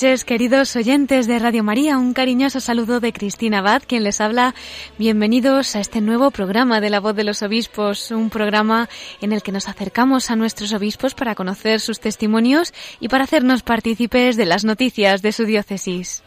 Noches, 0.00 0.24
queridos 0.24 0.76
oyentes 0.76 1.26
de 1.26 1.38
Radio 1.38 1.62
María. 1.62 1.98
Un 1.98 2.14
cariñoso 2.14 2.58
saludo 2.60 3.00
de 3.00 3.12
Cristina 3.12 3.58
Abad, 3.58 3.82
quien 3.86 4.02
les 4.02 4.22
habla. 4.22 4.54
Bienvenidos 4.96 5.76
a 5.76 5.80
este 5.80 6.00
nuevo 6.00 6.30
programa 6.30 6.80
de 6.80 6.88
La 6.88 7.00
Voz 7.00 7.14
de 7.14 7.22
los 7.22 7.42
Obispos, 7.42 8.10
un 8.10 8.30
programa 8.30 8.88
en 9.20 9.32
el 9.34 9.42
que 9.42 9.52
nos 9.52 9.68
acercamos 9.68 10.30
a 10.30 10.36
nuestros 10.36 10.72
obispos 10.72 11.12
para 11.12 11.34
conocer 11.34 11.80
sus 11.80 12.00
testimonios 12.00 12.72
y 12.98 13.08
para 13.08 13.24
hacernos 13.24 13.62
partícipes 13.62 14.38
de 14.38 14.46
las 14.46 14.64
noticias 14.64 15.20
de 15.20 15.32
su 15.32 15.44
diócesis. 15.44 16.22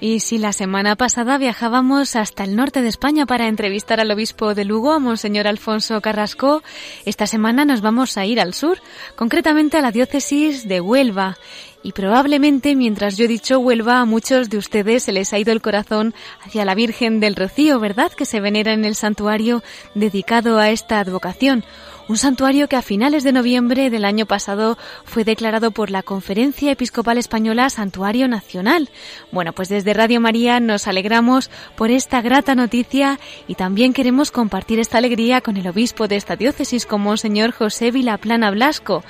Y 0.00 0.20
si 0.20 0.38
la 0.38 0.52
semana 0.52 0.94
pasada 0.94 1.38
viajábamos 1.38 2.14
hasta 2.14 2.44
el 2.44 2.54
norte 2.54 2.82
de 2.82 2.88
España 2.88 3.26
para 3.26 3.48
entrevistar 3.48 3.98
al 3.98 4.12
obispo 4.12 4.54
de 4.54 4.64
Lugo, 4.64 4.92
a 4.92 5.00
Monseñor 5.00 5.48
Alfonso 5.48 6.00
Carrasco, 6.00 6.62
esta 7.04 7.26
semana 7.26 7.64
nos 7.64 7.80
vamos 7.80 8.16
a 8.16 8.24
ir 8.24 8.40
al 8.40 8.54
sur, 8.54 8.78
concretamente 9.16 9.76
a 9.76 9.80
la 9.80 9.90
diócesis 9.90 10.68
de 10.68 10.80
Huelva. 10.80 11.36
Y 11.82 11.92
probablemente 11.92 12.76
mientras 12.76 13.16
yo 13.16 13.24
he 13.24 13.28
dicho 13.28 13.58
Huelva, 13.58 13.98
a 13.98 14.04
muchos 14.04 14.50
de 14.50 14.58
ustedes 14.58 15.02
se 15.02 15.12
les 15.12 15.32
ha 15.32 15.38
ido 15.38 15.52
el 15.52 15.62
corazón 15.62 16.14
hacia 16.44 16.64
la 16.64 16.76
Virgen 16.76 17.18
del 17.18 17.34
Rocío, 17.34 17.80
¿verdad? 17.80 18.12
Que 18.12 18.24
se 18.24 18.40
venera 18.40 18.72
en 18.72 18.84
el 18.84 18.94
santuario 18.94 19.64
dedicado 19.94 20.58
a 20.58 20.70
esta 20.70 21.00
advocación 21.00 21.64
un 22.08 22.16
santuario 22.16 22.68
que 22.68 22.76
a 22.76 22.82
finales 22.82 23.22
de 23.22 23.32
noviembre 23.32 23.90
del 23.90 24.04
año 24.04 24.24
pasado 24.24 24.78
fue 25.04 25.24
declarado 25.24 25.70
por 25.70 25.90
la 25.90 26.02
Conferencia 26.02 26.72
Episcopal 26.72 27.18
Española 27.18 27.68
Santuario 27.68 28.28
Nacional. 28.28 28.88
Bueno, 29.30 29.52
pues 29.52 29.68
desde 29.68 29.92
Radio 29.92 30.20
María 30.20 30.58
nos 30.58 30.88
alegramos 30.88 31.50
por 31.76 31.90
esta 31.90 32.22
grata 32.22 32.54
noticia 32.54 33.20
y 33.46 33.56
también 33.56 33.92
queremos 33.92 34.30
compartir 34.30 34.80
esta 34.80 34.98
alegría 34.98 35.42
con 35.42 35.58
el 35.58 35.68
obispo 35.68 36.08
de 36.08 36.16
esta 36.16 36.36
diócesis, 36.36 36.86
como 36.86 37.16
señor 37.18 37.52
José 37.52 37.90
Vilaplana 37.90 38.50
Blasco. 38.50 39.04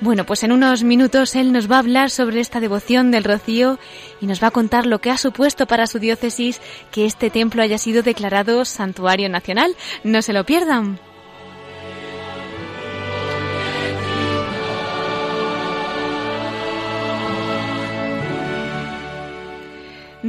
Bueno, 0.00 0.24
pues 0.24 0.42
en 0.42 0.50
unos 0.50 0.82
minutos 0.82 1.36
él 1.36 1.52
nos 1.52 1.70
va 1.70 1.76
a 1.76 1.80
hablar 1.80 2.10
sobre 2.10 2.40
esta 2.40 2.58
devoción 2.58 3.10
del 3.10 3.22
rocío 3.22 3.78
y 4.20 4.26
nos 4.26 4.42
va 4.42 4.48
a 4.48 4.50
contar 4.50 4.86
lo 4.86 4.98
que 5.00 5.10
ha 5.10 5.18
supuesto 5.18 5.66
para 5.66 5.86
su 5.86 5.98
diócesis 5.98 6.60
que 6.90 7.04
este 7.04 7.30
templo 7.30 7.62
haya 7.62 7.78
sido 7.78 8.02
declarado 8.02 8.64
santuario 8.64 9.28
nacional. 9.28 9.76
No 10.02 10.22
se 10.22 10.32
lo 10.32 10.44
pierdan. 10.44 10.98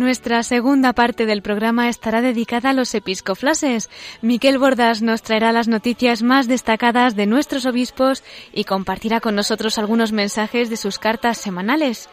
Nuestra 0.02 0.42
segunda 0.42 0.94
parte 0.94 1.28
del 1.28 1.44
programa 1.44 1.88
estará 1.88 2.22
dedicada 2.22 2.72
a 2.72 2.74
los 2.74 2.96
episcoflases. 2.96 3.88
Miquel 4.24 4.58
Bordas 4.58 5.04
nos 5.04 5.22
traerá 5.22 5.52
las 5.52 5.68
noticias 5.68 6.24
más 6.24 6.48
destacadas 6.48 7.16
de 7.16 7.28
nuestros 7.28 7.68
obispos 7.68 8.24
y 8.52 8.64
compartirá 8.64 9.20
con 9.20 9.36
nosotros 9.36 9.78
algunos 9.78 10.12
mensajes 10.12 10.72
de 10.72 10.78
sus 10.78 10.98
cartas 10.98 11.38
semanales. 11.38 12.10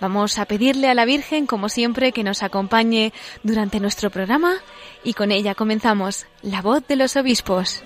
Vamos 0.00 0.40
a 0.40 0.46
pedirle 0.46 0.88
a 0.88 0.94
la 0.94 1.04
Virgen, 1.04 1.46
como 1.46 1.68
siempre, 1.68 2.10
que 2.10 2.24
nos 2.24 2.42
acompañe 2.42 3.12
durante 3.44 3.78
nuestro 3.78 4.10
programa 4.10 4.54
y 5.04 5.12
con 5.12 5.30
ella 5.30 5.54
comenzamos 5.54 6.26
La 6.42 6.60
voz 6.60 6.88
de 6.88 6.96
los 6.96 7.14
obispos. 7.14 7.84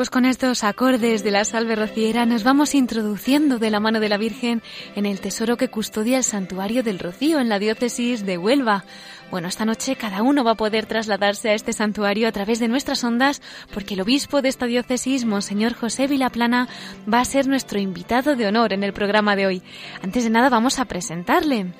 Pues 0.00 0.08
con 0.08 0.24
estos 0.24 0.64
acordes 0.64 1.22
de 1.22 1.30
la 1.30 1.44
salve 1.44 1.76
rociera 1.76 2.24
nos 2.24 2.42
vamos 2.42 2.74
introduciendo 2.74 3.58
de 3.58 3.68
la 3.68 3.80
mano 3.80 4.00
de 4.00 4.08
la 4.08 4.16
Virgen 4.16 4.62
en 4.96 5.04
el 5.04 5.20
tesoro 5.20 5.58
que 5.58 5.68
custodia 5.68 6.16
el 6.16 6.24
santuario 6.24 6.82
del 6.82 6.98
Rocío 6.98 7.38
en 7.38 7.50
la 7.50 7.58
diócesis 7.58 8.24
de 8.24 8.38
Huelva. 8.38 8.86
Bueno, 9.30 9.48
esta 9.48 9.66
noche 9.66 9.96
cada 9.96 10.22
uno 10.22 10.42
va 10.42 10.52
a 10.52 10.54
poder 10.54 10.86
trasladarse 10.86 11.50
a 11.50 11.54
este 11.54 11.74
santuario 11.74 12.28
a 12.28 12.32
través 12.32 12.60
de 12.60 12.68
nuestras 12.68 13.04
ondas 13.04 13.42
porque 13.74 13.92
el 13.92 14.00
obispo 14.00 14.40
de 14.40 14.48
esta 14.48 14.64
diócesis, 14.64 15.26
Monseñor 15.26 15.74
José 15.74 16.06
Vilaplana, 16.06 16.66
va 17.12 17.20
a 17.20 17.26
ser 17.26 17.46
nuestro 17.46 17.78
invitado 17.78 18.36
de 18.36 18.46
honor 18.46 18.72
en 18.72 18.84
el 18.84 18.94
programa 18.94 19.36
de 19.36 19.48
hoy. 19.48 19.62
Antes 20.02 20.24
de 20.24 20.30
nada 20.30 20.48
vamos 20.48 20.78
a 20.78 20.86
presentarle. 20.86 21.74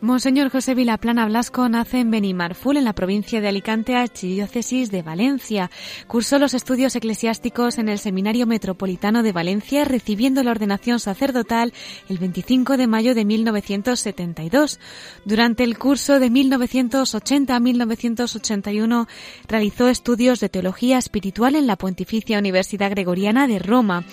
Monseñor 0.00 0.50
José 0.50 0.76
Vilaplana 0.76 1.26
Blasco 1.26 1.68
nace 1.68 1.98
en 1.98 2.12
Benimarful, 2.12 2.76
en 2.76 2.84
la 2.84 2.92
provincia 2.92 3.40
de 3.40 3.48
Alicante, 3.48 3.96
archidiócesis 3.96 4.92
de 4.92 5.02
Valencia. 5.02 5.72
Cursó 6.06 6.38
los 6.38 6.54
estudios 6.54 6.94
eclesiásticos 6.94 7.78
en 7.78 7.88
el 7.88 7.98
Seminario 7.98 8.46
Metropolitano 8.46 9.24
de 9.24 9.32
Valencia, 9.32 9.84
recibiendo 9.84 10.44
la 10.44 10.52
ordenación 10.52 11.00
sacerdotal 11.00 11.72
el 12.08 12.18
25 12.18 12.76
de 12.76 12.86
mayo 12.86 13.12
de 13.16 13.24
1972. 13.24 14.78
Durante 15.24 15.64
el 15.64 15.76
curso 15.76 16.20
de 16.20 16.30
1980 16.30 17.56
a 17.56 17.58
1981 17.58 19.08
realizó 19.48 19.88
estudios 19.88 20.38
de 20.38 20.48
teología 20.48 20.98
espiritual 20.98 21.56
en 21.56 21.66
la 21.66 21.74
Pontificia 21.74 22.38
Universidad 22.38 22.90
Gregoriana 22.92 23.48
de 23.48 23.58
Roma. 23.58 24.04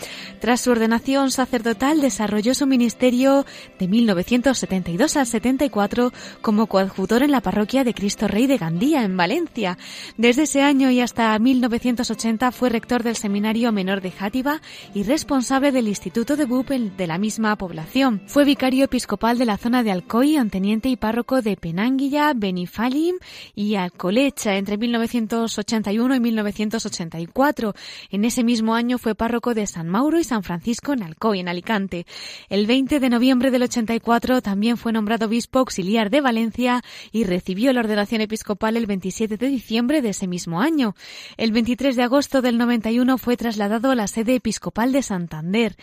Tras 0.42 0.62
su 0.62 0.72
ordenación 0.72 1.30
sacerdotal 1.30 2.02
desarrolló 2.02 2.56
su 2.56 2.66
ministerio 2.66 3.46
de 3.78 3.88
1972 3.88 5.16
al 5.16 5.28
74 5.28 5.75
como 6.42 6.68
coadjutor 6.68 7.24
en 7.24 7.32
la 7.32 7.42
parroquia 7.42 7.84
de 7.84 7.94
Cristo 7.94 8.28
Rey 8.28 8.48
de 8.48 8.58
Gandía, 8.58 9.04
en 9.04 9.18
Valencia. 9.18 9.78
Desde 10.18 10.44
ese 10.44 10.62
año 10.62 10.90
y 10.90 11.02
hasta 11.02 11.38
1980 11.38 12.52
fue 12.52 12.70
rector 12.70 13.04
del 13.04 13.16
Seminario 13.16 13.72
Menor 13.72 14.02
de 14.02 14.12
Játiva 14.12 14.62
y 14.94 15.04
responsable 15.04 15.72
del 15.72 15.88
Instituto 15.88 16.38
de 16.38 16.46
Bupel 16.46 16.96
de 16.96 17.08
la 17.08 17.18
misma 17.18 17.58
población. 17.58 18.22
Fue 18.28 18.46
vicario 18.46 18.86
episcopal 18.86 19.38
de 19.38 19.46
la 19.46 19.58
zona 19.58 19.84
de 19.84 19.92
Alcoy, 19.92 20.38
teniente 20.50 20.90
y 20.90 20.96
párroco 20.96 21.42
de 21.42 21.58
Penánguilla, 21.58 22.34
Benifalim 22.34 23.18
y 23.54 23.76
Alcolecha 23.76 24.56
entre 24.56 24.78
1981 24.78 26.16
y 26.16 26.20
1984. 26.20 27.74
En 28.12 28.24
ese 28.24 28.44
mismo 28.44 28.76
año 28.76 28.98
fue 28.98 29.16
párroco 29.16 29.54
de 29.54 29.68
San 29.68 29.90
Mauro 29.90 30.20
y 30.20 30.24
San 30.24 30.44
Francisco 30.44 30.94
en 30.94 31.04
Alcoy, 31.04 31.40
en 31.40 31.50
Alicante. 31.50 32.06
El 32.50 32.66
20 32.66 33.00
de 33.00 33.10
noviembre 33.10 33.52
del 33.52 33.64
84 33.64 34.42
también 34.42 34.78
fue 34.78 34.94
nombrado 34.94 35.26
obispo 35.26 35.65
auxiliar 35.66 36.12
de 36.12 36.22
Valencia 36.22 36.84
y 37.12 37.24
recibió 37.24 37.74
la 37.74 37.80
ordenación 37.80 38.22
episcopal 38.22 38.78
el 38.78 38.86
27 38.86 39.38
de 39.38 39.48
diciembre 39.48 40.02
de 40.04 40.10
ese 40.10 40.28
mismo 40.28 40.62
año. 40.62 40.96
El 41.38 41.52
23 41.52 41.96
de 41.96 42.04
agosto 42.04 42.42
del 42.44 42.58
91 42.60 43.18
fue 43.18 43.36
trasladado 43.36 43.90
a 43.92 43.96
la 43.96 44.08
sede 44.08 44.36
episcopal 44.36 44.92
de 44.92 45.02
Santander 45.02 45.76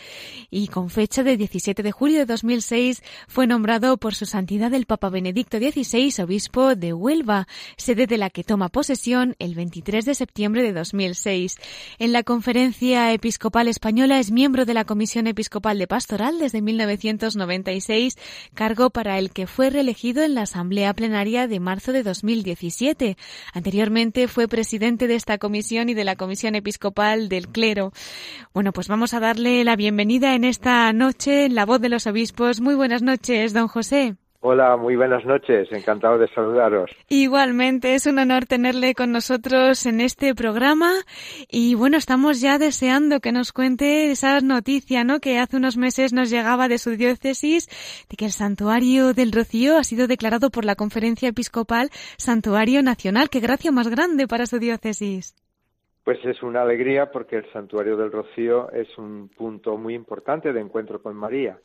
y 0.50 0.68
con 0.68 0.88
fecha 0.88 1.24
de 1.24 1.36
17 1.36 1.82
de 1.82 1.92
julio 1.92 2.18
de 2.18 2.26
2006 2.26 3.02
fue 3.26 3.48
nombrado 3.48 3.96
por 3.96 4.14
su 4.14 4.24
santidad 4.24 4.72
el 4.72 4.86
Papa 4.86 5.10
Benedicto 5.10 5.58
XVI 5.58 6.22
obispo 6.22 6.74
de 6.76 6.92
Huelva, 6.92 7.48
sede 7.76 8.06
de 8.06 8.18
la 8.18 8.30
que 8.30 8.44
toma 8.44 8.68
posesión 8.68 9.34
el 9.38 9.54
23 9.54 10.04
de 10.04 10.14
septiembre 10.14 10.62
de 10.62 10.72
2006. 10.72 11.56
En 11.98 12.12
la 12.12 12.22
Conferencia 12.22 13.12
Episcopal 13.12 13.68
Española 13.68 14.18
es 14.18 14.30
miembro 14.30 14.64
de 14.64 14.74
la 14.74 14.84
Comisión 14.84 15.26
Episcopal 15.26 15.78
de 15.78 15.86
Pastoral 15.86 16.38
desde 16.38 16.62
1996, 16.62 18.16
cargo 18.54 18.90
para 18.90 19.18
el 19.18 19.30
que 19.30 19.46
fue 19.46 19.70
reelegido 19.72 20.22
en 20.22 20.34
la 20.34 20.42
Asamblea 20.42 20.94
Plenaria 20.94 21.48
de 21.48 21.60
marzo 21.60 21.92
de 21.92 22.02
2017. 22.02 23.16
Anteriormente 23.52 24.28
fue 24.28 24.48
presidente 24.48 25.06
de 25.06 25.16
esta 25.16 25.38
comisión 25.38 25.88
y 25.88 25.94
de 25.94 26.04
la 26.04 26.16
Comisión 26.16 26.54
Episcopal 26.54 27.28
del 27.28 27.48
Clero. 27.48 27.92
Bueno, 28.54 28.72
pues 28.72 28.88
vamos 28.88 29.14
a 29.14 29.20
darle 29.20 29.64
la 29.64 29.76
bienvenida 29.76 30.34
en 30.34 30.44
esta 30.44 30.92
noche 30.92 31.46
en 31.46 31.54
la 31.54 31.66
voz 31.66 31.80
de 31.80 31.88
los 31.88 32.06
obispos. 32.06 32.60
Muy 32.60 32.74
buenas 32.74 33.02
noches, 33.02 33.52
don 33.52 33.68
José. 33.68 34.16
Hola, 34.44 34.76
muy 34.76 34.96
buenas 34.96 35.24
noches. 35.24 35.70
Encantado 35.70 36.18
de 36.18 36.26
saludaros. 36.26 36.90
Igualmente, 37.08 37.94
es 37.94 38.06
un 38.06 38.18
honor 38.18 38.44
tenerle 38.44 38.92
con 38.92 39.12
nosotros 39.12 39.86
en 39.86 40.00
este 40.00 40.34
programa. 40.34 40.90
Y 41.48 41.76
bueno, 41.76 41.96
estamos 41.96 42.40
ya 42.40 42.58
deseando 42.58 43.20
que 43.20 43.30
nos 43.30 43.52
cuente 43.52 44.10
esa 44.10 44.40
noticia, 44.40 45.04
¿no? 45.04 45.20
Que 45.20 45.38
hace 45.38 45.58
unos 45.58 45.76
meses 45.76 46.12
nos 46.12 46.28
llegaba 46.28 46.66
de 46.66 46.78
su 46.78 46.96
diócesis 46.96 47.68
de 48.10 48.16
que 48.16 48.24
el 48.24 48.32
Santuario 48.32 49.14
del 49.14 49.30
Rocío 49.30 49.78
ha 49.78 49.84
sido 49.84 50.08
declarado 50.08 50.50
por 50.50 50.64
la 50.64 50.74
Conferencia 50.74 51.28
Episcopal 51.28 51.90
Santuario 52.16 52.82
Nacional. 52.82 53.30
¡Qué 53.30 53.38
gracia 53.38 53.70
más 53.70 53.86
grande 53.86 54.26
para 54.26 54.46
su 54.46 54.58
diócesis! 54.58 55.36
Pues 56.02 56.18
es 56.24 56.42
una 56.42 56.62
alegría 56.62 57.12
porque 57.12 57.36
el 57.36 57.52
Santuario 57.52 57.96
del 57.96 58.10
Rocío 58.10 58.72
es 58.72 58.88
un 58.98 59.28
punto 59.28 59.76
muy 59.76 59.94
importante 59.94 60.52
de 60.52 60.60
encuentro 60.60 61.00
con 61.00 61.14
María 61.14 61.60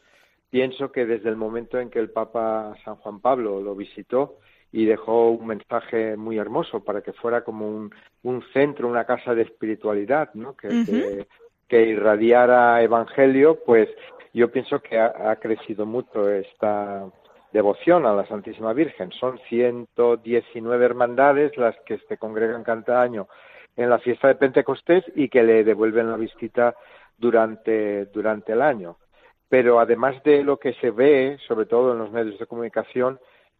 pienso 0.50 0.92
que 0.92 1.06
desde 1.06 1.30
el 1.30 1.36
momento 1.36 1.80
en 1.80 1.90
que 1.90 2.00
el 2.00 2.10
Papa 2.10 2.76
San 2.84 2.96
Juan 2.96 3.20
Pablo 3.20 3.62
lo 3.62 3.76
visitó 3.76 4.38
y 4.72 4.86
dejó 4.86 5.32
un 5.32 5.48
mensaje 5.48 6.18
muy 6.18 6.38
hermoso 6.38 6.84
para 6.84 7.02
que 7.02 7.14
fuera 7.14 7.44
como 7.44 7.68
un, 7.68 7.94
un 8.24 8.44
centro, 8.54 8.88
una 8.88 9.06
casa 9.06 9.34
de 9.34 9.44
espiritualidad, 9.44 10.34
¿no? 10.34 10.56
Que, 10.56 11.26
que, 11.68 11.82
irradiara 11.84 12.82
evangelio, 12.82 13.60
pues 13.66 13.90
yo 14.34 14.52
pienso 14.52 14.80
que 14.80 15.00
ha, 15.00 15.36
crecido 15.38 15.86
mucho 15.86 16.30
esta 16.30 17.06
devoción 17.52 18.06
a 18.06 18.14
la 18.14 18.28
Santísima 18.28 18.74
Virgen. 18.74 19.12
Son 19.12 19.40
119 19.50 20.86
hermandades 20.86 21.56
las 21.58 21.76
que 21.86 21.98
se 22.08 22.18
congregan 22.18 22.64
cada 22.64 23.02
año 23.02 23.28
en 23.76 23.90
la 23.90 24.00
fiesta 24.00 24.28
de 24.28 24.36
Pentecostés 24.36 25.06
y 25.16 25.30
que 25.30 25.44
le 25.44 25.64
devuelven 25.64 26.12
la 26.12 26.18
visita 26.18 26.76
durante, 27.18 28.06
durante 28.08 28.52
el 28.54 28.62
año 28.62 28.98
pero 29.50 29.80
además 29.80 30.22
de 30.24 30.44
lo 30.44 30.58
que 30.58 30.74
se 30.74 30.92
ve, 30.92 31.38
sobre 31.48 31.66
todo 31.66 31.94
en 31.94 32.00
los 32.00 32.12
medios 32.12 32.38
de 32.40 32.48
comunicación, 32.48 33.20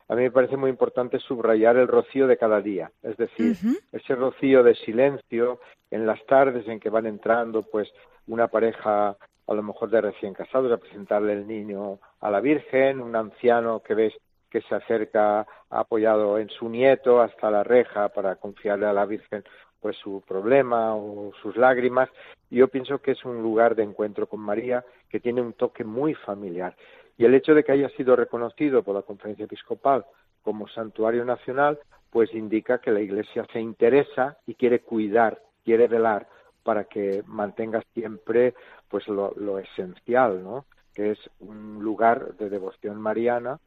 a 0.10 0.16
mí 0.16 0.24
me 0.24 0.32
parece 0.32 0.56
muy 0.56 0.70
importante 0.70 1.20
subrayar 1.20 1.78
el 1.78 1.88
rocío 1.88 2.28
de 2.28 2.38
cada 2.38 2.62
día, 2.62 2.92
es 3.04 3.18
decir, 3.18 3.56
ese 3.92 4.16
rocío 4.16 4.64
de 4.64 4.76
silencio 4.76 5.60
en 5.92 6.06
las 6.06 6.26
tardes 6.26 6.68
en 6.68 6.80
que 6.80 6.90
van 6.90 7.06
entrando 7.06 7.64
pues 7.64 7.92
una 8.28 8.48
pareja 8.48 9.18
a 9.48 9.54
lo 9.54 9.64
mejor 9.64 9.90
de 9.90 10.02
recién 10.02 10.34
casados 10.34 10.72
a 10.72 10.78
presentarle 10.78 11.34
el 11.34 11.48
niño 11.48 12.00
a 12.20 12.30
la 12.32 12.42
Virgen, 12.42 13.02
un 13.02 13.16
anciano 13.16 13.82
que 13.82 13.96
ves 13.96 14.14
que 14.50 14.62
se 14.62 14.76
acerca 14.76 15.46
apoyado 15.70 16.38
en 16.38 16.50
su 16.50 16.70
nieto 16.70 17.22
hasta 17.22 17.52
la 17.52 17.64
reja 17.64 18.10
para 18.10 18.36
confiarle 18.36 18.86
a 18.86 18.94
la 18.94 19.06
Virgen 19.06 19.44
pues 19.82 19.96
su 19.98 20.24
problema 20.26 20.96
o 20.96 21.32
sus 21.42 21.56
lágrimas. 21.56 22.10
Yo 22.50 22.68
pienso 22.68 23.00
que 23.00 23.12
es 23.12 23.26
un 23.26 23.42
lugar 23.42 23.76
de 23.76 23.84
encuentro 23.84 24.28
con 24.28 24.40
María 24.40 24.84
que 25.10 25.20
tiene 25.20 25.42
un 25.42 25.54
toque 25.54 25.84
muy 25.84 26.14
familiar. 26.14 26.76
Y 27.18 27.26
el 27.26 27.34
hecho 27.34 27.54
de 27.54 27.64
que 27.64 27.72
haya 27.72 27.90
sido 27.90 28.16
reconocido 28.16 28.84
por 28.84 28.96
la 28.96 29.02
Conferencia 29.02 29.46
Episcopal 29.46 30.06
como 30.44 30.68
santuario 30.68 31.26
nacional, 31.26 31.80
pues 32.10 32.34
indica 32.34 32.80
que 32.80 32.92
la 32.92 33.02
Iglesia 33.02 33.46
se 33.52 33.60
interesa 33.60 34.38
y 34.46 34.56
quiere 34.56 34.82
cuidar, 34.82 35.42
quiere 35.64 35.88
velar 35.88 36.28
para 36.64 36.86
que 36.86 37.24
mantenga 37.26 37.82
siempre 37.94 38.54
pues 38.90 39.08
lo, 39.08 39.34
lo 39.36 39.60
esencial, 39.60 40.44
¿no? 40.44 40.66
que 40.94 41.12
es 41.12 41.20
un 41.40 41.84
lugar 41.84 42.36
de 42.38 42.50
devoción 42.50 43.00
mariana 43.00 43.60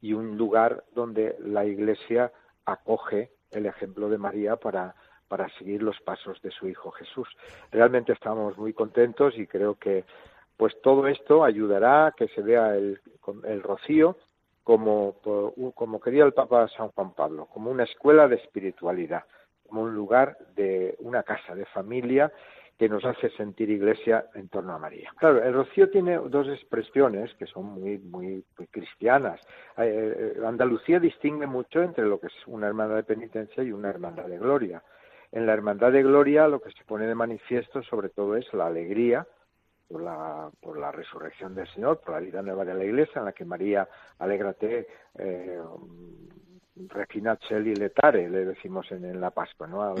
y 0.00 0.12
un 0.12 0.36
lugar 0.36 0.84
donde 0.94 1.36
la 1.40 1.64
Iglesia 1.64 2.32
acoge 2.64 3.30
el 3.50 3.66
ejemplo 3.66 4.08
de 4.08 4.18
María 4.18 4.56
para 4.56 4.94
para 5.28 5.48
seguir 5.58 5.82
los 5.82 5.98
pasos 6.00 6.40
de 6.42 6.50
su 6.50 6.68
Hijo 6.68 6.90
Jesús. 6.92 7.28
Realmente 7.72 8.12
estamos 8.12 8.56
muy 8.56 8.72
contentos 8.72 9.36
y 9.36 9.46
creo 9.46 9.74
que 9.76 10.04
pues 10.56 10.74
todo 10.82 11.06
esto 11.06 11.44
ayudará 11.44 12.06
a 12.06 12.12
que 12.12 12.28
se 12.28 12.42
vea 12.42 12.76
el, 12.76 13.00
el 13.44 13.62
rocío 13.62 14.16
como, 14.64 15.16
como 15.74 16.00
quería 16.00 16.24
el 16.24 16.32
Papa 16.32 16.66
San 16.68 16.88
Juan 16.88 17.12
Pablo, 17.12 17.46
como 17.46 17.70
una 17.70 17.84
escuela 17.84 18.26
de 18.26 18.36
espiritualidad, 18.36 19.24
como 19.66 19.82
un 19.82 19.94
lugar 19.94 20.38
de 20.56 20.96
una 21.00 21.22
casa 21.22 21.54
de 21.54 21.66
familia 21.66 22.32
que 22.78 22.88
nos 22.88 23.04
hace 23.04 23.30
sentir 23.30 23.70
iglesia 23.70 24.26
en 24.34 24.48
torno 24.48 24.72
a 24.72 24.78
María. 24.78 25.12
Claro, 25.18 25.42
el 25.42 25.52
rocío 25.52 25.90
tiene 25.90 26.16
dos 26.16 26.48
expresiones 26.48 27.32
que 27.34 27.46
son 27.46 27.66
muy, 27.66 27.98
muy, 27.98 28.44
cristianas. 28.70 29.40
Eh, 29.76 30.34
eh, 30.36 30.42
Andalucía 30.44 30.98
distingue 30.98 31.46
mucho 31.46 31.82
entre 31.82 32.04
lo 32.04 32.18
que 32.18 32.26
es 32.26 32.46
una 32.46 32.66
hermandad 32.66 32.96
de 32.96 33.04
penitencia 33.04 33.62
y 33.62 33.70
una 33.70 33.90
hermandad 33.90 34.24
de 34.24 34.38
gloria. 34.38 34.82
En 35.30 35.46
la 35.46 35.52
Hermandad 35.52 35.90
de 35.90 36.02
Gloria 36.02 36.46
lo 36.46 36.60
que 36.60 36.70
se 36.70 36.84
pone 36.84 37.06
de 37.06 37.14
manifiesto 37.14 37.82
sobre 37.82 38.08
todo 38.08 38.36
es 38.36 38.46
la 38.54 38.66
alegría 38.66 39.26
por 39.94 40.02
la, 40.02 40.50
por 40.60 40.76
la 40.76 40.90
resurrección 40.90 41.54
del 41.54 41.68
Señor, 41.68 42.00
por 42.00 42.14
la 42.14 42.18
vida 42.18 42.42
nueva 42.42 42.64
de 42.64 42.74
la 42.74 42.84
Iglesia, 42.84 43.20
en 43.20 43.26
la 43.26 43.32
que 43.32 43.44
María, 43.44 43.88
alégrate, 44.18 44.88
eh, 45.16 45.60
Regina 46.88 47.36
Cheli 47.36 47.76
Letare, 47.76 48.28
le 48.28 48.44
decimos 48.44 48.90
en, 48.90 49.20
la 49.20 49.30
Pascua, 49.30 49.68
¿no? 49.68 49.94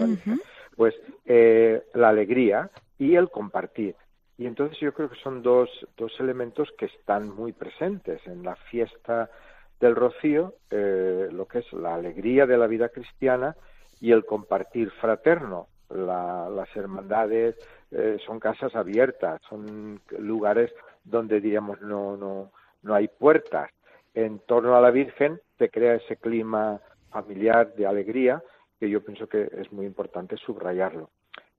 Pues 0.74 0.96
eh, 1.24 1.84
la 1.94 2.08
alegría 2.08 2.68
y 2.98 3.14
el 3.14 3.30
compartir. 3.30 3.94
Y 4.36 4.46
entonces 4.46 4.80
yo 4.80 4.92
creo 4.92 5.08
que 5.08 5.20
son 5.22 5.42
dos, 5.42 5.70
dos 5.96 6.12
elementos 6.18 6.72
que 6.76 6.86
están 6.86 7.28
muy 7.28 7.52
presentes 7.52 8.20
en 8.26 8.42
la 8.42 8.56
fiesta 8.56 9.30
del 9.78 9.94
Rocío, 9.94 10.54
eh, 10.72 11.28
lo 11.30 11.46
que 11.46 11.60
es 11.60 11.72
la 11.72 11.94
alegría 11.94 12.46
de 12.46 12.58
la 12.58 12.66
vida 12.66 12.88
cristiana 12.88 13.54
y 14.00 14.10
el 14.10 14.24
compartir 14.24 14.90
fraterno. 15.00 15.68
Las 15.90 16.76
hermandades 16.76 17.56
eh, 17.90 18.18
son 18.24 18.40
casas 18.40 18.74
abiertas, 18.74 19.40
son 19.48 20.00
lugares 20.18 20.72
donde 21.04 21.40
diríamos 21.40 21.80
no, 21.80 22.16
no, 22.16 22.50
no 22.82 22.94
hay 22.94 23.08
puertas. 23.08 23.70
En 24.14 24.38
torno 24.40 24.76
a 24.76 24.80
la 24.80 24.90
Virgen 24.90 25.40
se 25.58 25.70
crea 25.70 25.94
ese 25.94 26.16
clima 26.16 26.80
familiar 27.10 27.74
de 27.74 27.86
alegría 27.86 28.42
que 28.78 28.88
yo 28.88 29.04
pienso 29.04 29.28
que 29.28 29.48
es 29.52 29.72
muy 29.72 29.86
importante 29.86 30.36
subrayarlo. 30.36 31.10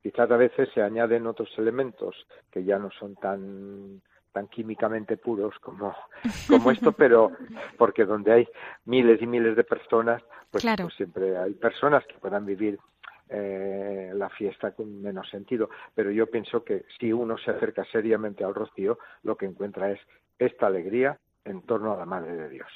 Quizás 0.02 0.30
a 0.30 0.38
veces 0.38 0.70
se 0.74 0.82
añaden 0.82 1.28
otros 1.28 1.50
elementos 1.58 2.16
que 2.52 2.64
ya 2.64 2.78
no 2.78 2.92
son 2.92 3.16
tan 3.16 4.02
tan 4.32 4.48
químicamente 4.50 5.16
puros 5.16 5.58
como, 5.60 5.96
como 6.50 6.70
esto, 6.70 6.92
pero 6.92 7.32
porque 7.78 8.04
donde 8.04 8.34
hay 8.34 8.48
miles 8.84 9.22
y 9.22 9.28
miles 9.28 9.56
de 9.56 9.64
personas, 9.64 10.22
pues, 10.52 10.66
pues 10.78 10.94
siempre 10.96 11.38
hay 11.38 11.54
personas 11.54 12.06
que 12.06 12.16
puedan 12.16 12.46
vivir 12.46 12.78
eh, 13.30 14.12
la 14.14 14.30
fiesta 14.30 14.72
con 14.72 15.02
menos 15.02 15.30
sentido. 15.30 15.70
Pero 15.94 16.12
yo 16.12 16.28
pienso 16.28 16.64
que 16.64 16.86
si 17.00 17.12
uno 17.12 17.38
se 17.38 17.52
acerca 17.52 17.84
seriamente 17.92 18.44
al 18.44 18.56
rocío, 18.56 19.00
lo 19.24 19.36
que 19.36 19.46
encuentra 19.46 19.92
es 19.92 20.00
esta 20.40 20.68
alegría 20.68 21.20
en 21.44 21.62
torno 21.62 21.94
a 21.94 21.98
la 21.98 22.06
Madre 22.06 22.36
de 22.36 22.50
Dios. 22.50 22.68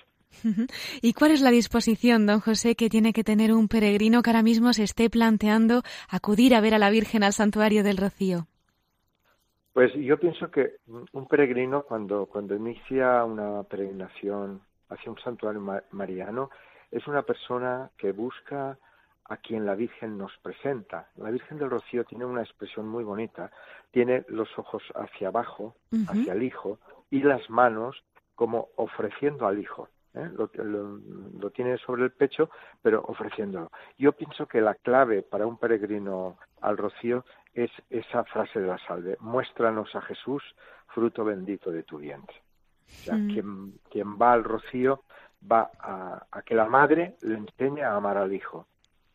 ¿Y 1.02 1.14
cuál 1.14 1.32
es 1.32 1.42
la 1.42 1.50
disposición, 1.50 2.26
don 2.26 2.40
José, 2.40 2.76
que 2.76 2.90
tiene 2.90 3.14
que 3.14 3.24
tener 3.24 3.52
un 3.52 3.68
peregrino 3.68 4.22
que 4.22 4.30
ahora 4.30 4.44
mismo 4.44 4.74
se 4.74 4.84
esté 4.84 5.10
planteando 5.10 5.82
acudir 6.10 6.54
a 6.54 6.62
ver 6.62 6.76
a 6.76 6.80
la 6.80 6.92
Virgen 6.92 7.24
al 7.24 7.34
santuario 7.34 7.84
del 7.84 7.98
Rocío? 7.98 8.48
Pues 9.74 9.94
yo 9.96 10.20
pienso 10.20 10.52
que 10.52 10.78
un 10.88 11.28
peregrino 11.28 11.84
cuando, 11.84 12.26
cuando 12.26 12.56
inicia 12.56 13.24
una 13.24 13.64
peregrinación 13.64 14.62
hacia 14.90 15.12
un 15.12 15.20
santuario 15.20 15.62
mariano 15.92 16.50
es 16.92 17.08
una 17.08 17.22
persona 17.22 17.92
que 17.98 18.12
busca 18.12 18.78
a 19.30 19.38
quien 19.38 19.66
la 19.66 19.76
Virgen 19.76 20.18
nos 20.18 20.36
presenta. 20.42 21.08
La 21.16 21.30
Virgen 21.30 21.60
del 21.60 21.70
Rocío 21.70 22.04
tiene 22.04 22.26
una 22.26 22.42
expresión 22.42 22.88
muy 22.88 23.04
bonita, 23.04 23.52
tiene 23.92 24.26
los 24.28 24.50
ojos 24.58 24.84
hacia 24.96 25.30
abajo, 25.30 25.76
hacia 26.08 26.34
el 26.34 26.44
Hijo, 26.44 26.80
y 27.12 27.22
las 27.22 27.50
manos 27.50 28.04
como 28.36 28.70
ofreciendo 28.76 29.48
al 29.48 29.60
Hijo. 29.60 29.88
¿eh? 30.16 30.30
Lo, 30.34 30.50
lo, 30.54 31.50
tiene 31.52 31.78
sobre 31.78 32.04
el 32.04 32.12
pecho, 32.12 32.50
pero 32.82 33.04
ofreciéndolo. 33.08 33.72
Yo 33.98 34.14
pienso 34.14 34.48
que 34.48 34.62
la 34.62 34.74
clave 34.74 35.22
para 35.22 35.46
un 35.46 35.58
peregrino 35.58 36.38
al 36.62 36.78
Rocío 36.78 37.24
es 37.54 37.72
esa 37.90 38.24
frase 38.24 38.60
de 38.60 38.68
la 38.68 38.80
salve, 38.80 39.18
muéstranos 39.20 39.94
a 39.96 40.02
Jesús, 40.02 40.44
fruto 40.88 41.24
bendito 41.24 41.72
de 41.72 41.84
tu 41.84 41.98
vientre. 41.98 42.36
O 42.86 43.04
sea, 43.04 43.16
mm. 43.16 43.28
quien, 43.28 43.74
quien, 43.92 44.18
va 44.20 44.34
al 44.34 44.44
rocío 44.44 45.04
va 45.50 45.70
a, 45.80 46.26
a, 46.32 46.42
que 46.42 46.56
la 46.56 46.66
madre 46.66 47.16
le 47.22 47.36
enseñe 47.36 47.84
a 47.84 47.96
amar 47.96 48.18
al 48.18 48.34
hijo, 48.34 48.68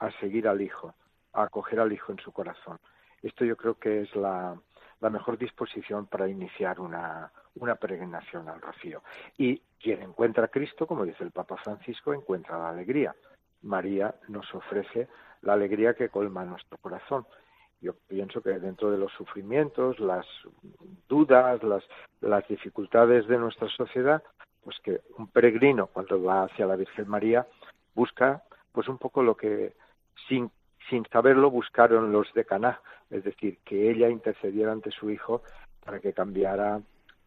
a 0.07 0.21
seguir 0.21 0.49
al 0.49 0.61
hijo, 0.61 0.95
a 1.33 1.45
acoger 1.45 1.81
al 1.81 1.93
hijo 1.93 2.13
en 2.13 2.19
su 2.19 2.33
corazón. 2.33 2.79
Esto 3.23 3.45
yo 3.45 3.57
creo 3.57 3.79
que 3.79 4.03
es 4.03 4.15
la, 4.17 4.57
mejor 5.01 5.37
disposición 5.37 6.07
para 6.07 6.29
iniciar 6.29 6.81
una, 6.81 7.31
una 7.57 7.75
peregrinación 7.75 8.49
al 8.49 8.61
rocío. 8.61 9.03
Y 9.37 9.59
quien 9.81 10.03
encuentra 10.03 10.45
a 10.45 10.49
Cristo, 10.49 10.87
como 10.87 11.05
dice 11.05 11.25
el 11.25 11.31
Papa 11.31 11.57
Francisco, 11.57 12.15
encuentra 12.15 12.59
la 12.59 12.71
alegría. 12.71 13.15
María 13.63 14.15
nos 14.29 14.55
ofrece 14.55 15.09
la 15.43 15.55
alegría 15.55 15.95
que 15.95 16.09
colma 16.09 16.45
nuestro 16.45 16.79
corazón. 16.79 17.27
Yo 17.81 17.95
pienso 18.09 18.43
que 18.43 18.59
dentro 18.59 18.91
de 18.91 18.99
los 18.99 19.13
sufrimientos, 19.13 19.99
las 20.01 20.27
dudas, 21.07 21.63
las, 21.63 21.85
las 22.23 22.47
dificultades 22.49 23.27
de 23.27 23.37
nuestra 23.37 23.69
sociedad, 23.69 24.23
pues 24.63 24.79
que 24.83 25.03
un 25.19 25.29
peregrino 25.29 25.87
cuando 25.89 26.23
va 26.23 26.45
hacia 26.45 26.67
la 26.67 26.77
Virgen 26.77 27.09
María 27.09 27.47
busca 27.95 28.43
pues 28.73 28.89
un 28.89 28.99
poco 28.99 29.23
lo 29.23 29.37
que 29.37 29.75
sin 30.29 30.51
sin 30.91 31.05
saberlo 31.11 31.51
buscaron 31.51 32.13
los 32.13 32.33
de 32.35 32.45
Caná, 32.45 32.79
es 33.11 33.25
decir, 33.25 33.59
que 33.65 33.91
ella 33.91 34.11
intercediera 34.11 34.71
ante 34.71 34.91
su 34.91 35.11
hijo 35.11 35.43
para 35.83 35.99
que 35.99 36.13
cambiara 36.13 36.83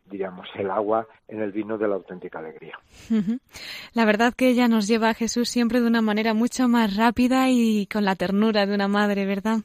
diríamos, 0.10 0.48
el 0.56 0.70
agua 0.72 1.08
en 1.28 1.42
el 1.42 1.52
vino 1.52 1.78
de 1.78 1.88
la 1.88 1.96
auténtica 1.96 2.40
alegría. 2.40 2.80
La 3.94 4.06
verdad 4.06 4.34
que 4.34 4.50
ella 4.50 4.68
nos 4.68 4.88
lleva 4.88 5.10
a 5.10 5.14
Jesús 5.14 5.50
siempre 5.50 5.82
de 5.82 5.88
una 5.88 6.02
manera 6.02 6.34
mucho 6.34 6.68
más 6.68 6.96
rápida 6.96 7.50
y 7.50 7.88
con 7.88 8.06
la 8.06 8.16
ternura 8.16 8.66
de 8.66 8.74
una 8.74 8.88
madre, 8.88 9.26
¿verdad? 9.26 9.60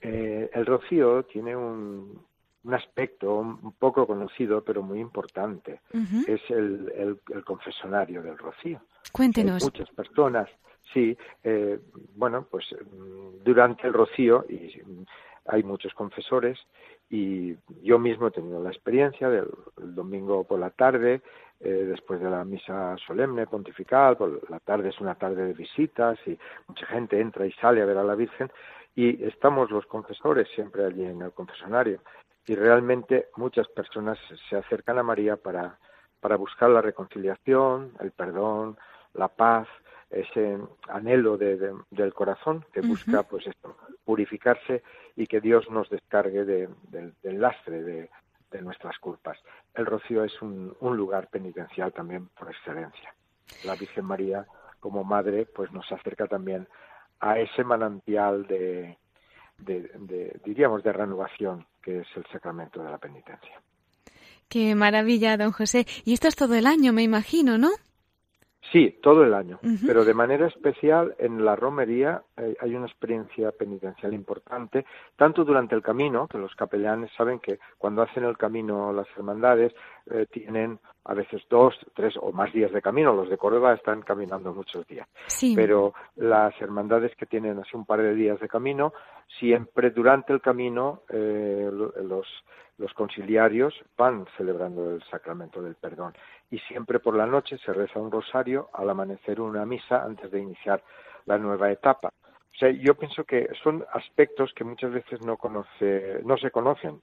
Eh, 0.00 0.50
el 0.52 0.66
rocío 0.66 1.24
tiene 1.24 1.54
un, 1.54 2.20
un, 2.64 2.74
aspecto 2.74 3.34
un 3.36 3.72
poco 3.72 4.06
conocido, 4.06 4.64
pero 4.64 4.82
muy 4.82 5.00
importante. 5.00 5.80
Es 6.26 6.40
el, 6.48 7.20
el, 7.30 7.44
confesonario 7.44 8.22
del 8.22 8.36
rocío. 8.36 8.80
Cuéntenos. 9.12 9.62
muchas 9.62 9.90
personas, 9.90 10.48
sí, 10.92 11.16
eh, 11.42 11.78
bueno, 12.14 12.46
pues 12.50 12.64
mm, 12.72 13.42
durante 13.44 13.86
el 13.86 13.92
rocío, 13.92 14.44
y 14.48 14.80
hay 15.46 15.62
muchos 15.62 15.92
confesores, 15.94 16.58
y 17.10 17.56
yo 17.82 17.98
mismo 17.98 18.28
he 18.28 18.30
tenido 18.30 18.62
la 18.62 18.70
experiencia 18.70 19.28
del 19.28 19.48
domingo 19.76 20.44
por 20.44 20.58
la 20.58 20.70
tarde, 20.70 21.20
eh, 21.60 21.84
después 21.86 22.20
de 22.20 22.30
la 22.30 22.44
misa 22.44 22.96
solemne 23.06 23.46
pontifical, 23.46 24.16
por 24.16 24.50
la 24.50 24.58
tarde 24.60 24.88
es 24.88 25.00
una 25.00 25.14
tarde 25.14 25.44
de 25.44 25.52
visitas 25.52 26.18
y 26.26 26.36
mucha 26.66 26.86
gente 26.86 27.20
entra 27.20 27.46
y 27.46 27.52
sale 27.52 27.82
a 27.82 27.84
ver 27.84 27.98
a 27.98 28.02
la 28.02 28.16
Virgen 28.16 28.50
y 28.96 29.24
estamos 29.24 29.70
los 29.70 29.86
confesores 29.86 30.48
siempre 30.54 30.84
allí 30.84 31.04
en 31.04 31.22
el 31.22 31.32
confesonario. 31.32 32.00
Y 32.46 32.56
realmente 32.56 33.28
muchas 33.36 33.68
personas 33.68 34.18
se 34.48 34.56
acercan 34.56 34.98
a 34.98 35.04
María 35.04 35.36
para, 35.36 35.78
para 36.20 36.36
buscar 36.36 36.70
la 36.70 36.82
reconciliación, 36.82 37.92
el 38.00 38.10
perdón, 38.10 38.76
la 39.14 39.28
paz, 39.28 39.68
ese 40.12 40.58
anhelo 40.88 41.38
de, 41.38 41.74
del 41.90 42.12
corazón 42.12 42.64
que 42.72 42.82
busca 42.82 43.22
pues 43.22 43.46
esto, 43.46 43.76
purificarse 44.04 44.82
y 45.16 45.26
que 45.26 45.40
Dios 45.40 45.68
nos 45.70 45.88
descargue 45.88 46.44
del 46.44 47.40
lastre 47.40 47.82
de, 47.82 48.10
nuestras 48.60 48.98
culpas. 48.98 49.38
El 49.74 49.86
rocío 49.86 50.24
es 50.24 50.42
un, 50.42 50.76
lugar 50.82 51.28
penitencial 51.28 51.90
también 51.92 52.28
por 52.38 52.50
excelencia. 52.50 53.14
La 53.64 53.74
Virgen 53.76 54.04
María 54.04 54.46
como 54.78 55.04
madre 55.04 55.46
pues 55.46 55.72
nos 55.72 55.90
acerca 55.90 56.26
también 56.26 56.68
a 57.20 57.38
ese 57.38 57.64
manantial 57.64 58.46
de, 58.46 58.98
de, 59.56 60.38
diríamos 60.44 60.82
de 60.82 60.92
renovación 60.92 61.66
que 61.80 62.00
es 62.00 62.06
el 62.14 62.26
sacramento 62.26 62.82
de 62.82 62.90
la 62.90 62.98
penitencia. 62.98 63.62
Qué 64.48 64.74
maravilla, 64.74 65.38
don 65.38 65.52
José. 65.52 65.86
Y 66.04 66.12
esto 66.12 66.28
es 66.28 66.36
todo 66.36 66.54
el 66.54 66.66
año, 66.66 66.92
me 66.92 67.02
imagino, 67.02 67.56
¿no? 67.56 67.70
Sí, 68.72 68.98
todo 69.02 69.22
el 69.22 69.34
año, 69.34 69.60
pero 69.86 70.02
de 70.02 70.14
manera 70.14 70.46
especial 70.46 71.14
en 71.18 71.44
la 71.44 71.54
romería 71.54 72.22
eh, 72.38 72.56
hay 72.58 72.74
una 72.74 72.86
experiencia 72.86 73.52
penitencial 73.52 74.14
importante, 74.14 74.86
tanto 75.14 75.44
durante 75.44 75.74
el 75.74 75.82
camino, 75.82 76.26
que 76.26 76.38
los 76.38 76.54
capellanes 76.54 77.10
saben 77.14 77.38
que 77.38 77.58
cuando 77.76 78.00
hacen 78.00 78.24
el 78.24 78.38
camino 78.38 78.90
las 78.94 79.06
hermandades 79.14 79.74
eh, 80.10 80.24
tienen 80.30 80.78
a 81.04 81.12
veces 81.12 81.42
dos, 81.50 81.74
tres 81.94 82.14
o 82.18 82.32
más 82.32 82.50
días 82.54 82.72
de 82.72 82.80
camino, 82.80 83.12
los 83.12 83.28
de 83.28 83.36
Córdoba 83.36 83.74
están 83.74 84.00
caminando 84.00 84.54
muchos 84.54 84.86
días, 84.86 85.06
pero 85.54 85.92
las 86.16 86.58
hermandades 86.58 87.14
que 87.16 87.26
tienen 87.26 87.58
así 87.58 87.76
un 87.76 87.84
par 87.84 88.00
de 88.00 88.14
días 88.14 88.40
de 88.40 88.48
camino, 88.48 88.94
siempre 89.38 89.90
durante 89.90 90.32
el 90.32 90.40
camino 90.40 91.02
eh, 91.10 91.68
los 91.70 92.26
los 92.82 92.92
conciliarios 92.94 93.72
van 93.96 94.26
celebrando 94.36 94.96
el 94.96 95.02
sacramento 95.04 95.62
del 95.62 95.76
perdón 95.76 96.14
y 96.50 96.58
siempre 96.58 96.98
por 96.98 97.16
la 97.16 97.26
noche 97.26 97.56
se 97.64 97.72
reza 97.72 98.00
un 98.00 98.10
rosario, 98.10 98.68
al 98.72 98.90
amanecer 98.90 99.40
una 99.40 99.64
misa 99.64 100.02
antes 100.02 100.30
de 100.32 100.40
iniciar 100.40 100.82
la 101.26 101.38
nueva 101.38 101.70
etapa. 101.70 102.08
O 102.08 102.58
sea, 102.58 102.70
yo 102.70 102.94
pienso 102.94 103.24
que 103.24 103.48
son 103.62 103.84
aspectos 103.92 104.52
que 104.54 104.64
muchas 104.64 104.92
veces 104.92 105.24
no 105.24 105.36
conoce, 105.36 106.20
no 106.24 106.36
se 106.36 106.50
conocen, 106.50 107.00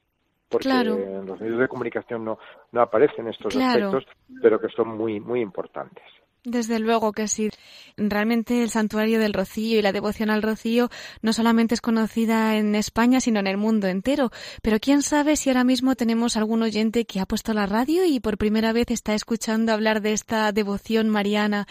porque 0.50 0.68
en 0.68 1.26
los 1.26 1.40
medios 1.40 1.58
de 1.58 1.68
comunicación 1.68 2.24
no, 2.24 2.38
no 2.72 2.82
aparecen 2.82 3.26
estos 3.28 3.56
aspectos, 3.56 4.04
pero 4.42 4.60
que 4.60 4.68
son 4.68 4.88
muy, 4.88 5.18
muy 5.18 5.40
importantes. 5.40 6.04
Desde 6.44 6.78
luego 6.78 7.12
que 7.12 7.28
sí. 7.28 7.50
Realmente 7.98 8.62
el 8.62 8.70
santuario 8.70 9.18
del 9.20 9.34
Rocío 9.34 9.78
y 9.78 9.82
la 9.82 9.92
devoción 9.92 10.30
al 10.30 10.40
Rocío 10.40 10.88
no 11.20 11.34
solamente 11.34 11.74
es 11.74 11.82
conocida 11.82 12.56
en 12.56 12.74
España, 12.74 13.20
sino 13.20 13.40
en 13.40 13.46
el 13.46 13.58
mundo 13.58 13.88
entero. 13.88 14.30
Pero 14.62 14.80
quién 14.80 15.02
sabe 15.02 15.36
si 15.36 15.50
ahora 15.50 15.64
mismo 15.64 15.96
tenemos 15.96 16.38
algún 16.38 16.62
oyente 16.62 17.04
que 17.04 17.20
ha 17.20 17.26
puesto 17.26 17.52
la 17.52 17.66
radio 17.66 18.06
y 18.06 18.20
por 18.20 18.38
primera 18.38 18.72
vez 18.72 18.90
está 18.90 19.14
escuchando 19.14 19.72
hablar 19.72 20.00
de 20.00 20.14
esta 20.14 20.50
devoción 20.52 21.10
mariana. 21.10 21.66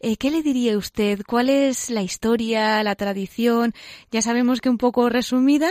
Eh, 0.00 0.16
¿Qué 0.16 0.30
le 0.30 0.42
diría 0.42 0.78
usted? 0.78 1.20
¿Cuál 1.26 1.50
es 1.50 1.90
la 1.90 2.00
historia, 2.00 2.82
la 2.82 2.94
tradición? 2.94 3.74
Ya 4.10 4.22
sabemos 4.22 4.62
que 4.62 4.70
un 4.70 4.78
poco 4.78 5.10
resumida, 5.10 5.68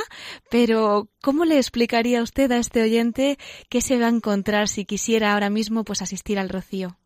pero 0.51 1.09
¿cómo 1.23 1.45
le 1.45 1.57
explicaría 1.57 2.21
usted 2.21 2.51
a 2.51 2.57
este 2.57 2.83
oyente 2.83 3.39
qué 3.69 3.81
se 3.81 3.97
va 3.97 4.05
a 4.05 4.09
encontrar 4.09 4.67
si 4.67 4.85
quisiera 4.85 5.33
ahora 5.33 5.49
mismo 5.49 5.83
pues 5.83 6.03
asistir 6.03 6.37
al 6.37 6.49
Rocío? 6.49 6.99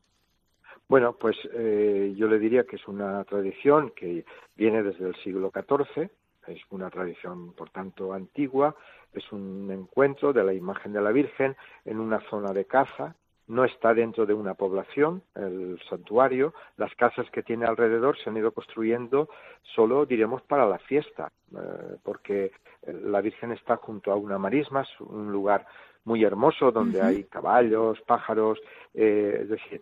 Bueno, 0.90 1.14
pues 1.14 1.36
eh, 1.54 2.14
yo 2.16 2.28
le 2.28 2.40
diría 2.40 2.64
que 2.64 2.78
es 2.78 2.88
una 2.88 3.22
tradición 3.26 3.92
que 3.92 4.24
viene 4.56 4.84
desde 4.84 5.06
el 5.08 5.16
siglo 5.16 5.52
XIV, 5.52 6.10
es 6.48 6.62
una 6.70 6.90
tradición, 6.90 7.52
por 7.54 7.70
tanto, 7.72 8.14
antigua, 8.14 8.74
es 9.12 9.30
un 9.34 9.70
encuentro 9.70 10.32
de 10.32 10.46
la 10.46 10.54
imagen 10.54 10.94
de 10.94 11.02
la 11.02 11.12
Virgen 11.12 11.58
en 11.84 12.00
una 12.00 12.22
zona 12.30 12.54
de 12.54 12.64
caza, 12.64 13.16
no 13.48 13.66
está 13.66 13.94
dentro 13.94 14.26
de 14.26 14.34
una 14.34 14.54
población, 14.54 15.24
el 15.36 15.78
santuario, 15.90 16.54
las 16.78 16.94
casas 16.96 17.30
que 17.32 17.44
tiene 17.44 17.66
alrededor 17.66 18.18
se 18.18 18.30
han 18.30 18.38
ido 18.38 18.52
construyendo 18.54 19.28
solo, 19.76 20.06
diremos, 20.06 20.42
para 20.44 20.66
la 20.66 20.80
fiesta, 20.80 21.34
eh, 21.52 21.98
porque 22.02 22.54
la 22.86 23.20
Virgen 23.20 23.52
está 23.52 23.76
junto 23.76 24.14
a 24.14 24.16
una 24.16 24.38
marisma, 24.38 24.84
es 24.84 25.02
un 25.02 25.34
lugar 25.34 25.66
muy 26.06 26.24
hermoso 26.24 26.72
donde 26.72 27.02
hay 27.02 27.26
caballos, 27.26 28.00
pájaros, 28.08 28.60
eh, 28.94 29.40
es 29.42 29.50
decir, 29.50 29.82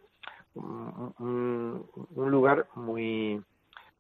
un, 0.56 1.86
lugar 2.16 2.68
muy, 2.76 3.42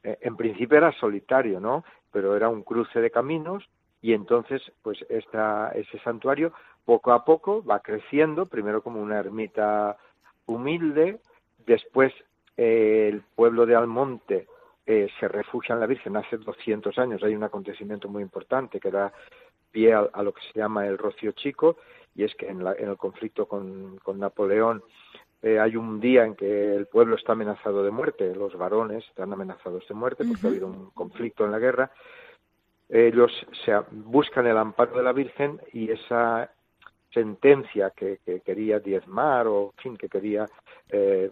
eh, 0.03 0.17
en 0.21 0.35
principio 0.35 0.77
era 0.77 0.91
solitario, 0.93 1.59
¿no? 1.59 1.83
Pero 2.11 2.35
era 2.35 2.49
un 2.49 2.63
cruce 2.63 3.01
de 3.01 3.11
caminos 3.11 3.67
y 4.01 4.13
entonces, 4.13 4.61
pues 4.81 5.03
esta, 5.09 5.71
ese 5.71 5.99
santuario 5.99 6.53
poco 6.85 7.11
a 7.11 7.25
poco 7.25 7.63
va 7.63 7.79
creciendo, 7.79 8.45
primero 8.45 8.81
como 8.81 9.01
una 9.01 9.19
ermita 9.19 9.97
humilde, 10.45 11.19
después 11.65 12.13
eh, 12.57 13.09
el 13.11 13.21
pueblo 13.35 13.65
de 13.65 13.75
Almonte 13.75 14.47
eh, 14.85 15.09
se 15.19 15.27
refugia 15.27 15.73
en 15.73 15.79
la 15.79 15.87
Virgen 15.87 16.15
hace 16.15 16.37
200 16.37 16.97
años, 16.99 17.23
hay 17.23 17.35
un 17.35 17.43
acontecimiento 17.43 18.07
muy 18.07 18.21
importante 18.21 18.79
que 18.79 18.91
da 18.91 19.11
pie 19.71 19.93
a, 19.93 20.23
lo 20.23 20.31
que 20.31 20.41
se 20.41 20.59
llama 20.59 20.85
el 20.87 20.97
Rocío 20.97 21.31
Chico, 21.31 21.77
y 22.13 22.23
es 22.23 22.33
que 22.35 22.47
en, 22.47 22.61
en 22.61 22.89
el 22.89 22.97
conflicto 22.97 23.47
con, 23.47 23.97
con 24.03 24.19
Napoleón 24.19 24.83
eh, 25.41 25.59
hay 25.59 25.75
un 25.75 25.99
día 25.99 26.25
en 26.25 26.35
que 26.35 26.75
el 26.75 26.87
pueblo 26.87 27.15
está 27.15 27.33
amenazado 27.33 27.83
de 27.83 27.91
muerte, 27.91 28.33
los 28.33 28.57
varones 28.57 29.05
están 29.05 29.31
amenazados 29.33 29.87
de 29.87 29.93
muerte 29.93 30.23
porque 30.25 30.47
ha 30.47 30.49
habido 30.49 30.67
un 30.67 30.89
conflicto 30.91 31.45
en 31.45 31.51
la 31.51 31.59
guerra. 31.59 31.91
Ellos 32.89 33.31
se 33.63 33.73
buscan 33.91 34.47
el 34.47 34.57
amparo 34.57 34.97
de 34.97 35.03
la 35.03 35.13
Virgen 35.13 35.59
y 35.73 35.91
esa 35.91 36.51
sentencia 37.11 37.91
que, 37.91 38.19
quería 38.43 38.79
diezmar 38.79 39.47
o, 39.47 39.73
en 39.77 39.83
fin, 39.83 39.97
que 39.97 40.09
quería 40.09 40.45
eh, 40.89 41.31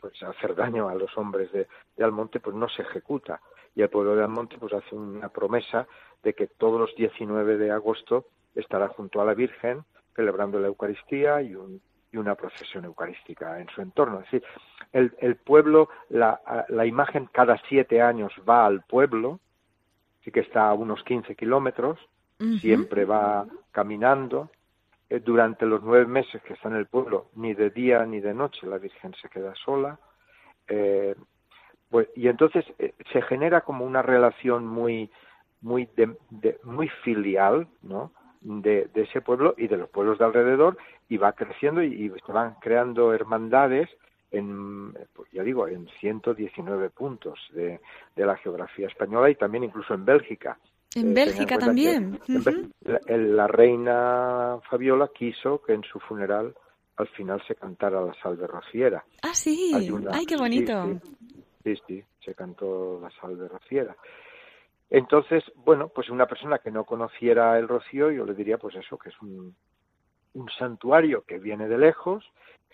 pues 0.00 0.22
hacer 0.22 0.54
daño 0.54 0.88
a 0.88 0.94
los 0.94 1.16
hombres 1.16 1.50
de, 1.52 1.66
de, 1.96 2.04
Almonte, 2.04 2.40
pues 2.40 2.54
no 2.56 2.68
se 2.68 2.82
ejecuta. 2.82 3.40
Y 3.74 3.82
el 3.82 3.90
pueblo 3.90 4.16
de 4.16 4.24
Almonte 4.24 4.56
pues 4.58 4.72
hace 4.72 4.94
una 4.94 5.28
promesa 5.28 5.86
de 6.22 6.34
que 6.34 6.46
todos 6.46 6.80
los 6.80 6.94
19 6.96 7.58
de 7.58 7.70
agosto 7.70 8.26
estará 8.54 8.88
junto 8.88 9.20
a 9.20 9.24
la 9.24 9.34
Virgen 9.34 9.84
celebrando 10.18 10.58
la 10.58 10.66
Eucaristía 10.66 11.40
y 11.42 11.54
un 11.54 11.80
y 12.10 12.16
una 12.16 12.34
procesión 12.34 12.84
eucarística 12.84 13.60
en 13.60 13.68
su 13.68 13.82
entorno. 13.82 14.20
Es 14.20 14.30
decir, 14.30 14.44
el, 14.92 15.14
el 15.18 15.36
pueblo, 15.36 15.88
la, 16.08 16.40
la, 16.68 16.86
imagen 16.86 17.28
cada 17.32 17.60
siete 17.68 18.00
años 18.00 18.32
va 18.48 18.66
al 18.66 18.82
pueblo, 18.82 19.40
sí 20.24 20.30
que 20.30 20.40
está 20.40 20.68
a 20.68 20.74
unos 20.74 21.02
15 21.04 21.34
kilómetros, 21.36 21.98
siempre 22.60 23.04
va 23.04 23.46
caminando. 23.72 24.50
Eh, 25.10 25.20
durante 25.20 25.64
los 25.64 25.82
nueve 25.82 26.06
meses 26.06 26.42
que 26.42 26.52
está 26.52 26.68
en 26.68 26.76
el 26.76 26.86
pueblo, 26.86 27.30
ni 27.34 27.54
de 27.54 27.70
día 27.70 28.04
ni 28.04 28.20
de 28.20 28.34
noche 28.34 28.66
la 28.66 28.78
Virgen 28.78 29.14
se 29.20 29.28
queda 29.28 29.54
sola. 29.54 29.98
Eh, 30.68 31.14
pues, 31.88 32.08
y 32.14 32.28
entonces 32.28 32.64
eh, 32.78 32.92
se 33.12 33.22
genera 33.22 33.62
como 33.62 33.86
una 33.86 34.02
relación 34.02 34.66
muy, 34.66 35.10
muy, 35.62 35.88
de, 35.96 36.58
muy 36.62 36.88
filial, 37.02 37.68
¿no? 37.82 38.12
De, 38.40 38.88
ese 38.94 39.20
pueblo 39.20 39.54
y 39.56 39.68
de 39.68 39.76
los 39.76 39.88
pueblos 39.88 40.18
de 40.18 40.24
alrededor 40.24 40.78
y 41.08 41.16
va 41.16 41.32
creciendo 41.32 41.82
y, 41.82 42.12
se 42.24 42.32
van 42.32 42.54
creando 42.60 43.12
hermandades 43.12 43.88
en, 44.30 44.92
pues 45.14 45.30
ya 45.32 45.42
digo, 45.42 45.66
en 45.68 45.88
119 46.00 46.90
puntos 46.90 47.38
de, 47.52 47.80
la 48.16 48.36
geografía 48.36 48.86
española 48.86 49.30
y 49.30 49.34
también 49.34 49.64
incluso 49.64 49.94
en 49.94 50.04
Bélgica. 50.04 50.58
En 50.94 51.10
eh, 51.10 51.14
Bélgica 51.14 51.58
también. 51.58 52.18
la, 53.08 53.46
reina 53.46 54.58
Fabiola 54.68 55.10
quiso 55.14 55.62
que 55.62 55.74
en 55.74 55.82
su 55.84 55.98
funeral 56.00 56.54
al 56.96 57.08
final 57.08 57.40
se 57.46 57.54
cantara 57.54 58.00
la 58.00 58.14
salve 58.22 58.46
rociera. 58.46 59.04
Ah, 59.22 59.32
sí, 59.32 59.72
ay, 60.10 60.26
qué 60.26 60.36
bonito. 60.36 61.00
Sí, 61.62 61.74
sí, 61.86 62.04
se 62.24 62.34
cantó 62.34 62.98
la 63.00 63.10
salve 63.20 63.48
rociera. 63.48 63.96
Entonces, 64.90 65.44
bueno, 65.56 65.88
pues 65.88 66.08
una 66.08 66.26
persona 66.26 66.58
que 66.58 66.70
no 66.70 66.84
conociera 66.84 67.58
el 67.58 67.68
rocío, 67.68 68.10
yo 68.10 68.24
le 68.24 68.34
diría 68.34 68.58
pues 68.58 68.74
eso, 68.76 68.98
que 68.98 69.10
es 69.10 69.20
un, 69.20 69.54
un 70.34 70.50
santuario 70.58 71.24
que 71.26 71.38
viene 71.38 71.68
de 71.68 71.78
lejos, 71.78 72.24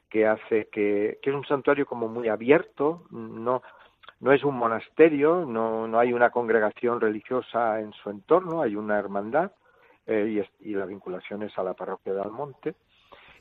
que 0.09 0.27
hace 0.27 0.69
que, 0.71 1.19
es 1.21 1.35
un 1.35 1.45
santuario 1.45 1.87
como 1.87 2.07
muy 2.07 2.29
abierto, 2.29 3.05
no, 3.11 3.63
no 4.21 4.33
es 4.33 4.45
un 4.45 4.57
monasterio, 4.57 5.45
no, 5.45 5.89
no 5.89 5.99
hay 5.99 6.13
una 6.13 6.31
congregación 6.31 7.01
religiosa 7.01 7.81
en 7.81 7.93
su 7.95 8.11
entorno, 8.11 8.63
hay 8.63 8.77
una 8.77 8.97
hermandad 8.97 9.51
eh, 10.07 10.45
y, 10.61 10.71
y, 10.71 10.75
la 10.75 10.87
vinculación 10.87 11.43
es 11.43 11.59
a 11.59 11.65
la 11.65 11.75
parroquia 11.75 12.15
de 12.15 12.23
Almonte. 12.23 12.75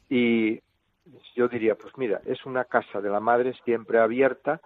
Y 0.10 0.60
yo 1.36 1.48
diría, 1.48 1.75
pues 1.75 1.96
mira, 1.98 2.22
es 2.25 2.44
una 2.46 2.65
casa 2.65 3.01
de 3.01 3.10
la 3.10 3.20
madre 3.20 3.53
siempre 3.65 4.00
abierta 4.00 4.60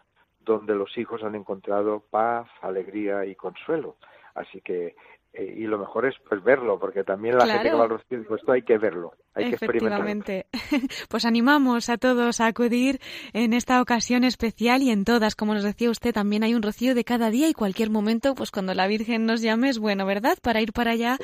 donde 0.53 0.75
los 0.75 0.97
hijos 0.97 1.23
han 1.23 1.35
encontrado 1.35 2.03
paz, 2.09 2.47
alegría 2.61 3.25
y 3.25 3.35
consuelo. 3.35 3.97
Así 4.33 4.61
que 4.61 4.95
eh, 5.33 5.53
y 5.57 5.67
lo 5.67 5.77
mejor 5.77 6.05
es 6.05 6.15
pues 6.27 6.43
verlo, 6.43 6.79
porque 6.79 7.03
también 7.03 7.37
la 7.37 7.45
gente 7.45 7.69
que 7.69 7.75
va 7.75 7.83
al 7.83 7.89
rocío, 7.89 8.23
pues 8.27 8.41
esto 8.41 8.51
hay 8.53 8.63
que 8.63 8.77
verlo, 8.77 9.13
hay 9.37 9.49
que 9.49 9.55
experimentarlo. 9.55 10.07
Pues 11.09 11.25
animamos 11.25 11.89
a 11.89 11.97
todos 11.97 12.39
a 12.39 12.47
acudir 12.47 12.99
en 13.33 13.53
esta 13.53 13.81
ocasión 13.81 14.23
especial 14.23 14.81
y 14.81 14.91
en 14.91 15.05
todas, 15.05 15.35
como 15.35 15.53
nos 15.53 15.63
decía 15.63 15.89
usted, 15.89 16.13
también 16.13 16.43
hay 16.43 16.53
un 16.53 16.61
rocío 16.61 16.95
de 16.95 17.03
cada 17.03 17.29
día 17.29 17.47
y 17.47 17.53
cualquier 17.53 17.89
momento, 17.89 18.35
pues 18.35 18.51
cuando 18.51 18.73
la 18.73 18.87
Virgen 18.87 19.25
nos 19.25 19.41
llame 19.41 19.69
es 19.69 19.79
bueno, 19.79 20.05
¿verdad? 20.05 20.37
Para 20.41 20.61
ir 20.61 20.73
para 20.73 20.91
allá 20.91 21.17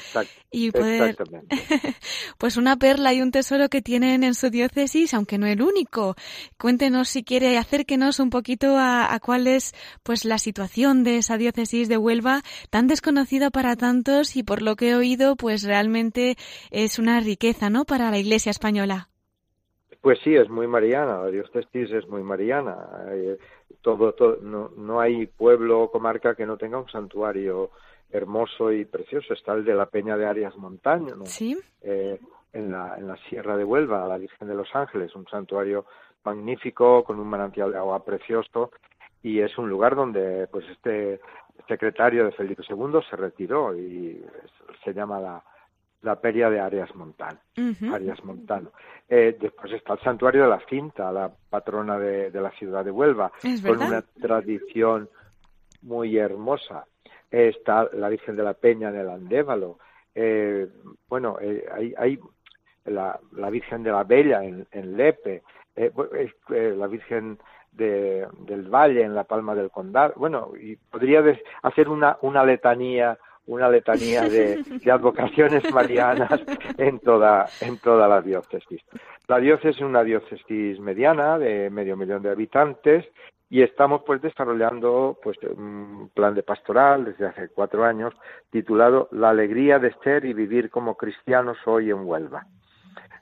y 0.51 0.71
poder... 0.71 1.17
pues 2.37 2.57
una 2.57 2.77
perla 2.77 3.13
y 3.13 3.21
un 3.21 3.31
tesoro 3.31 3.69
que 3.69 3.81
tienen 3.81 4.23
en 4.23 4.35
su 4.35 4.49
diócesis, 4.49 5.13
aunque 5.13 5.37
no 5.37 5.47
el 5.47 5.61
único. 5.61 6.15
Cuéntenos 6.57 7.09
si 7.09 7.23
quiere, 7.23 7.57
acérquenos 7.57 8.19
un 8.19 8.29
poquito 8.29 8.77
a, 8.77 9.13
a 9.13 9.19
cuál 9.19 9.47
es 9.47 9.73
pues 10.03 10.25
la 10.25 10.37
situación 10.37 11.03
de 11.03 11.17
esa 11.17 11.37
diócesis 11.37 11.87
de 11.87 11.97
Huelva, 11.97 12.43
tan 12.69 12.87
desconocida 12.87 13.49
para 13.49 13.75
tantos 13.75 14.35
y 14.35 14.43
por 14.43 14.61
lo 14.61 14.75
que 14.75 14.89
he 14.89 14.95
oído, 14.95 15.35
pues 15.35 15.63
realmente 15.63 16.37
es 16.71 16.99
una 16.99 17.19
riqueza, 17.19 17.69
¿no? 17.69 17.85
Para 17.85 18.02
la 18.11 18.19
Iglesia 18.19 18.49
española. 18.49 19.09
Pues 20.01 20.19
sí, 20.23 20.35
es 20.35 20.49
muy 20.49 20.67
mariana, 20.67 21.19
la 21.19 21.27
diócesis 21.27 21.91
es 21.91 22.07
muy 22.09 22.23
mariana. 22.23 22.75
Eh, 23.11 23.37
todo, 23.81 24.13
no, 24.41 24.69
no 24.75 24.99
hay 24.99 25.27
pueblo 25.27 25.83
o 25.83 25.91
comarca 25.91 26.35
que 26.35 26.45
no 26.45 26.57
tenga 26.57 26.77
un 26.77 26.89
santuario 26.89 27.71
hermoso 28.11 28.71
y 28.71 28.85
precioso. 28.85 29.33
Está 29.33 29.53
el 29.53 29.63
de 29.63 29.73
la 29.73 29.85
Peña 29.85 30.17
de 30.17 30.25
Arias 30.25 30.57
Montaño, 30.57 31.15
¿no? 31.15 31.25
Sí. 31.25 31.57
Eh, 31.81 32.19
en, 32.51 32.71
la, 32.71 32.97
en 32.97 33.07
la 33.07 33.17
Sierra 33.29 33.55
de 33.55 33.63
Huelva, 33.63 34.07
la 34.07 34.17
Virgen 34.17 34.47
de 34.47 34.55
los 34.55 34.67
Ángeles, 34.75 35.15
un 35.15 35.25
santuario 35.27 35.85
magnífico 36.23 37.03
con 37.03 37.19
un 37.19 37.27
manantial 37.27 37.71
de 37.71 37.77
agua 37.77 38.03
precioso 38.03 38.71
y 39.21 39.39
es 39.39 39.57
un 39.57 39.69
lugar 39.69 39.95
donde 39.95 40.47
pues 40.47 40.65
este 40.69 41.19
secretario 41.67 42.25
de 42.25 42.31
Felipe 42.33 42.63
II 42.67 42.99
se 43.09 43.15
retiró 43.15 43.77
y 43.77 44.23
se 44.83 44.93
llama 44.93 45.19
la, 45.19 45.43
la 46.03 46.19
Peria 46.19 46.49
de 46.49 46.59
Arias 46.59 46.93
Montano. 46.95 47.39
Arias 47.91 48.23
Montano. 48.23 48.71
Eh, 49.09 49.37
después 49.39 49.71
está 49.71 49.93
el 49.93 49.99
Santuario 49.99 50.43
de 50.43 50.49
la 50.49 50.61
Cinta, 50.69 51.11
la 51.11 51.31
patrona 51.49 51.97
de, 51.97 52.29
la 52.29 52.51
ciudad 52.51 52.85
de 52.85 52.91
Huelva, 52.91 53.31
con 53.65 53.81
una 53.81 54.01
tradición 54.21 55.09
muy 55.81 56.17
hermosa. 56.17 56.85
está 57.31 57.89
la 57.93 58.09
Virgen 58.09 58.35
de 58.35 58.43
la 58.43 58.53
Peña 58.53 58.89
en 58.89 58.95
el 58.95 59.09
Andévalo. 59.09 59.79
Eh, 60.13 60.67
bueno, 61.07 61.37
eh, 61.41 61.65
hay, 61.73 61.93
hay 61.97 62.19
la, 62.85 63.19
la, 63.31 63.49
Virgen 63.49 63.83
de 63.83 63.91
la 63.91 64.03
Bella 64.03 64.43
en, 64.43 64.67
en 64.71 64.97
Lepe. 64.97 65.41
la 65.75 66.87
Virgen 66.87 67.39
de, 67.71 68.27
del 68.39 68.63
Valle, 68.69 69.03
en 69.03 69.15
la 69.15 69.23
Palma 69.23 69.55
del 69.55 69.71
Condado. 69.71 70.13
Bueno, 70.17 70.51
y 70.59 70.75
podría 70.75 71.23
hacer 71.61 71.87
una, 71.87 72.17
una 72.21 72.45
letanía 72.45 73.17
una 73.47 73.69
letanía 73.69 74.23
de, 74.23 74.63
advocaciones 74.91 75.71
marianas 75.73 76.41
en 76.77 76.99
toda, 76.99 77.47
en 77.61 77.77
toda 77.77 78.07
la 78.07 78.21
diócesis. 78.21 78.81
La 79.27 79.39
diócesis 79.39 79.77
es 79.77 79.81
una 79.81 80.03
diócesis 80.03 80.79
mediana 80.79 81.37
de 81.37 81.69
medio 81.69 81.97
millón 81.97 82.23
de 82.23 82.31
habitantes 82.31 83.05
y 83.49 83.61
estamos 83.61 84.01
pues 84.05 84.21
desarrollando 84.21 85.17
pues 85.21 85.37
un 85.43 86.09
plan 86.13 86.33
de 86.33 86.43
pastoral 86.43 87.05
desde 87.05 87.27
hace 87.27 87.49
cuatro 87.49 87.83
años 87.83 88.13
titulado 88.49 89.09
La 89.11 89.29
alegría 89.29 89.79
de 89.79 89.93
ser 90.03 90.25
y 90.25 90.33
vivir 90.33 90.69
como 90.69 90.95
cristianos 90.95 91.57
hoy 91.65 91.91
en 91.91 92.05
Huelva. 92.05 92.47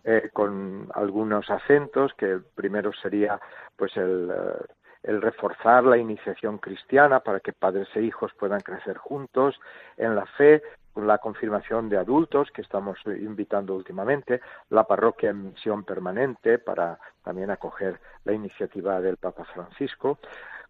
Eh, 0.04 0.30
con 0.34 0.90
algunos 0.96 1.48
acentos, 1.52 2.12
que 2.16 2.40
primero 2.56 2.92
sería 2.92 3.40
pues 3.76 3.96
el, 3.98 4.32
eh, 4.32 4.66
el 5.04 5.22
reforzar 5.22 5.84
la 5.84 5.98
iniciación 5.98 6.58
cristiana 6.58 7.20
para 7.22 7.40
que 7.40 7.54
padres 7.54 7.88
e 7.96 8.02
hijos 8.02 8.32
puedan 8.38 8.62
crecer 8.62 8.98
juntos 8.98 9.60
en 9.98 10.16
la 10.16 10.26
fe, 10.26 10.62
con 10.94 11.08
la 11.08 11.18
confirmación 11.18 11.90
de 11.90 11.98
adultos 11.98 12.52
que 12.52 12.62
estamos 12.62 13.00
invitando 13.06 13.76
últimamente, 13.76 14.42
la 14.70 14.84
parroquia 14.84 15.30
en 15.30 15.52
misión 15.52 15.84
permanente 15.84 16.60
para 16.60 17.00
también 17.24 17.50
acoger 17.50 18.00
la 18.26 18.34
iniciativa 18.34 19.00
del 19.00 19.18
Papa 19.18 19.46
Francisco, 19.46 20.20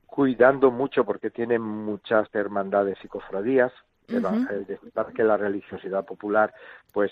cuidando 0.06 0.72
mucho 0.72 1.04
porque 1.04 1.32
tiene 1.32 1.58
muchas 1.58 2.34
hermandades 2.34 2.98
y 3.04 3.08
cofradías, 3.08 3.74
para 4.94 5.12
que 5.12 5.24
la 5.24 5.38
religiosidad 5.38 6.06
popular 6.06 6.54
pues 6.92 7.12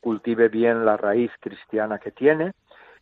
cultive 0.00 0.48
bien 0.48 0.84
la 0.84 0.96
raíz 0.96 1.30
cristiana 1.40 1.98
que 1.98 2.10
tiene 2.10 2.52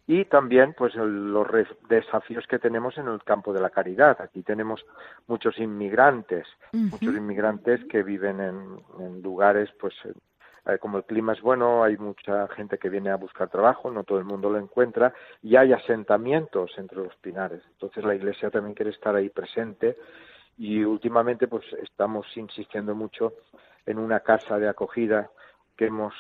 y 0.06 0.24
también 0.26 0.74
pues 0.74 0.94
los 0.94 1.46
desafíos 1.88 2.46
que 2.46 2.58
tenemos 2.58 2.96
en 2.96 3.08
el 3.08 3.22
campo 3.24 3.52
de 3.52 3.60
la 3.60 3.70
caridad. 3.70 4.20
Aquí 4.20 4.42
tenemos 4.42 4.84
muchos 5.26 5.58
inmigrantes, 5.58 6.46
muchos 6.72 7.14
inmigrantes 7.16 7.84
que 7.86 8.02
viven 8.02 8.40
en, 8.40 9.22
lugares 9.22 9.68
pues 9.80 9.94
eh, 10.04 10.78
como 10.78 10.98
el 10.98 11.04
clima 11.04 11.32
es 11.32 11.40
bueno, 11.40 11.82
hay 11.82 11.96
mucha 11.96 12.46
gente 12.48 12.78
que 12.78 12.88
viene 12.88 13.10
a 13.10 13.16
buscar 13.16 13.48
trabajo, 13.48 13.90
no 13.90 14.04
todo 14.04 14.18
el 14.18 14.24
mundo 14.24 14.50
lo 14.50 14.58
encuentra, 14.58 15.12
y 15.42 15.56
hay 15.56 15.72
asentamientos 15.72 16.72
entre 16.76 16.98
los 16.98 17.14
pinares. 17.16 17.62
Entonces 17.72 18.04
la 18.04 18.14
Iglesia 18.14 18.50
también 18.50 18.74
quiere 18.74 18.90
estar 18.90 19.14
ahí 19.14 19.28
presente 19.28 19.96
y 20.56 20.84
últimamente 20.84 21.48
pues 21.48 21.64
estamos 21.82 22.26
insistiendo 22.36 22.94
mucho 22.94 23.34
en 23.84 23.98
una 23.98 24.20
casa 24.20 24.58
de 24.58 24.68
acogida 24.68 25.30
que 25.76 25.86
hemos 25.86 26.14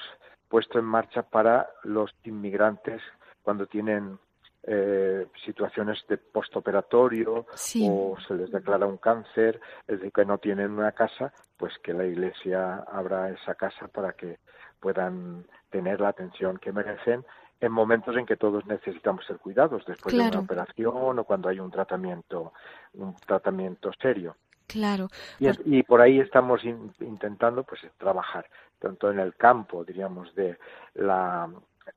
puesto 0.48 0.78
en 0.78 0.84
marcha 0.84 1.22
para 1.22 1.68
los 1.84 2.14
inmigrantes 2.24 3.00
cuando 3.46 3.68
tienen 3.68 4.18
eh, 4.64 5.28
situaciones 5.44 6.04
de 6.08 6.18
postoperatorio 6.18 7.46
o 7.88 8.16
se 8.26 8.34
les 8.34 8.50
declara 8.50 8.86
un 8.86 8.96
cáncer, 8.96 9.60
es 9.86 9.98
decir, 10.00 10.12
que 10.12 10.24
no 10.24 10.38
tienen 10.38 10.72
una 10.72 10.90
casa, 10.90 11.32
pues 11.56 11.72
que 11.78 11.92
la 11.92 12.04
Iglesia 12.04 12.84
abra 12.90 13.30
esa 13.30 13.54
casa 13.54 13.86
para 13.86 14.14
que 14.14 14.40
puedan 14.80 15.44
tener 15.70 16.00
la 16.00 16.08
atención 16.08 16.58
que 16.58 16.72
merecen 16.72 17.24
en 17.60 17.70
momentos 17.70 18.16
en 18.16 18.26
que 18.26 18.36
todos 18.36 18.66
necesitamos 18.66 19.24
ser 19.26 19.36
cuidados, 19.38 19.84
después 19.86 20.12
de 20.12 20.22
una 20.22 20.40
operación 20.40 21.20
o 21.20 21.22
cuando 21.22 21.48
hay 21.48 21.60
un 21.60 21.70
tratamiento, 21.70 22.52
un 22.94 23.14
tratamiento 23.14 23.92
serio. 24.02 24.34
Claro. 24.66 25.06
Y, 25.38 25.78
y 25.78 25.82
por 25.84 26.00
ahí 26.00 26.18
estamos 26.18 26.64
intentando 26.64 27.62
pues 27.62 27.80
trabajar 27.96 28.44
tanto 28.80 29.08
en 29.08 29.20
el 29.20 29.36
campo, 29.36 29.84
diríamos, 29.84 30.34
de 30.34 30.58
la 30.94 31.48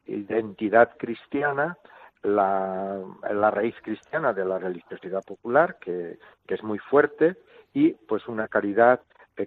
identidad 0.06 0.98
cristiana, 0.98 1.78
la, 2.24 3.02
la 3.32 3.52
raíz 3.52 3.76
cristiana 3.82 4.34
de 4.34 4.46
la 4.46 4.60
religiosidad 4.60 5.24
popular, 5.24 5.78
que, 5.80 6.20
que 6.48 6.56
es 6.56 6.64
muy 6.64 6.80
fuerte, 6.80 7.38
y 7.74 7.94
pues 7.94 8.28
una 8.28 8.48
caridad 8.48 9.02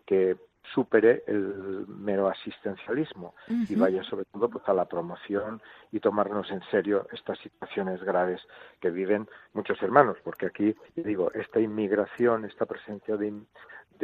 que 0.07 0.37
supere 0.73 1.23
el 1.27 1.87
mero 1.89 2.29
asistencialismo. 2.29 3.35
Y 3.49 3.75
vaya 3.75 4.03
sobre 4.05 4.25
todo 4.27 4.49
pues 4.49 4.67
a 4.69 4.75
la 4.75 4.87
promoción 4.87 5.61
y 5.91 6.01
tomarnos 6.01 6.51
en 6.51 6.63
serio 6.71 7.07
estas 7.13 7.39
situaciones 7.41 8.03
graves 8.03 8.41
que 8.81 8.91
viven 8.91 9.29
muchos 9.53 9.83
hermanos 9.83 10.17
porque 10.23 10.47
aquí 10.47 10.75
digo 10.97 11.31
esta 11.33 11.61
inmigración 11.61 12.45
esta 12.45 12.67
presencia 12.67 13.17
de, 13.17 13.33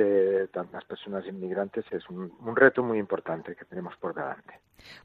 de 0.05 0.49
tantas 0.49 0.85
personas 0.85 1.27
inmigrantes 1.27 1.85
es 1.91 2.09
un, 2.09 2.31
reto 2.55 2.83
muy 2.83 2.99
importante 2.99 3.55
que 3.55 3.65
tenemos 3.65 3.95
por 3.97 4.15
delante. 4.15 4.55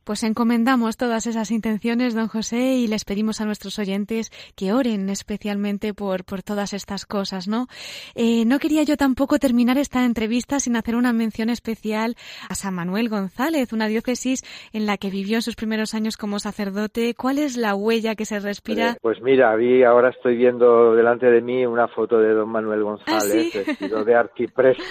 Pues 0.03 0.23
encomendamos 0.23 0.97
todas 0.97 1.25
esas 1.25 1.51
intenciones, 1.51 2.13
don 2.13 2.27
José, 2.27 2.75
y 2.75 2.87
les 2.87 3.05
pedimos 3.05 3.41
a 3.41 3.45
nuestros 3.45 3.79
oyentes 3.79 4.31
que 4.55 4.71
oren 4.71 5.09
especialmente 5.09 5.93
por, 5.93 6.25
por 6.25 6.43
todas 6.43 6.73
estas 6.73 7.05
cosas, 7.05 7.47
¿no? 7.47 7.67
Eh, 8.15 8.45
no 8.45 8.59
quería 8.59 8.83
yo 8.83 8.97
tampoco 8.97 9.39
terminar 9.39 9.77
esta 9.77 10.05
entrevista 10.05 10.59
sin 10.59 10.75
hacer 10.75 10.95
una 10.95 11.11
mención 11.11 11.49
especial 11.49 12.15
a 12.49 12.55
San 12.55 12.75
Manuel 12.75 13.09
González, 13.09 13.73
una 13.73 13.87
diócesis 13.87 14.41
en 14.73 14.85
la 14.85 14.97
que 14.97 15.09
vivió 15.09 15.37
en 15.37 15.41
sus 15.41 15.55
primeros 15.55 15.93
años 15.95 16.17
como 16.17 16.39
sacerdote. 16.39 17.15
¿Cuál 17.15 17.39
es 17.39 17.57
la 17.57 17.75
huella 17.75 18.15
que 18.15 18.25
se 18.25 18.39
respira? 18.39 18.91
Eh, 18.91 18.97
pues 19.01 19.21
mira, 19.21 19.55
vi, 19.55 19.83
ahora 19.83 20.09
estoy 20.09 20.37
viendo 20.37 20.93
delante 20.95 21.25
de 21.25 21.41
mí 21.41 21.65
una 21.65 21.87
foto 21.87 22.19
de 22.19 22.33
don 22.33 22.49
Manuel 22.49 22.81
¿Ah, 22.81 22.83
González, 22.83 23.53
vestido 23.53 24.03
de 24.03 24.15
arcipreste, 24.15 24.82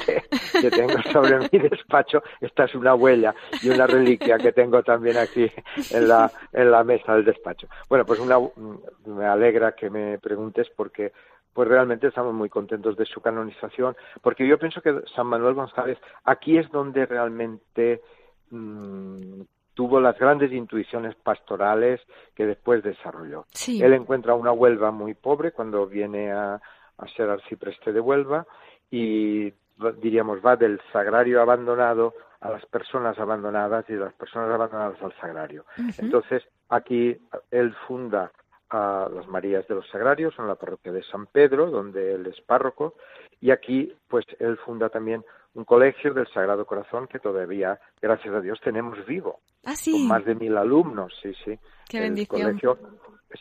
que 0.61 0.71
tengo 0.71 1.01
sobre 1.13 1.39
mi 1.51 1.59
despacho. 1.59 2.23
Esta 2.41 2.65
es 2.65 2.75
una 2.75 2.95
huella 2.95 3.35
y 3.63 3.71
una 3.71 3.87
reliquia 3.87 4.39
que 4.39 4.53
tengo 4.53 4.83
también 4.83 5.17
aquí 5.17 5.51
en 5.91 6.09
la, 6.09 6.31
en 6.53 6.71
la 6.71 6.85
mesa 6.85 7.15
del 7.15 7.25
despacho. 7.25 7.69
Bueno, 7.89 8.05
pues 8.05 8.21
una, 8.21 8.39
me 9.07 9.27
alegra 9.27 9.73
que 9.73 9.91
me 9.91 10.19
preguntes 10.19 10.69
porque 10.77 11.13
pues 11.53 11.69
realmente 11.69 12.07
estamos 12.07 12.33
muy 12.33 12.49
contentos 12.49 12.97
de 12.97 13.05
su 13.05 13.21
canonización, 13.21 13.95
porque 14.23 14.47
yo 14.47 14.59
pienso 14.59 14.81
que 14.81 15.03
San 15.15 15.27
Manuel 15.27 15.55
González 15.55 15.99
aquí 16.25 16.57
es 16.57 16.71
donde 16.71 17.05
realmente 17.05 18.01
mmm, 18.51 19.43
tuvo 19.75 20.01
las 20.01 20.19
grandes 20.19 20.51
intuiciones 20.51 21.15
pastorales 21.15 22.01
que 22.35 22.47
después 22.47 22.83
desarrolló. 22.83 23.45
Sí. 23.51 23.83
Él 23.83 23.93
encuentra 23.93 24.35
una 24.35 24.53
Huelva 24.53 24.91
muy 24.93 25.13
pobre 25.13 25.53
cuando 25.53 25.87
viene 25.87 26.33
a, 26.33 26.55
a 26.55 27.09
ser 27.17 27.29
arcipreste 27.29 27.93
de 27.93 28.01
Huelva 28.01 28.47
y 28.91 29.53
diríamos 30.01 30.38
va 30.45 30.57
del 30.57 30.81
sagrario 30.92 31.40
abandonado 31.40 32.14
a 32.40 32.51
las 32.51 32.64
personas 32.66 33.18
abandonadas 33.18 33.85
y 33.88 33.95
de 33.95 34.01
las 34.01 34.14
personas 34.14 34.51
abandonadas 34.51 35.01
al 35.03 35.14
sagrario. 35.21 35.64
Uh 35.79 35.83
-huh. 35.83 36.03
Entonces 36.03 36.42
aquí 36.68 37.16
él 37.51 37.75
funda 37.87 38.33
a 38.71 39.09
las 39.14 39.29
Marías 39.29 39.68
de 39.68 39.75
los 39.75 39.88
Sagrarios 39.90 40.35
en 40.38 40.49
la 40.49 40.55
parroquia 40.55 40.92
de 40.92 41.03
San 41.03 41.27
Pedro, 41.27 41.71
donde 41.71 42.14
él 42.14 42.27
es 42.27 42.40
párroco, 42.40 42.95
y 43.40 43.51
aquí 43.51 43.92
pues 44.09 44.25
él 44.38 44.57
funda 44.64 44.88
también 44.88 45.23
un 45.55 45.64
colegio 45.64 46.14
del 46.14 46.27
Sagrado 46.29 46.64
Corazón 46.64 47.07
que 47.07 47.18
todavía, 47.18 47.79
gracias 48.01 48.35
a 48.35 48.40
Dios, 48.40 48.59
tenemos 48.62 49.05
vivo. 49.07 49.40
Ah, 49.64 49.77
sí. 49.77 49.92
Con 49.92 50.09
más 50.09 50.25
de 50.25 50.35
mil 50.35 50.57
alumnos, 50.57 51.12
sí, 51.23 51.35
sí. 51.45 51.59
Qué 51.88 51.99
el 51.99 52.05
bendición. 52.05 52.40
Colegio, 52.40 52.79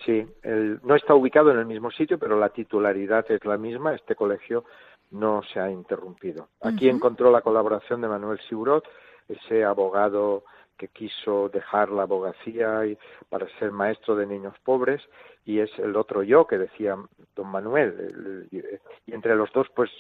sí, 0.06 0.28
el, 0.44 0.82
no 0.84 0.96
está 0.96 1.16
ubicado 1.16 1.52
en 1.52 1.60
el 1.60 1.66
mismo 1.66 1.90
sitio, 1.92 2.20
pero 2.20 2.38
la 2.38 2.50
titularidad 2.50 3.26
es 3.32 3.44
la 3.46 3.58
misma. 3.58 3.96
Este 3.96 4.16
colegio 4.16 4.66
no 5.12 5.42
se 5.44 5.60
ha 5.60 5.70
interrumpido. 5.70 6.48
Aquí 6.62 6.90
encontró 6.90 7.32
la 7.32 7.42
colaboración 7.42 8.02
de 8.02 8.08
Manuel 8.08 8.40
Siurot, 8.48 8.84
ese 9.28 9.64
abogado 9.64 10.44
que 10.78 10.88
quiso 10.88 11.50
dejar 11.50 11.90
la 11.90 12.04
abogacía 12.04 12.86
y 12.88 12.98
para 13.30 13.48
ser 13.60 13.72
maestro 13.72 14.16
de 14.16 14.26
niños 14.26 14.56
pobres 14.64 15.02
y 15.46 15.60
es 15.60 15.70
el 15.78 15.96
otro 15.96 16.24
yo 16.24 16.48
que 16.48 16.58
decía 16.58 16.98
don 17.36 17.48
Manuel. 17.48 17.90
El- 18.00 18.48
el- 18.60 18.80
y 19.06 19.14
entre 19.14 19.36
los 19.36 19.52
dos 19.54 19.68
pues 19.76 19.92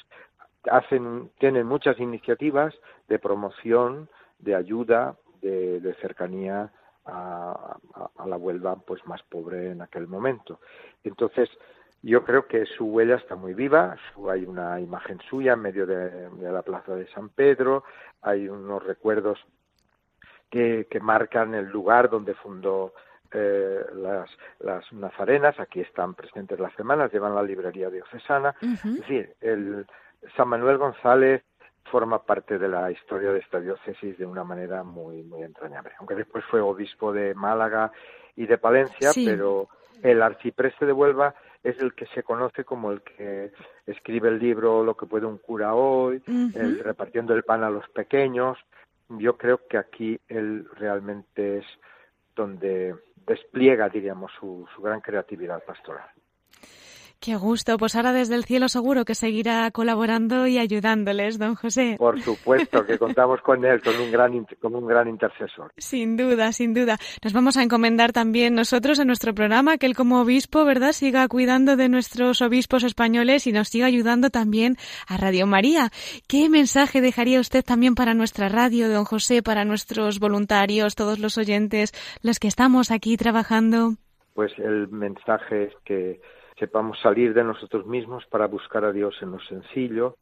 hacen 0.69 1.31
tienen 1.39 1.65
muchas 1.67 1.99
iniciativas 1.99 2.73
de 3.07 3.19
promoción 3.19 4.09
de 4.39 4.55
ayuda 4.55 5.15
de, 5.41 5.79
de 5.81 5.93
cercanía 5.95 6.71
a, 7.05 7.77
a- 7.95 8.09
a 8.23 8.27
la 8.27 8.37
Huelva 8.37 8.75
pues 8.75 9.05
más 9.05 9.21
pobre 9.23 9.71
en 9.71 9.81
aquel 9.81 10.07
momento. 10.07 10.59
Entonces 11.03 11.49
yo 12.03 12.23
creo 12.23 12.47
que 12.47 12.65
su 12.65 12.85
huella 12.85 13.15
está 13.15 13.35
muy 13.35 13.53
viva 13.53 13.95
hay 14.29 14.45
una 14.45 14.79
imagen 14.79 15.19
suya 15.29 15.53
en 15.53 15.61
medio 15.61 15.85
de, 15.85 16.29
de 16.29 16.51
la 16.51 16.61
plaza 16.61 16.95
de 16.95 17.07
San 17.07 17.29
Pedro 17.29 17.83
hay 18.21 18.47
unos 18.47 18.83
recuerdos 18.83 19.39
que, 20.49 20.87
que 20.89 20.99
marcan 20.99 21.55
el 21.55 21.65
lugar 21.65 22.09
donde 22.09 22.33
fundó 22.35 22.93
eh, 23.33 23.79
las, 23.95 24.29
las 24.59 24.91
nazarenas, 24.91 25.57
aquí 25.59 25.79
están 25.79 26.13
presentes 26.15 26.59
las 26.59 26.73
semanas, 26.73 27.11
llevan 27.13 27.33
la 27.33 27.41
librería 27.41 27.89
diocesana. 27.89 28.53
Es 28.61 28.83
decir, 28.83 29.33
el 29.39 29.87
San 30.35 30.49
Manuel 30.49 30.77
González 30.77 31.41
forma 31.85 32.21
parte 32.23 32.59
de 32.59 32.67
la 32.67 32.91
historia 32.91 33.31
de 33.31 33.39
esta 33.39 33.61
diócesis 33.61 34.17
de 34.17 34.25
una 34.25 34.43
manera 34.43 34.83
muy, 34.83 35.23
muy 35.23 35.43
entrañable. 35.43 35.91
Aunque 35.99 36.15
después 36.15 36.43
fue 36.51 36.59
obispo 36.59 37.13
de 37.13 37.33
Málaga 37.33 37.91
y 38.35 38.45
de 38.45 38.57
Palencia, 38.57 39.13
Sí. 39.13 39.25
pero 39.25 39.69
el 40.03 40.21
arcipreste 40.21 40.85
de 40.85 40.91
Huelva 40.91 41.33
es 41.63 41.79
el 41.79 41.93
que 41.93 42.07
se 42.07 42.23
conoce 42.23 42.63
como 42.63 42.91
el 42.91 43.01
que 43.01 43.51
escribe 43.85 44.29
el 44.29 44.39
libro 44.39 44.83
Lo 44.83 44.95
que 44.95 45.05
puede 45.05 45.25
un 45.25 45.37
cura 45.37 45.73
hoy, 45.73 46.21
el 46.27 46.79
repartiendo 46.79 47.33
el 47.33 47.43
pan 47.43 47.63
a 47.63 47.69
los 47.69 47.87
pequeños. 47.89 48.57
Yo 49.09 49.37
creo 49.37 49.67
que 49.67 49.77
aquí 49.77 50.19
él 50.27 50.67
realmente 50.75 51.59
es 51.59 51.65
donde 52.35 52.95
despliega, 53.27 53.89
diríamos, 53.89 54.31
su, 54.39 54.67
su 54.75 54.81
gran 54.81 55.01
creatividad 55.01 55.63
pastoral. 55.63 56.09
Qué 57.21 57.35
gusto. 57.35 57.77
Pues 57.77 57.95
ahora 57.95 58.13
desde 58.13 58.33
el 58.33 58.45
cielo 58.45 58.67
seguro 58.67 59.05
que 59.05 59.13
seguirá 59.13 59.69
colaborando 59.69 60.47
y 60.47 60.57
ayudándoles, 60.57 61.37
don 61.37 61.53
José. 61.53 61.95
Por 61.99 62.19
supuesto 62.23 62.83
que 62.83 62.97
contamos 62.97 63.39
con 63.41 63.63
él, 63.63 63.79
con 63.79 63.95
un 64.01 64.11
gran, 64.11 64.47
con 64.59 64.73
un 64.73 64.87
gran 64.87 65.07
intercesor. 65.07 65.71
Sin 65.77 66.17
duda, 66.17 66.51
sin 66.51 66.73
duda. 66.73 66.97
Nos 67.23 67.33
vamos 67.33 67.57
a 67.57 67.63
encomendar 67.63 68.11
también 68.11 68.55
nosotros 68.55 68.97
en 68.97 69.05
nuestro 69.05 69.35
programa 69.35 69.77
que 69.77 69.85
él 69.85 69.95
como 69.95 70.19
obispo, 70.21 70.65
¿verdad?, 70.65 70.93
siga 70.93 71.27
cuidando 71.27 71.75
de 71.75 71.89
nuestros 71.89 72.41
obispos 72.41 72.83
españoles 72.83 73.45
y 73.45 73.51
nos 73.51 73.67
siga 73.67 73.85
ayudando 73.85 74.31
también 74.31 74.77
a 75.07 75.17
Radio 75.17 75.45
María. 75.45 75.91
¿Qué 76.27 76.49
mensaje 76.49 77.01
dejaría 77.01 77.39
usted 77.39 77.63
también 77.63 77.93
para 77.93 78.15
nuestra 78.15 78.49
radio, 78.49 78.89
don 78.89 79.05
José, 79.05 79.43
para 79.43 79.63
nuestros 79.63 80.19
voluntarios, 80.19 80.95
todos 80.95 81.19
los 81.19 81.37
oyentes, 81.37 81.91
los 82.23 82.39
que 82.39 82.47
estamos 82.47 82.89
aquí 82.89 83.15
trabajando? 83.15 83.97
Pues 84.33 84.51
el 84.57 84.87
mensaje 84.87 85.65
es 85.65 85.73
que 85.85 86.19
sepamos 86.61 86.99
salir 86.99 87.33
de 87.33 87.43
nosotros 87.43 87.87
mismos 87.87 88.23
para 88.27 88.45
buscar 88.45 88.85
a 88.85 88.91
Dios 88.91 89.17
en 89.23 89.31
lo 89.31 89.39
sencillo, 89.39 90.17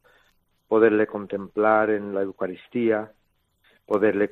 poderle 0.68 1.06
contemplar 1.06 1.90
en 1.90 2.14
la 2.14 2.22
Eucaristía, 2.22 3.12
poderle 3.84 4.30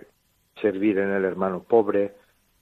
servir 0.58 0.96
en 1.00 1.10
el 1.10 1.26
hermano 1.26 1.64
pobre, 1.64 2.14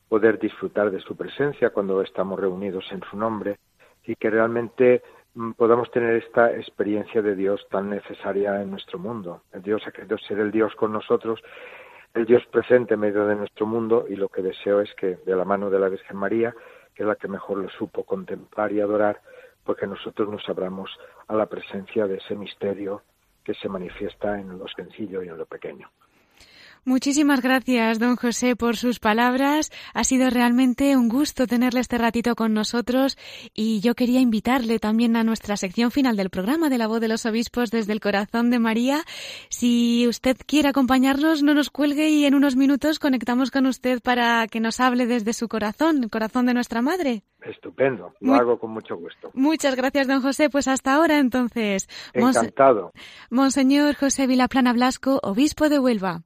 poder 0.09 0.41
disfrutar 0.41 0.91
de 0.91 0.99
su 0.99 1.17
presencia 1.17 1.71
cuando 1.71 2.03
estamos 2.03 2.41
reunidos 2.41 2.91
en 2.91 3.01
su 3.09 3.17
nombre 3.17 3.61
y 4.05 4.17
que 4.17 4.31
realmente 4.31 5.05
mm, 5.35 5.53
podamos 5.53 5.93
tener 5.93 6.17
esta 6.17 6.51
experiencia 6.51 7.23
de 7.23 7.37
Dios 7.37 7.65
tan 7.71 7.89
necesaria 7.89 8.61
en 8.61 8.73
nuestro 8.73 8.99
mundo. 8.99 9.43
El 9.53 9.63
Dios 9.63 9.81
ha 9.87 9.93
querido 9.93 10.19
ser 10.19 10.41
el 10.41 10.51
Dios 10.51 10.75
con 10.75 10.93
nosotros, 10.93 11.41
el 12.15 12.27
Dios 12.27 12.45
presente 12.47 12.95
en 12.95 13.01
medio 13.01 13.25
de 13.27 13.37
nuestro 13.37 13.65
mundo 13.65 14.07
y 14.09 14.17
lo 14.17 14.29
que 14.29 14.43
deseo 14.43 14.81
es 14.81 14.93
que 14.95 15.19
de 15.25 15.37
la 15.37 15.45
mano 15.45 15.71
de 15.71 15.79
la 15.79 15.89
Virgen 15.89 16.17
María, 16.17 16.53
que 16.97 17.05
es 17.05 17.09
la 17.09 17.15
que 17.15 17.29
mejor 17.29 17.59
lo 17.59 17.69
supo 17.69 18.03
contemplar 18.03 18.73
y 18.73 18.81
adorar, 18.81 19.21
porque 19.67 19.87
nosotros 19.87 20.29
nos 20.29 20.49
abramos 20.49 20.91
a 21.27 21.35
la 21.35 21.47
presencia 21.47 22.07
de 22.07 22.17
ese 22.17 22.37
misterio 22.37 23.03
que 23.45 23.55
se 23.55 23.69
manifiesta 23.69 24.41
en 24.41 24.59
lo 24.59 24.67
sencillo 24.69 25.23
y 25.23 25.29
en 25.29 25.37
lo 25.37 25.47
pequeño. 25.47 25.91
Muchísimas 26.89 27.43
gracias, 27.43 27.99
don 27.99 28.15
José, 28.15 28.55
por 28.55 28.77
sus 28.77 29.01
palabras. 29.01 29.73
Ha 29.93 30.05
sido 30.05 30.31
realmente 30.31 30.97
un 30.97 31.09
gusto 31.09 31.49
tenerle 31.49 31.81
este 31.81 31.99
ratito 31.99 32.37
con 32.37 32.55
nosotros 32.55 33.19
y 33.53 33.81
yo 33.81 33.97
quería 33.97 34.21
invitarle 34.21 34.79
también 34.79 35.17
a 35.17 35.25
nuestra 35.25 35.57
sección 35.57 35.91
final 35.91 36.17
del 36.17 36.31
programa 36.31 36.71
de 36.71 36.79
la 36.79 36.87
voz 36.87 37.01
de 37.01 37.09
los 37.09 37.27
obispos 37.27 37.73
desde 37.73 37.93
el 37.93 37.99
corazón 38.01 38.51
de 38.51 38.61
María. 38.61 39.03
Si 39.49 40.07
usted 40.07 40.37
quiere 40.47 40.69
acompañarnos, 40.69 41.43
no 41.43 41.55
nos 41.55 41.71
cuelgue 41.71 42.09
y 42.09 42.25
en 42.25 42.37
unos 42.37 42.55
minutos 42.55 43.01
conectamos 43.01 43.51
con 43.51 43.67
usted 43.67 44.01
para 44.01 44.47
que 44.47 44.61
nos 44.61 44.79
hable 44.79 45.07
desde 45.07 45.33
su 45.33 45.49
corazón, 45.49 46.05
el 46.05 46.09
corazón 46.11 46.47
de 46.47 46.55
nuestra 46.55 46.83
madre. 46.83 47.25
Estupendo, 47.43 48.15
lo 48.21 48.31
Muy- 48.31 48.39
hago 48.39 48.61
con 48.61 48.71
mucho 48.71 48.97
gusto. 48.97 49.33
Muchas 49.35 49.75
gracias, 49.75 50.07
don 50.07 50.23
José. 50.23 50.51
Pues 50.51 50.69
hasta 50.69 50.95
ahora, 50.95 51.19
entonces. 51.19 51.89
Encantado. 52.13 52.93
Monseñor 53.29 53.97
José 53.97 54.29
Vilaplana 54.29 54.73
Blasco, 54.73 55.19
obispo 55.25 55.69
de 55.69 55.81
Huelva. 55.81 56.23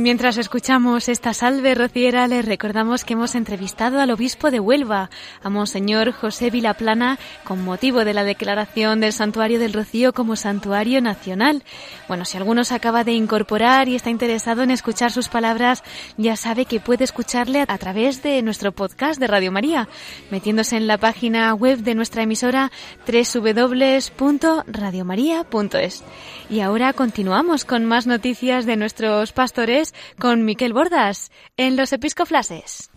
Mientras 0.00 0.38
escuchamos 0.38 1.10
esta 1.10 1.34
salve 1.34 1.74
rociera, 1.74 2.26
les 2.26 2.46
recordamos 2.46 3.04
que 3.04 3.12
hemos 3.12 3.34
entrevistado 3.34 4.00
al 4.00 4.10
obispo 4.10 4.50
de 4.50 4.58
Huelva, 4.58 5.10
a 5.42 5.50
Monseñor 5.50 6.12
José 6.12 6.48
Vilaplana, 6.48 7.18
con 7.44 7.62
motivo 7.62 8.06
de 8.06 8.14
la 8.14 8.24
declaración 8.24 9.00
del 9.00 9.12
Santuario 9.12 9.58
del 9.58 9.74
Rocío 9.74 10.14
como 10.14 10.36
Santuario 10.36 11.02
Nacional. 11.02 11.64
Bueno, 12.08 12.24
si 12.24 12.38
alguno 12.38 12.64
se 12.64 12.74
acaba 12.74 13.04
de 13.04 13.12
incorporar 13.12 13.90
y 13.90 13.94
está 13.94 14.08
interesado 14.08 14.62
en 14.62 14.70
escuchar 14.70 15.12
sus 15.12 15.28
palabras, 15.28 15.84
ya 16.16 16.34
sabe 16.34 16.64
que 16.64 16.80
puede 16.80 17.04
escucharle 17.04 17.66
a 17.68 17.76
través 17.76 18.22
de 18.22 18.40
nuestro 18.40 18.72
podcast 18.72 19.20
de 19.20 19.26
Radio 19.26 19.52
María, 19.52 19.86
metiéndose 20.30 20.78
en 20.78 20.86
la 20.86 20.96
página 20.96 21.52
web 21.52 21.80
de 21.80 21.94
nuestra 21.94 22.22
emisora 22.22 22.72
www.radiomaria.es. 23.06 26.04
Y 26.48 26.60
ahora 26.60 26.94
continuamos 26.94 27.66
con 27.66 27.84
más 27.84 28.06
noticias 28.06 28.64
de 28.64 28.76
nuestros 28.76 29.32
pastores 29.32 29.89
con 30.18 30.44
Miquel 30.44 30.72
Bordas 30.72 31.30
en 31.56 31.76
los 31.76 31.92
Episcoflases. 31.92 32.90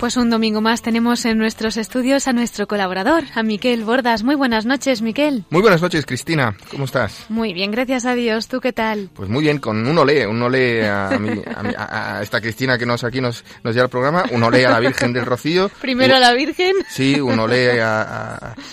Pues 0.00 0.16
un 0.16 0.30
domingo 0.30 0.62
más 0.62 0.80
tenemos 0.80 1.26
en 1.26 1.36
nuestros 1.36 1.76
estudios 1.76 2.26
a 2.26 2.32
nuestro 2.32 2.66
colaborador, 2.66 3.24
a 3.34 3.42
Miquel 3.42 3.84
Bordas. 3.84 4.22
Muy 4.22 4.34
buenas 4.34 4.64
noches, 4.64 5.02
Miquel. 5.02 5.44
Muy 5.50 5.60
buenas 5.60 5.82
noches, 5.82 6.06
Cristina. 6.06 6.56
¿Cómo 6.70 6.86
estás? 6.86 7.26
Muy 7.28 7.52
bien, 7.52 7.70
gracias 7.70 8.06
a 8.06 8.14
Dios. 8.14 8.48
¿Tú 8.48 8.62
qué 8.62 8.72
tal? 8.72 9.10
Pues 9.12 9.28
muy 9.28 9.42
bien, 9.42 9.58
con 9.58 9.86
un 9.86 9.98
olé, 9.98 10.26
un 10.26 10.40
olé 10.40 10.88
a, 10.88 11.10
a, 11.10 12.22
esta 12.22 12.40
Cristina 12.40 12.78
que 12.78 12.86
nos 12.86 13.04
aquí 13.04 13.20
nos, 13.20 13.44
nos 13.62 13.74
lleva 13.74 13.84
el 13.84 13.90
programa, 13.90 14.24
un 14.30 14.42
olé 14.42 14.64
a 14.64 14.70
la 14.70 14.80
Virgen 14.80 15.12
del 15.12 15.26
Rocío. 15.26 15.70
Primero 15.82 16.16
a 16.16 16.18
la 16.18 16.32
Virgen. 16.32 16.76
Sí, 16.88 17.20
un 17.20 17.38
olé 17.38 17.78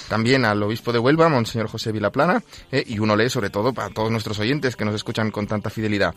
también 0.08 0.46
al 0.46 0.64
obispo 0.64 0.94
de 0.94 1.00
Huelva, 1.00 1.28
Monseñor 1.28 1.68
José 1.68 1.92
Vilaplana, 1.92 2.42
eh, 2.72 2.86
y 2.88 3.00
un 3.00 3.12
olé 3.12 3.30
sobre 3.30 3.50
todo 3.50 3.74
para 3.74 3.90
todos 3.90 4.10
nuestros 4.12 4.40
oyentes 4.40 4.78
que 4.78 4.86
nos 4.86 4.96
escuchan 4.96 5.32
con 5.32 5.46
tanta 5.46 5.70
fidelidad. 5.70 6.16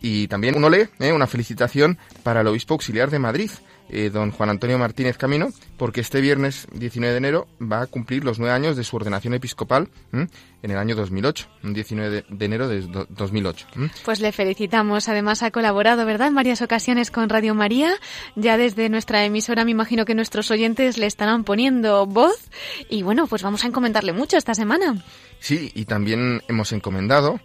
Y 0.00 0.26
también 0.26 0.56
un 0.56 0.64
olé, 0.64 0.88
eh, 0.98 1.12
una 1.12 1.28
felicitación 1.28 1.96
para 2.24 2.40
el 2.40 2.48
obispo 2.48 2.74
auxiliar 2.74 3.08
de 3.08 3.20
Madrid, 3.20 3.50
eh, 3.92 4.10
don 4.10 4.30
Juan 4.30 4.50
Antonio 4.50 4.78
Martínez 4.78 5.18
Camino, 5.18 5.50
porque 5.76 6.00
este 6.00 6.20
viernes 6.20 6.66
19 6.72 7.12
de 7.12 7.18
enero 7.18 7.46
va 7.60 7.82
a 7.82 7.86
cumplir 7.86 8.24
los 8.24 8.38
nueve 8.38 8.54
años 8.54 8.76
de 8.76 8.84
su 8.84 8.96
ordenación 8.96 9.34
episcopal 9.34 9.88
en 10.12 10.28
el 10.62 10.76
año 10.78 10.96
2008, 10.96 11.46
un 11.62 11.74
19 11.74 12.24
de, 12.28 12.44
enero 12.44 12.68
de 12.68 12.80
2008. 13.10 13.66
Pues 14.04 14.20
le 14.20 14.32
felicitamos. 14.32 15.08
Además 15.08 15.42
ha 15.42 15.50
colaborado, 15.50 16.06
¿verdad?, 16.06 16.28
en 16.28 16.34
varias 16.34 16.62
ocasiones 16.62 17.10
con 17.10 17.28
Radio 17.28 17.54
María. 17.54 17.92
Ya 18.34 18.56
desde 18.56 18.88
nuestra 18.88 19.24
emisora 19.24 19.64
me 19.64 19.72
imagino 19.72 20.04
que 20.04 20.14
nuestros 20.14 20.50
oyentes 20.50 20.96
le 20.96 21.06
estarán 21.06 21.44
poniendo 21.44 22.06
voz. 22.06 22.48
Y 22.88 23.02
bueno, 23.02 23.26
pues 23.26 23.42
vamos 23.42 23.64
a 23.64 23.66
encomendarle 23.66 24.12
mucho 24.12 24.38
esta 24.38 24.54
semana. 24.54 25.04
Sí, 25.38 25.70
y 25.74 25.84
también 25.84 26.42
hemos 26.48 26.72
encomendado 26.72 27.40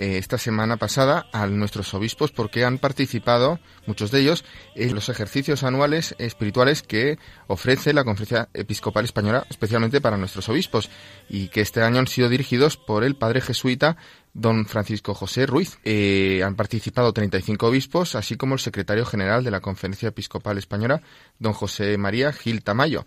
eh, 0.00 0.16
esta 0.16 0.38
semana 0.38 0.78
pasada 0.78 1.26
a 1.30 1.46
nuestros 1.46 1.92
obispos 1.92 2.32
porque 2.32 2.64
han 2.64 2.78
participado, 2.78 3.60
muchos 3.84 4.10
de 4.10 4.20
ellos, 4.20 4.46
en 4.74 4.94
los 4.94 5.10
ejercicios 5.10 5.62
anuales 5.62 6.14
espirituales 6.16 6.82
que 6.82 7.18
ofrece 7.48 7.92
la 7.92 8.02
Conferencia 8.02 8.48
Episcopal 8.54 9.04
Española, 9.04 9.44
especialmente 9.50 10.00
para 10.00 10.16
nuestros 10.16 10.48
obispos, 10.48 10.88
y 11.28 11.48
que 11.48 11.60
este 11.60 11.82
año 11.82 11.98
han 11.98 12.06
sido 12.06 12.30
dirigidos 12.30 12.78
por 12.78 13.04
el 13.04 13.14
padre 13.14 13.42
jesuita 13.42 13.98
don 14.32 14.64
Francisco 14.64 15.12
José 15.12 15.44
Ruiz. 15.44 15.78
Eh, 15.84 16.42
han 16.42 16.56
participado 16.56 17.12
35 17.12 17.66
obispos, 17.66 18.14
así 18.14 18.36
como 18.36 18.54
el 18.54 18.60
secretario 18.60 19.04
general 19.04 19.44
de 19.44 19.50
la 19.50 19.60
Conferencia 19.60 20.08
Episcopal 20.08 20.56
Española, 20.56 21.02
don 21.38 21.52
José 21.52 21.98
María 21.98 22.32
Gil 22.32 22.62
Tamayo. 22.62 23.04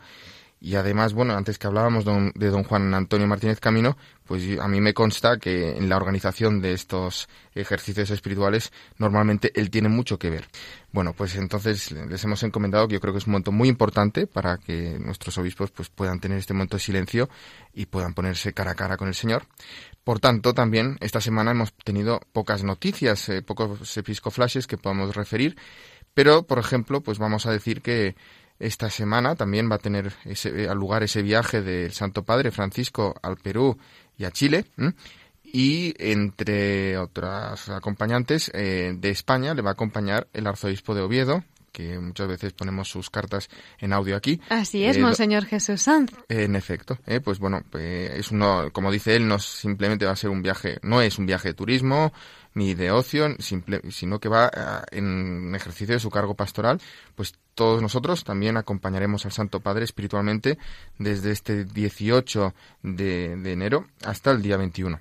Y 0.65 0.76
además, 0.76 1.13
bueno, 1.13 1.36
antes 1.36 1.60
que 1.60 1.67
hablábamos 1.67 2.06
de 2.06 2.49
don 2.49 2.63
Juan 2.63 2.93
Antonio 2.93 3.28
Martínez 3.28 3.60
Camino, 3.60 3.97
pues 4.26 4.58
a 4.62 4.67
mí 4.69 4.80
me 4.80 4.93
consta 4.93 5.38
que 5.38 5.71
en 5.76 5.89
la 5.89 5.97
organización 5.97 6.62
de 6.62 6.71
estos 6.71 7.28
ejercicios 7.54 8.10
espirituales 8.12 8.71
normalmente 8.97 9.52
él 9.56 9.69
tiene 9.69 9.89
mucho 9.89 10.17
que 10.17 10.30
ver. 10.30 10.47
Bueno, 10.93 11.12
pues 11.12 11.36
entonces 11.36 11.91
les 11.91 12.23
hemos 12.23 12.43
encomendado 12.43 12.88
que 12.88 12.93
yo 12.93 13.02
creo 13.02 13.12
que 13.12 13.17
es 13.17 13.28
un 13.28 13.34
momento 13.34 13.52
muy 13.52 13.67
importante 13.67 14.26
para 14.26 14.58
que 14.58 14.97
nuestros 14.99 15.38
obispos 15.38 15.69
pues 15.71 15.89
puedan 15.89 16.21
tener 16.21 16.38
este 16.38 16.54
momento 16.54 16.78
de 16.78 16.84
silencio 16.84 17.30
y 17.73 17.88
puedan 17.88 18.13
ponerse 18.13 18.54
cara 18.54 18.71
a 18.71 18.76
cara 18.76 18.95
con 18.95 19.10
el 19.10 19.15
Señor. 19.15 19.43
Por 20.06 20.21
tanto, 20.21 20.54
también 20.54 20.95
esta 21.02 21.19
semana 21.19 21.52
hemos 21.52 21.73
tenido 21.73 22.21
pocas 22.32 22.63
noticias, 22.63 23.28
eh, 23.28 23.41
pocos 23.41 23.97
episcoflashes 23.97 24.65
que 24.65 24.78
podamos 24.78 25.13
referir, 25.13 25.58
pero 26.13 26.43
por 26.43 26.58
ejemplo, 26.58 27.02
pues 27.02 27.19
vamos 27.19 27.47
a 27.47 27.52
decir 27.52 27.82
que 27.82 28.15
esta 28.63 28.89
semana 28.89 29.36
también 29.36 29.69
va 29.69 29.76
a 29.76 29.80
tener 29.80 30.13
ese, 30.26 30.63
eh, 30.63 30.76
lugar 30.76 31.04
ese 31.04 31.21
viaje 31.21 31.62
del 31.62 31.91
Santo 31.91 32.23
Padre 32.23 32.52
Francisco 32.52 33.15
al 33.21 33.38
Perú 33.38 33.78
y 34.17 34.26
a 34.26 34.32
Chile. 34.32 34.65
Y 35.43 35.93
entre 35.99 36.97
otras 36.97 37.69
acompañantes 37.69 38.49
eh, 38.54 38.93
de 38.97 39.10
España 39.10 39.54
le 39.54 39.62
va 39.62 39.71
a 39.71 39.73
acompañar 39.73 40.28
el 40.34 40.47
arzobispo 40.47 40.95
de 40.95 41.02
Oviedo, 41.02 41.43
que 41.71 41.99
muchas 41.99 42.28
veces 42.28 42.54
ponemos 42.54 42.88
sus 42.88 43.10
cartas 43.10 43.49
en 43.80 43.93
audio 43.93 44.15
aquí. 44.15 44.39
Así 44.49 44.86
es, 44.86 44.97
eh, 44.97 45.02
Monseñor 45.02 45.45
Jesús 45.45 45.82
Sanz. 45.82 46.12
En 46.30 46.56
efecto, 46.56 46.97
pues 47.23 47.39
bueno, 47.39 47.62
es 47.73 48.32
uno, 48.32 48.69
como 48.71 48.91
dice 48.91 49.15
él, 49.15 49.28
no 49.28 49.39
simplemente 49.39 50.06
va 50.06 50.12
a 50.13 50.15
ser 50.15 50.30
un 50.30 50.41
viaje, 50.41 50.80
no 50.82 51.02
es 51.02 51.19
un 51.19 51.26
viaje 51.26 51.49
de 51.49 51.54
turismo, 51.54 52.13
ni 52.56 52.76
de 52.76 52.91
ocio, 52.91 53.36
simple, 53.39 53.82
sino 53.91 54.19
que 54.19 54.30
va 54.30 54.52
eh, 54.56 54.97
en 54.97 55.54
ejercicio 55.56 55.95
de 55.95 55.99
su 55.99 56.10
cargo 56.10 56.36
pastoral, 56.36 56.80
pues 57.15 57.34
todos 57.55 57.81
nosotros 57.81 58.23
también 58.23 58.57
acompañaremos 58.57 59.25
al 59.25 59.31
Santo 59.31 59.59
Padre 59.59 59.85
espiritualmente 59.85 60.57
desde 60.97 61.31
este 61.31 61.65
18 61.65 62.53
de, 62.81 63.33
enero 63.51 63.87
hasta 64.03 64.31
el 64.31 64.41
día 64.41 64.57
21. 64.57 64.99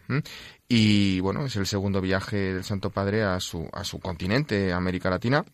Y 0.68 1.20
bueno, 1.20 1.44
es 1.44 1.56
el 1.56 1.66
segundo 1.66 2.00
viaje 2.00 2.54
del 2.54 2.64
Santo 2.64 2.90
Padre 2.90 3.22
a 3.24 3.40
su, 3.40 3.68
a 3.72 3.84
su 3.84 4.00
continente, 4.00 4.72
América 4.72 5.10
Latina. 5.10 5.44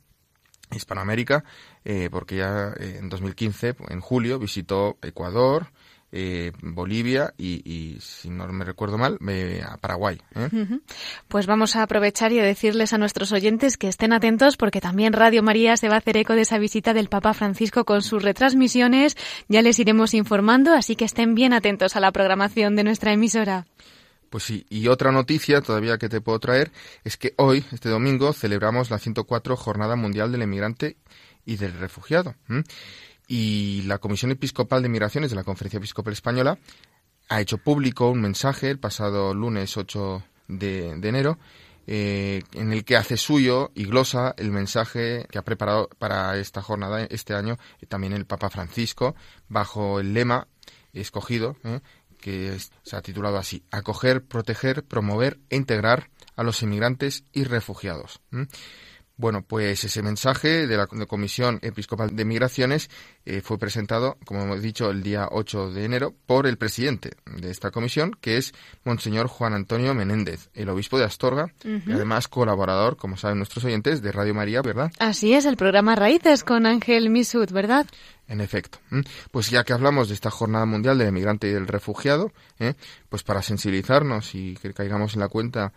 Hispanoamérica, 0.71 1.45
eh, 1.83 2.11
porque 2.11 2.37
ya 2.37 2.75
eh, 2.79 2.99
en 2.99 3.09
2015, 3.09 3.77
en 3.89 4.01
julio, 4.01 4.39
visitó 4.39 4.99
Ecuador, 5.01 5.69
eh, 6.11 6.53
Bolivia 6.63 7.35
y, 7.37 7.99
si 8.01 8.31
no 8.31 8.47
me 8.49 8.65
recuerdo 8.65 8.99
mal, 8.99 9.19
a 9.65 9.77
Paraguay. 9.77 10.19
¿eh? 10.35 10.49
Pues 11.29 11.47
vamos 11.47 11.77
a 11.77 11.83
aprovechar 11.83 12.33
y 12.33 12.39
a 12.39 12.45
decirles 12.45 12.93
a 12.93 12.99
nuestros 12.99 13.33
oyentes 13.33 13.77
que 13.77 13.89
estén 13.89 14.13
atentos 14.13 14.57
porque 14.57 14.81
también 14.81 15.13
Radio 15.13 15.43
María 15.43 15.77
se 15.77 15.89
va 15.89 15.97
a 15.97 15.99
hacer 15.99 16.17
eco 16.17 16.35
de 16.35 16.43
esa 16.43 16.59
visita 16.59 16.95
del 16.95 17.09
Papa 17.09 17.35
Francisco 17.35 17.85
con 17.85 18.03
sus 18.03 18.23
retransmisiones. 18.23 19.17
Ya 19.49 19.63
les 19.63 19.79
iremos 19.79 20.15
informando, 20.15 20.73
así 20.73 20.97
que 20.97 21.05
estén 21.05 21.35
bien 21.35 21.53
atentos 21.53 21.97
a 21.97 22.01
la 22.01 22.13
programación 22.13 22.77
de 22.77 22.85
nuestra 22.85 23.13
emisora. 23.13 23.67
Pues 24.31 24.45
sí, 24.45 24.67
y 24.69 24.89
otra 24.89 25.11
noticia 25.11 25.63
todavía 25.63 25.97
que 25.97 26.09
te 26.09 26.21
puedo 26.21 26.39
traer 26.39 26.71
es 27.05 27.17
que 27.17 27.33
hoy, 27.37 27.65
este 27.73 27.89
domingo, 27.89 28.33
celebramos 28.35 28.91
la 28.91 28.99
104 28.99 29.57
Jornada 29.57 29.97
Mundial 29.97 30.33
del 30.33 30.43
Emigrante 30.43 30.97
y 31.47 31.57
del 31.57 31.73
Refugiado 31.73 32.35
y 33.29 33.83
la 33.83 33.99
Comisión 33.99 34.31
Episcopal 34.31 34.83
de 34.83 34.89
Migraciones 34.89 35.31
de 35.31 35.37
la 35.37 35.45
Conferencia 35.45 35.77
Episcopal 35.77 36.15
Española 36.15 36.59
ha 37.29 37.41
hecho 37.43 37.59
público 37.59 38.11
un 38.11 38.23
mensaje 38.23 38.71
el 38.71 38.79
pasado 38.79 39.35
lunes 39.35 39.77
8 39.77 40.25
de, 40.49 40.89
enero 40.93 41.39
eh, 41.87 42.43
en 42.55 42.73
el 42.73 42.85
que 42.87 42.97
hace 42.97 43.19
suyo 43.19 43.71
y 43.75 43.85
glosa 43.85 44.35
el 44.39 44.51
mensaje 44.51 45.27
que 45.31 45.39
ha 45.39 45.43
preparado 45.43 45.91
para 45.99 46.39
esta 46.39 46.63
jornada 46.63 47.05
este 47.05 47.35
año 47.35 47.59
también 47.89 48.15
el 48.15 48.25
Papa 48.25 48.49
Francisco 48.49 49.15
bajo 49.49 50.01
el 50.01 50.15
lema 50.15 50.49
escogido 50.95 51.57
eh, 51.65 51.81
que 52.19 52.59
se 52.83 52.97
ha 52.97 53.03
titulado 53.03 53.37
así 53.37 53.63
acoger, 53.71 54.25
proteger, 54.25 54.85
promover 54.85 55.39
e 55.51 55.57
integrar 55.57 56.09
a 56.35 56.43
los 56.43 56.63
inmigrantes 56.63 57.25
y 57.33 57.45
refugiados 57.45 58.21
Bueno, 59.19 59.43
pues 59.43 59.83
ese 59.83 60.01
mensaje 60.01 60.69
de 60.69 60.77
la 60.77 60.87
Comisión 60.87 61.59
Episcopal 61.61 62.15
de 62.15 62.25
Migraciones 62.25 62.89
eh, 63.27 63.41
fue 63.41 63.59
presentado, 63.59 64.17
como 64.25 64.43
hemos 64.43 64.63
dicho, 64.63 64.91
el 64.91 65.03
día 65.03 65.27
8 65.33 65.73
de 65.73 65.85
enero 65.85 66.15
por 66.25 66.47
el 66.47 66.57
presidente 66.57 67.17
de 67.27 67.51
esta 67.51 67.73
comisión, 67.73 68.17
que 68.21 68.37
es 68.37 68.55
Monseñor 68.85 69.27
Juan 69.27 69.55
Antonio 69.55 69.93
Menéndez, 69.93 70.51
el 70.55 70.69
obispo 70.69 71.01
de 71.01 71.05
Astorga, 71.05 71.53
y 71.65 71.91
además 71.91 72.29
colaborador, 72.29 72.97
como 72.97 73.17
saben 73.17 73.39
nuestros 73.39 73.65
oyentes, 73.65 74.03
de 74.03 74.13
Radio 74.13 74.35
María, 74.35 74.63
¿verdad? 74.63 74.93
Así 75.01 75.35
es, 75.35 75.47
el 75.47 75.57
programa 75.57 75.97
Raíces 75.97 76.45
con 76.45 76.65
Ángel 76.65 77.11
Misud, 77.11 77.51
¿verdad? 77.51 77.87
En 78.29 78.43
efecto. 78.43 78.79
Pues 79.31 79.51
ya 79.51 79.65
que 79.65 79.73
hablamos 79.73 80.09
de 80.09 80.15
esta 80.15 80.31
Jornada 80.31 80.67
Mundial 80.67 80.99
del 80.99 81.09
Emigrante 81.09 81.49
y 81.49 81.53
del 81.53 81.67
Refugiado, 81.67 82.31
¿eh? 82.59 82.75
pues 83.09 83.23
para 83.23 83.43
sensibilizarnos 83.43 84.35
y 84.35 84.55
que 84.57 84.75
caigamos 84.75 85.15
en 85.15 85.21
la 85.21 85.29
cuenta 85.29 85.73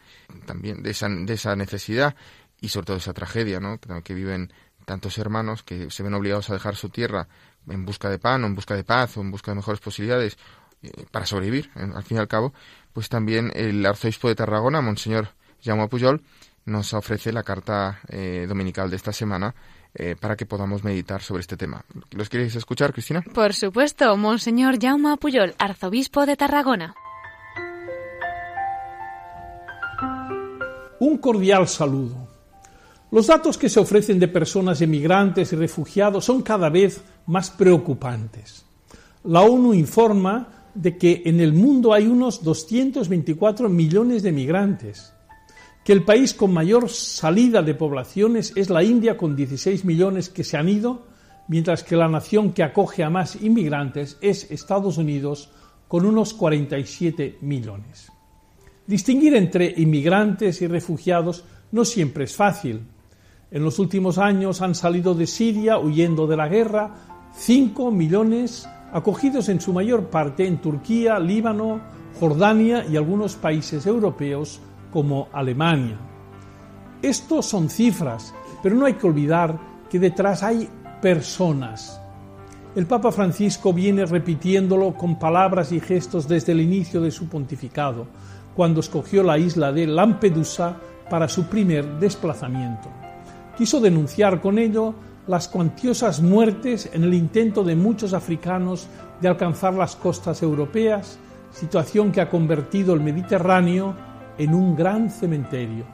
también 0.46 0.84
de 0.84 0.92
esa, 0.92 1.08
de 1.08 1.34
esa 1.34 1.56
necesidad 1.56 2.14
y 2.62 2.70
sobre 2.70 2.86
todo 2.86 2.98
esa 2.98 3.14
tragedia 3.14 3.60
¿no? 3.60 3.80
que 3.80 4.14
viven 4.14 4.54
tantos 4.86 5.18
hermanos 5.18 5.64
que 5.64 5.90
se 5.90 6.04
ven 6.04 6.14
obligados 6.14 6.50
a 6.50 6.54
dejar 6.54 6.76
su 6.76 6.90
tierra 6.90 7.28
en 7.68 7.86
busca 7.86 8.10
de 8.10 8.20
pan 8.20 8.44
o 8.44 8.48
en 8.48 8.56
busca 8.56 8.76
de 8.76 8.84
paz 8.84 9.18
o 9.18 9.22
en 9.22 9.32
busca 9.32 9.52
de 9.52 9.56
mejores 9.56 9.80
posibilidades 9.80 10.38
eh, 10.82 11.06
para 11.12 11.26
sobrevivir, 11.26 11.70
¿eh? 11.76 11.88
al 11.94 12.04
fin 12.04 12.18
y 12.18 12.20
al 12.20 12.28
cabo, 12.28 12.54
pues 12.94 13.10
también 13.10 13.52
el 13.56 13.86
arzobispo 13.86 14.28
de 14.28 14.36
Tarragona, 14.36 14.82
Monseñor 14.82 15.30
Jaume 15.64 15.88
Pujol, 15.88 16.22
nos 16.66 16.94
ofrece 16.94 17.32
la 17.32 17.44
carta 17.44 18.00
eh, 18.08 18.46
dominical 18.48 18.90
de 18.90 18.96
esta 18.96 19.12
semana 19.12 19.54
para 20.22 20.38
que 20.38 20.46
podamos 20.46 20.86
meditar 20.86 21.22
sobre 21.22 21.42
este 21.42 21.58
tema. 21.58 21.84
¿Los 22.12 22.30
queréis 22.30 22.56
escuchar, 22.56 22.94
Cristina? 22.94 23.22
Por 23.34 23.54
supuesto, 23.54 24.16
Monseñor 24.16 24.80
Jaume 24.82 25.18
Pujol, 25.18 25.54
arzobispo 25.60 26.26
de 26.26 26.38
Tarragona. 26.38 26.96
Un 31.02 31.18
cordial 31.18 31.68
saludo. 31.68 32.31
Los 33.12 33.28
datos 33.28 33.58
que 33.58 33.68
se 33.68 33.80
ofrecen 33.80 34.20
de 34.20 34.30
personas 34.30 34.82
emigrantes 34.82 35.52
y 35.52 35.58
refugiados 35.58 36.24
son 36.24 36.42
cada 36.42 36.70
vez 36.70 37.02
más 37.28 37.50
preocupantes. 37.50 38.66
La 39.26 39.42
ONU 39.42 39.74
informa 39.74 40.70
de 40.74 40.98
que 40.98 41.22
en 41.26 41.42
el 41.42 41.52
mundo 41.52 41.94
hay 41.94 42.08
unos 42.08 42.42
224 42.42 43.68
millones 43.68 44.24
de 44.24 44.32
migrantes, 44.32 45.14
que 45.84 45.92
el 45.92 46.06
país 46.06 46.34
con 46.34 46.54
mayor 46.54 46.90
salida 46.90 47.62
de 47.62 47.76
poblaciones 47.76 48.54
es 48.56 48.70
la 48.70 48.82
India 48.82 49.18
con 49.18 49.36
16 49.36 49.84
millones 49.84 50.30
que 50.30 50.46
se 50.46 50.56
han 50.56 50.70
ido, 50.70 51.08
mientras 51.50 51.84
que 51.84 51.98
la 51.98 52.08
nación 52.08 52.54
que 52.54 52.64
acoge 52.64 53.04
a 53.04 53.10
más 53.10 53.36
inmigrantes 53.42 54.18
es 54.22 54.50
Estados 54.52 54.98
Unidos 54.98 55.50
con 55.90 56.06
unos 56.06 56.34
47 56.34 57.40
millones. 57.42 58.10
Distinguir 58.88 59.36
entre 59.36 59.74
inmigrantes 59.78 60.62
y 60.62 60.68
refugiados 60.68 61.44
no 61.72 61.84
siempre 61.84 62.26
es 62.26 62.36
fácil. 62.36 62.82
En 63.54 63.66
los 63.66 63.80
últimos 63.80 64.18
años 64.18 64.62
han 64.62 64.74
salido 64.76 65.14
de 65.14 65.28
Siria 65.28 65.78
huyendo 65.78 66.26
de 66.26 66.38
la 66.38 66.48
guerra 66.48 66.96
5 67.34 67.92
millones 67.92 68.66
acogidos 68.94 69.50
en 69.50 69.60
su 69.60 69.74
mayor 69.74 70.06
parte 70.06 70.48
en 70.48 70.62
Turquía, 70.62 71.20
Líbano, 71.20 71.82
Jordania 72.18 72.86
y 72.90 72.96
algunos 72.96 73.36
países 73.36 73.86
europeos 73.86 74.62
como 74.90 75.28
Alemania. 75.34 75.98
Estos 77.02 77.46
son 77.46 77.70
cifras, 77.70 78.34
pero 78.64 78.74
no 78.74 78.86
hay 78.86 78.94
que 78.94 79.08
olvidar 79.08 79.60
que 79.90 80.00
detrás 80.00 80.44
hay 80.44 80.70
personas. 81.02 82.00
El 82.74 82.86
Papa 82.86 83.12
Francisco 83.12 83.74
viene 83.74 84.06
repitiéndolo 84.06 84.94
con 84.94 85.20
palabras 85.20 85.74
y 85.74 85.82
gestos 85.82 86.26
desde 86.26 86.54
el 86.54 86.62
inicio 86.62 87.02
de 87.02 87.12
su 87.12 87.28
pontificado, 87.28 88.08
cuando 88.56 88.80
escogió 88.80 89.24
la 89.24 89.38
isla 89.38 89.74
de 89.74 89.88
Lampedusa 89.88 90.78
para 91.10 91.28
su 91.28 91.48
primer 91.48 92.00
desplazamiento 92.00 93.01
quiso 93.58 93.80
denunciar 93.80 94.42
con 94.42 94.60
ello 94.60 94.94
las 95.28 95.48
cuantiosas 95.48 96.22
muertes 96.22 96.90
en 96.94 97.04
el 97.04 97.14
intento 97.14 97.64
de 97.64 97.76
muchos 97.76 98.14
africanos 98.14 98.88
de 99.22 99.28
alcanzar 99.28 99.74
las 99.74 99.96
costas 99.96 100.42
europeas, 100.42 101.20
situación 101.52 102.12
que 102.12 102.22
ha 102.22 102.30
convertido 102.30 102.94
el 102.94 103.02
Mediterráneo 103.02 103.96
en 104.38 104.54
un 104.54 104.76
gran 104.76 105.10
cementerio. 105.10 105.86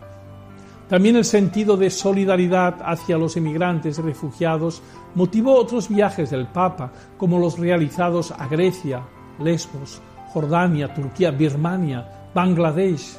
También 0.87 1.17
el 1.17 1.25
sentido 1.25 1.75
de 1.75 1.89
solidaridad 1.89 2.77
hacia 2.85 3.17
los 3.17 3.35
emigrantes 3.35 3.99
y 3.99 4.01
refugiados 4.01 4.81
motivó 5.15 5.55
otros 5.55 5.89
viajes 5.89 6.29
del 6.29 6.47
Papa, 6.47 6.93
como 7.17 7.39
los 7.39 7.59
realizados 7.59 8.31
a 8.31 8.47
Grecia, 8.47 9.03
Lesbos, 9.39 10.01
Jordania, 10.29 10.93
Turquía, 10.93 11.31
Birmania, 11.31 12.29
Bangladesh, 12.33 13.17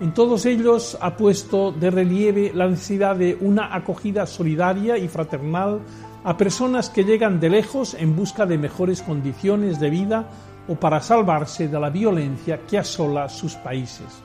en 0.00 0.14
todos 0.14 0.46
ellos 0.46 0.96
ha 1.00 1.16
puesto 1.16 1.72
de 1.72 1.90
relieve 1.90 2.52
la 2.54 2.68
necesidad 2.68 3.16
de 3.16 3.36
una 3.40 3.74
acogida 3.74 4.26
solidaria 4.26 4.96
y 4.96 5.08
fraternal 5.08 5.80
a 6.22 6.36
personas 6.36 6.88
que 6.88 7.04
llegan 7.04 7.40
de 7.40 7.50
lejos 7.50 7.94
en 7.94 8.14
busca 8.14 8.46
de 8.46 8.58
mejores 8.58 9.02
condiciones 9.02 9.80
de 9.80 9.90
vida 9.90 10.28
o 10.68 10.76
para 10.76 11.00
salvarse 11.00 11.66
de 11.66 11.80
la 11.80 11.90
violencia 11.90 12.60
que 12.68 12.78
asola 12.78 13.28
sus 13.28 13.54
países. 13.54 14.22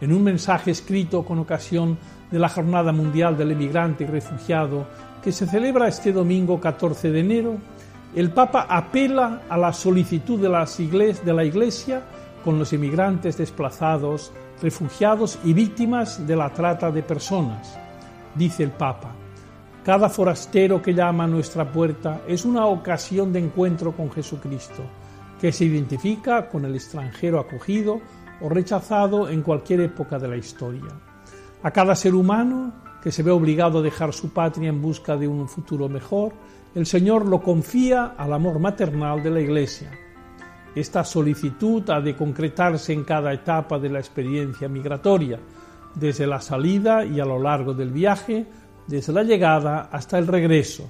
En 0.00 0.12
un 0.12 0.22
mensaje 0.22 0.70
escrito 0.70 1.24
con 1.24 1.38
ocasión 1.40 1.98
de 2.30 2.38
la 2.38 2.48
Jornada 2.48 2.92
Mundial 2.92 3.36
del 3.36 3.52
Emigrante 3.52 4.04
y 4.04 4.06
Refugiado, 4.06 4.86
que 5.22 5.32
se 5.32 5.46
celebra 5.46 5.88
este 5.88 6.12
domingo 6.12 6.60
14 6.60 7.10
de 7.10 7.20
enero, 7.20 7.56
el 8.14 8.30
Papa 8.30 8.66
apela 8.68 9.42
a 9.48 9.58
la 9.58 9.72
solicitud 9.72 10.40
de, 10.40 11.16
de 11.24 11.34
la 11.34 11.44
Iglesia 11.44 12.02
con 12.44 12.58
los 12.58 12.72
emigrantes 12.72 13.36
desplazados, 13.36 14.32
refugiados 14.60 15.38
y 15.44 15.52
víctimas 15.52 16.26
de 16.26 16.36
la 16.36 16.52
trata 16.52 16.90
de 16.90 17.02
personas. 17.02 17.78
Dice 18.34 18.62
el 18.62 18.70
Papa, 18.70 19.14
cada 19.84 20.08
forastero 20.08 20.82
que 20.82 20.94
llama 20.94 21.24
a 21.24 21.28
nuestra 21.28 21.70
puerta 21.70 22.22
es 22.26 22.44
una 22.44 22.66
ocasión 22.66 23.32
de 23.32 23.40
encuentro 23.40 23.92
con 23.92 24.10
Jesucristo, 24.10 24.82
que 25.40 25.52
se 25.52 25.64
identifica 25.64 26.48
con 26.48 26.64
el 26.64 26.74
extranjero 26.74 27.38
acogido 27.38 28.00
o 28.40 28.48
rechazado 28.48 29.28
en 29.28 29.42
cualquier 29.42 29.80
época 29.80 30.18
de 30.18 30.28
la 30.28 30.36
historia. 30.36 30.90
A 31.62 31.70
cada 31.70 31.94
ser 31.94 32.14
humano 32.14 32.72
que 33.02 33.12
se 33.12 33.22
ve 33.22 33.30
obligado 33.30 33.78
a 33.78 33.82
dejar 33.82 34.12
su 34.12 34.30
patria 34.30 34.68
en 34.68 34.82
busca 34.82 35.16
de 35.16 35.28
un 35.28 35.48
futuro 35.48 35.88
mejor, 35.88 36.32
el 36.74 36.86
Señor 36.86 37.24
lo 37.26 37.40
confía 37.40 38.14
al 38.18 38.32
amor 38.32 38.58
maternal 38.58 39.22
de 39.22 39.30
la 39.30 39.40
Iglesia 39.40 39.90
esta 40.76 41.02
solicitud 41.04 41.88
ha 41.90 42.00
de 42.00 42.14
concretarse 42.14 42.92
en 42.92 43.02
cada 43.02 43.32
etapa 43.32 43.78
de 43.78 43.88
la 43.88 43.98
experiencia 43.98 44.68
migratoria, 44.68 45.40
desde 45.94 46.26
la 46.26 46.40
salida 46.40 47.04
y 47.04 47.18
a 47.18 47.24
lo 47.24 47.40
largo 47.40 47.72
del 47.72 47.90
viaje, 47.90 48.46
desde 48.86 49.12
la 49.12 49.22
llegada 49.22 49.88
hasta 49.90 50.18
el 50.18 50.26
regreso. 50.26 50.88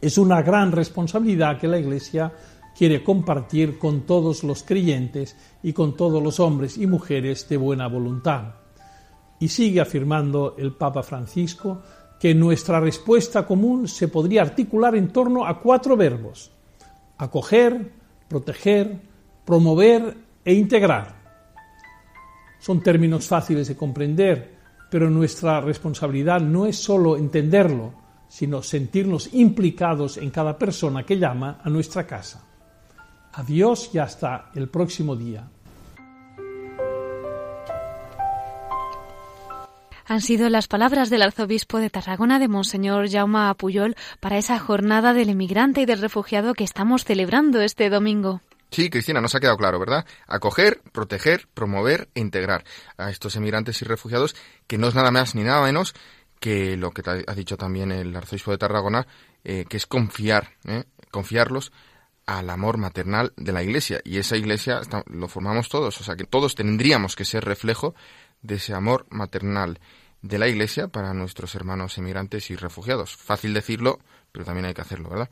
Es 0.00 0.16
una 0.16 0.40
gran 0.40 0.70
responsabilidad 0.70 1.58
que 1.58 1.66
la 1.66 1.78
Iglesia 1.78 2.32
quiere 2.78 3.02
compartir 3.02 3.76
con 3.76 4.02
todos 4.02 4.44
los 4.44 4.62
creyentes 4.62 5.36
y 5.64 5.72
con 5.72 5.96
todos 5.96 6.22
los 6.22 6.38
hombres 6.38 6.78
y 6.78 6.86
mujeres 6.86 7.48
de 7.48 7.56
buena 7.56 7.88
voluntad. 7.88 8.54
Y 9.40 9.48
sigue 9.48 9.80
afirmando 9.80 10.54
el 10.56 10.74
Papa 10.74 11.02
Francisco 11.02 11.82
que 12.20 12.34
nuestra 12.34 12.78
respuesta 12.78 13.44
común 13.44 13.88
se 13.88 14.08
podría 14.08 14.42
articular 14.42 14.94
en 14.94 15.08
torno 15.08 15.44
a 15.44 15.60
cuatro 15.60 15.96
verbos 15.96 16.52
acoger, 17.18 17.92
proteger, 18.28 19.00
promover 19.44 20.16
e 20.44 20.54
integrar. 20.54 21.14
Son 22.58 22.82
términos 22.82 23.26
fáciles 23.26 23.68
de 23.68 23.76
comprender, 23.76 24.56
pero 24.90 25.10
nuestra 25.10 25.60
responsabilidad 25.60 26.40
no 26.40 26.66
es 26.66 26.76
solo 26.76 27.16
entenderlo, 27.16 27.94
sino 28.28 28.62
sentirnos 28.62 29.32
implicados 29.34 30.16
en 30.16 30.30
cada 30.30 30.58
persona 30.58 31.04
que 31.04 31.18
llama 31.18 31.60
a 31.62 31.70
nuestra 31.70 32.06
casa. 32.06 32.44
Adiós 33.32 33.90
y 33.92 33.98
hasta 33.98 34.50
el 34.54 34.68
próximo 34.68 35.14
día. 35.14 35.48
Han 40.06 40.20
sido 40.20 40.48
las 40.48 40.68
palabras 40.68 41.10
del 41.10 41.22
arzobispo 41.22 41.78
de 41.78 41.90
Tarragona 41.90 42.38
de 42.38 42.48
Monseñor 42.48 43.10
Jaume 43.10 43.48
Apuyol 43.48 43.96
para 44.20 44.38
esa 44.38 44.58
jornada 44.58 45.12
del 45.12 45.30
emigrante 45.30 45.82
y 45.82 45.86
del 45.86 46.00
refugiado 46.00 46.54
que 46.54 46.64
estamos 46.64 47.04
celebrando 47.04 47.60
este 47.60 47.90
domingo. 47.90 48.40
Sí, 48.70 48.90
Cristina, 48.90 49.20
nos 49.20 49.34
ha 49.34 49.40
quedado 49.40 49.56
claro, 49.56 49.78
¿verdad? 49.78 50.06
Acoger, 50.26 50.80
proteger, 50.92 51.48
promover 51.54 52.08
e 52.14 52.20
integrar 52.20 52.64
a 52.96 53.10
estos 53.10 53.36
emigrantes 53.36 53.80
y 53.82 53.84
refugiados, 53.84 54.34
que 54.66 54.78
no 54.78 54.88
es 54.88 54.94
nada 54.94 55.10
más 55.10 55.34
ni 55.34 55.42
nada 55.42 55.62
menos 55.62 55.94
que 56.40 56.76
lo 56.76 56.90
que 56.90 57.02
ha 57.08 57.34
dicho 57.34 57.56
también 57.56 57.90
el 57.92 58.14
arzobispo 58.14 58.50
de 58.50 58.58
Tarragona, 58.58 59.06
eh, 59.44 59.64
que 59.68 59.76
es 59.76 59.86
confiar, 59.86 60.50
¿eh? 60.64 60.84
confiarlos 61.10 61.72
al 62.26 62.50
amor 62.50 62.76
maternal 62.76 63.32
de 63.36 63.52
la 63.52 63.62
Iglesia. 63.62 64.00
Y 64.04 64.18
esa 64.18 64.36
Iglesia 64.36 64.80
lo 65.06 65.28
formamos 65.28 65.68
todos, 65.68 66.00
o 66.00 66.04
sea 66.04 66.16
que 66.16 66.24
todos 66.24 66.54
tendríamos 66.54 67.16
que 67.16 67.24
ser 67.24 67.44
reflejo 67.44 67.94
de 68.42 68.56
ese 68.56 68.74
amor 68.74 69.06
maternal 69.10 69.80
de 70.22 70.38
la 70.38 70.48
Iglesia 70.48 70.88
para 70.88 71.14
nuestros 71.14 71.54
hermanos 71.54 71.98
emigrantes 71.98 72.50
y 72.50 72.56
refugiados. 72.56 73.16
Fácil 73.16 73.54
decirlo, 73.54 74.00
pero 74.32 74.44
también 74.44 74.66
hay 74.66 74.74
que 74.74 74.80
hacerlo, 74.80 75.08
¿verdad? 75.08 75.30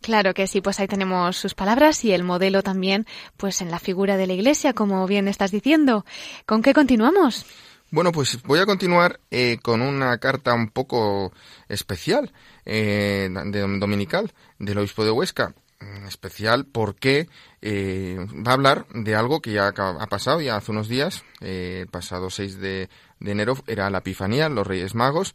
Claro 0.00 0.34
que 0.34 0.46
sí, 0.46 0.60
pues 0.60 0.80
ahí 0.80 0.88
tenemos 0.88 1.36
sus 1.36 1.54
palabras 1.54 2.04
y 2.04 2.12
el 2.12 2.24
modelo 2.24 2.62
también, 2.62 3.06
pues 3.36 3.60
en 3.60 3.70
la 3.70 3.78
figura 3.78 4.16
de 4.16 4.26
la 4.26 4.34
Iglesia, 4.34 4.72
como 4.72 5.06
bien 5.06 5.28
estás 5.28 5.50
diciendo. 5.50 6.04
¿Con 6.46 6.62
qué 6.62 6.74
continuamos? 6.74 7.46
Bueno, 7.90 8.12
pues 8.12 8.42
voy 8.42 8.58
a 8.58 8.66
continuar 8.66 9.20
eh, 9.30 9.58
con 9.62 9.80
una 9.80 10.18
carta 10.18 10.52
un 10.52 10.68
poco 10.68 11.32
especial 11.68 12.32
eh, 12.64 13.28
de 13.30 13.60
dominical 13.78 14.32
del 14.58 14.78
obispo 14.78 15.04
de 15.04 15.12
Huesca. 15.12 15.54
Mm, 15.80 16.06
especial 16.06 16.66
porque 16.66 17.28
eh, 17.60 18.16
va 18.46 18.52
a 18.52 18.54
hablar 18.54 18.86
de 18.94 19.16
algo 19.16 19.42
que 19.42 19.52
ya 19.52 19.68
ha 19.68 20.06
pasado 20.06 20.40
ya 20.40 20.56
hace 20.56 20.70
unos 20.70 20.88
días, 20.88 21.24
eh, 21.40 21.86
pasado 21.90 22.30
6 22.30 22.58
de, 22.58 22.88
de, 23.18 23.30
enero 23.32 23.56
era 23.66 23.90
la 23.90 23.98
Epifanía, 23.98 24.48
los 24.48 24.66
Reyes 24.66 24.94
Magos, 24.94 25.34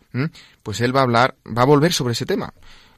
pues 0.64 0.80
él 0.80 0.96
va 0.96 1.02
a 1.02 1.04
hablar, 1.04 1.36
va 1.46 1.64
a 1.64 1.66
volver 1.66 1.92
sobre 1.92 2.14
ese 2.14 2.26
tema. 2.26 2.54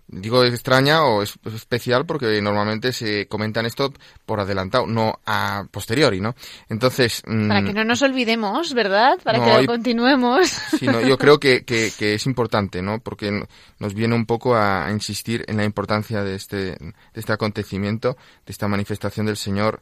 Digo 0.08 0.44
extraña 0.44 1.06
o 1.06 1.24
es 1.24 1.40
especial 1.56 2.06
porque 2.06 2.42
normalmente 2.42 2.92
se 2.92 3.28
comentan 3.28 3.66
esto 3.66 3.94
por 4.26 4.42
adelantado, 4.42 4.86
no 4.86 5.20
a 5.26 5.66
posteriori, 5.72 6.20
¿no? 6.20 6.36
Entonces... 6.68 7.24
Mm, 7.26 7.48
Para 7.48 7.64
que 7.64 7.74
no 7.74 7.86
nos 7.86 8.02
olvidemos, 8.02 8.74
¿verdad? 8.74 9.18
Para 9.24 9.44
que 9.44 9.62
lo 9.62 9.68
continuemos. 9.68 10.50
Sí, 10.78 10.86
yo 11.08 11.18
creo 11.18 11.40
que, 11.40 11.64
que, 11.64 12.14
es 12.14 12.26
importante, 12.26 12.82
¿no? 12.82 13.00
Porque 13.00 13.46
nos 13.80 13.94
viene 13.94 14.16
un 14.16 14.26
poco 14.26 14.56
a, 14.56 14.90
insistir 14.92 15.46
en 15.48 15.58
la 15.58 15.64
importancia 15.64 16.24
de 16.24 16.36
este, 16.36 16.58
de 16.58 16.94
este 17.14 17.32
acontecimiento, 17.32 18.18
de 18.46 18.52
esta 18.52 18.68
manifestación 18.68 19.26
del 19.26 19.38
Señor 19.38 19.82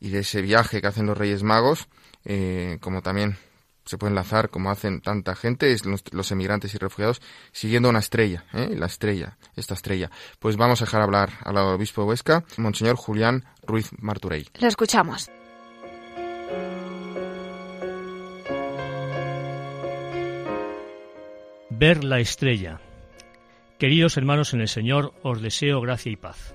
y 0.00 0.08
de 0.08 0.20
ese 0.20 0.42
viaje 0.42 0.80
que 0.80 0.88
hacen 0.88 1.06
los 1.06 1.16
Reyes 1.16 1.44
Magos, 1.44 1.86
eh, 2.24 2.78
como 2.80 3.02
también 3.02 3.36
se 3.90 3.98
puede 3.98 4.12
enlazar, 4.12 4.50
como 4.50 4.70
hacen 4.70 5.00
tanta 5.00 5.34
gente, 5.34 5.76
los, 6.12 6.30
emigrantes 6.30 6.72
y 6.74 6.78
refugiados, 6.78 7.20
siguiendo 7.50 7.88
una 7.88 7.98
estrella, 7.98 8.44
¿eh? 8.52 8.70
la 8.76 8.86
estrella, 8.86 9.36
esta 9.56 9.74
estrella. 9.74 10.12
Pues 10.38 10.56
vamos 10.56 10.80
a 10.80 10.84
dejar 10.84 11.02
hablar 11.02 11.30
al 11.44 11.56
obispo 11.58 12.02
de 12.02 12.08
Huesca, 12.08 12.44
Monseñor 12.56 12.94
Julián 12.94 13.44
Ruiz 13.66 13.90
Marturey. 13.98 14.46
Lo 14.60 14.68
escuchamos. 14.68 15.28
Ver 21.70 22.04
la 22.04 22.20
estrella. 22.20 22.80
Queridos 23.78 24.16
hermanos 24.16 24.54
en 24.54 24.60
el 24.60 24.68
Señor, 24.68 25.14
os 25.22 25.42
deseo 25.42 25.80
gracia 25.80 26.12
y 26.12 26.16
paz. 26.16 26.54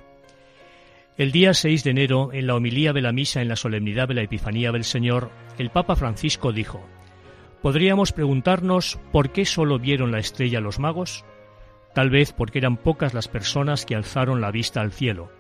El 1.17 1.31
día 1.33 1.53
6 1.53 1.83
de 1.83 1.91
enero, 1.91 2.31
en 2.31 2.47
la 2.47 2.55
homilía 2.55 2.93
de 2.93 3.01
la 3.01 3.11
misa 3.11 3.41
en 3.41 3.49
la 3.49 3.55
solemnidad 3.57 4.07
de 4.07 4.13
la 4.13 4.21
Epifanía 4.21 4.71
del 4.71 4.83
Señor, 4.83 5.31
el 5.57 5.69
Papa 5.69 5.95
Francisco 5.95 6.51
dijo, 6.51 6.85
Podríamos 7.65 8.11
preguntarnos 8.11 8.99
por 9.11 9.31
qué 9.31 9.43
solo 9.43 9.79
vieron 9.79 10.11
la 10.11 10.19
estrella 10.19 10.59
los 10.59 10.77
magos. 10.77 11.25
Tal 11.95 12.11
vez 12.11 12.31
porque 12.31 12.59
eran 12.59 12.77
pocas 12.77 13.15
las 13.15 13.27
personas 13.27 13.87
que 13.87 13.95
alzaron 13.95 14.39
la 14.39 14.51
vista 14.51 14.81
al 14.81 14.91
cielo. 14.91 15.31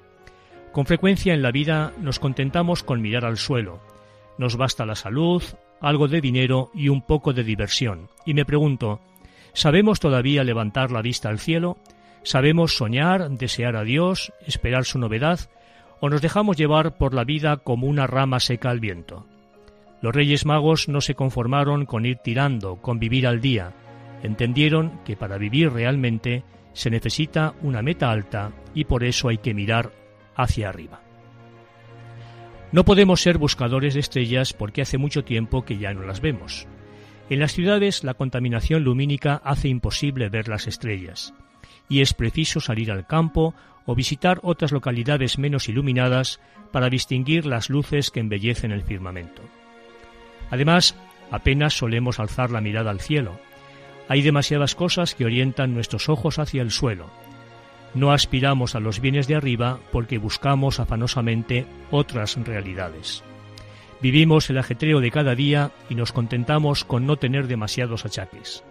Con 0.71 0.87
frecuencia 0.87 1.35
en 1.35 1.43
la 1.43 1.51
vida 1.51 1.93
nos 2.01 2.17
contentamos 2.17 2.81
con 2.81 2.99
mirar 2.99 3.25
al 3.25 3.37
suelo. 3.37 3.79
Nos 4.39 4.57
basta 4.57 4.87
la 4.87 4.95
salud, 4.95 5.43
algo 5.79 6.07
de 6.07 6.19
dinero 6.19 6.71
y 6.73 6.89
un 6.89 7.03
poco 7.03 7.31
de 7.31 7.43
diversión. 7.43 8.09
Y 8.25 8.33
me 8.33 8.43
pregunto, 8.43 9.01
¿sabemos 9.53 9.99
todavía 9.99 10.43
levantar 10.43 10.89
la 10.89 11.03
vista 11.03 11.29
al 11.29 11.37
cielo? 11.37 11.77
¿Sabemos 12.23 12.75
soñar, 12.75 13.29
desear 13.29 13.75
a 13.75 13.83
Dios, 13.83 14.33
esperar 14.47 14.85
su 14.85 14.97
novedad? 14.97 15.41
¿O 15.99 16.09
nos 16.09 16.23
dejamos 16.23 16.57
llevar 16.57 16.97
por 16.97 17.13
la 17.13 17.23
vida 17.23 17.57
como 17.57 17.85
una 17.85 18.07
rama 18.07 18.39
seca 18.39 18.71
al 18.71 18.79
viento? 18.79 19.27
Los 20.01 20.13
Reyes 20.13 20.45
Magos 20.45 20.87
no 20.87 21.01
se 21.01 21.15
conformaron 21.15 21.85
con 21.85 22.05
ir 22.05 22.17
tirando, 22.17 22.77
con 22.77 22.99
vivir 22.99 23.27
al 23.27 23.41
día. 23.41 23.73
Entendieron 24.23 24.99
que 25.03 25.15
para 25.15 25.37
vivir 25.37 25.71
realmente 25.71 26.43
se 26.73 26.89
necesita 26.89 27.53
una 27.61 27.81
meta 27.81 28.11
alta 28.11 28.51
y 28.73 28.83
por 28.83 29.03
eso 29.03 29.29
hay 29.29 29.37
que 29.37 29.53
mirar 29.53 29.91
hacia 30.35 30.69
arriba. 30.69 31.01
No 32.71 32.83
podemos 32.83 33.21
ser 33.21 33.37
buscadores 33.37 33.93
de 33.93 34.01
estrellas 34.01 34.51
porque 34.53 34.81
hace 34.81 34.97
mucho 34.97 35.23
tiempo 35.23 35.63
que 35.63 35.77
ya 35.77 35.93
no 35.93 36.01
las 36.01 36.19
vemos. 36.19 36.67
En 37.29 37.39
las 37.39 37.53
ciudades 37.53 38.03
la 38.03 38.13
contaminación 38.13 38.83
lumínica 38.83 39.41
hace 39.43 39.69
imposible 39.69 40.29
ver 40.29 40.47
las 40.47 40.67
estrellas, 40.67 41.33
y 41.89 42.01
es 42.01 42.13
preciso 42.13 42.59
salir 42.59 42.91
al 42.91 43.07
campo 43.07 43.55
o 43.85 43.95
visitar 43.95 44.39
otras 44.43 44.71
localidades 44.71 45.39
menos 45.39 45.69
iluminadas 45.69 46.39
para 46.71 46.89
distinguir 46.89 47.45
las 47.45 47.69
luces 47.69 48.11
que 48.11 48.19
embellecen 48.19 48.71
el 48.71 48.83
firmamento. 48.83 49.41
Además, 50.51 50.95
apenas 51.31 51.77
solemos 51.77 52.19
alzar 52.19 52.51
la 52.51 52.61
mirada 52.61 52.91
al 52.91 53.01
cielo. 53.01 53.39
Hay 54.07 54.21
demasiadas 54.21 54.75
cosas 54.75 55.15
que 55.15 55.25
orientan 55.25 55.73
nuestros 55.73 56.09
ojos 56.09 56.39
hacia 56.39 56.61
el 56.61 56.71
suelo. 56.71 57.09
No 57.93 58.11
aspiramos 58.11 58.75
a 58.75 58.79
los 58.79 58.99
bienes 58.99 59.27
de 59.27 59.35
arriba 59.35 59.79
porque 59.91 60.17
buscamos 60.17 60.79
afanosamente 60.79 61.65
otras 61.91 62.35
realidades. 62.35 63.23
Vivimos 64.01 64.49
el 64.49 64.57
ajetreo 64.57 64.99
de 64.99 65.11
cada 65.11 65.33
día 65.33 65.71
y 65.89 65.95
nos 65.95 66.11
contentamos 66.11 66.83
con 66.83 67.07
no 67.07 67.15
tener 67.15 67.47
demasiados 67.47 68.05
achaques. 68.05 68.63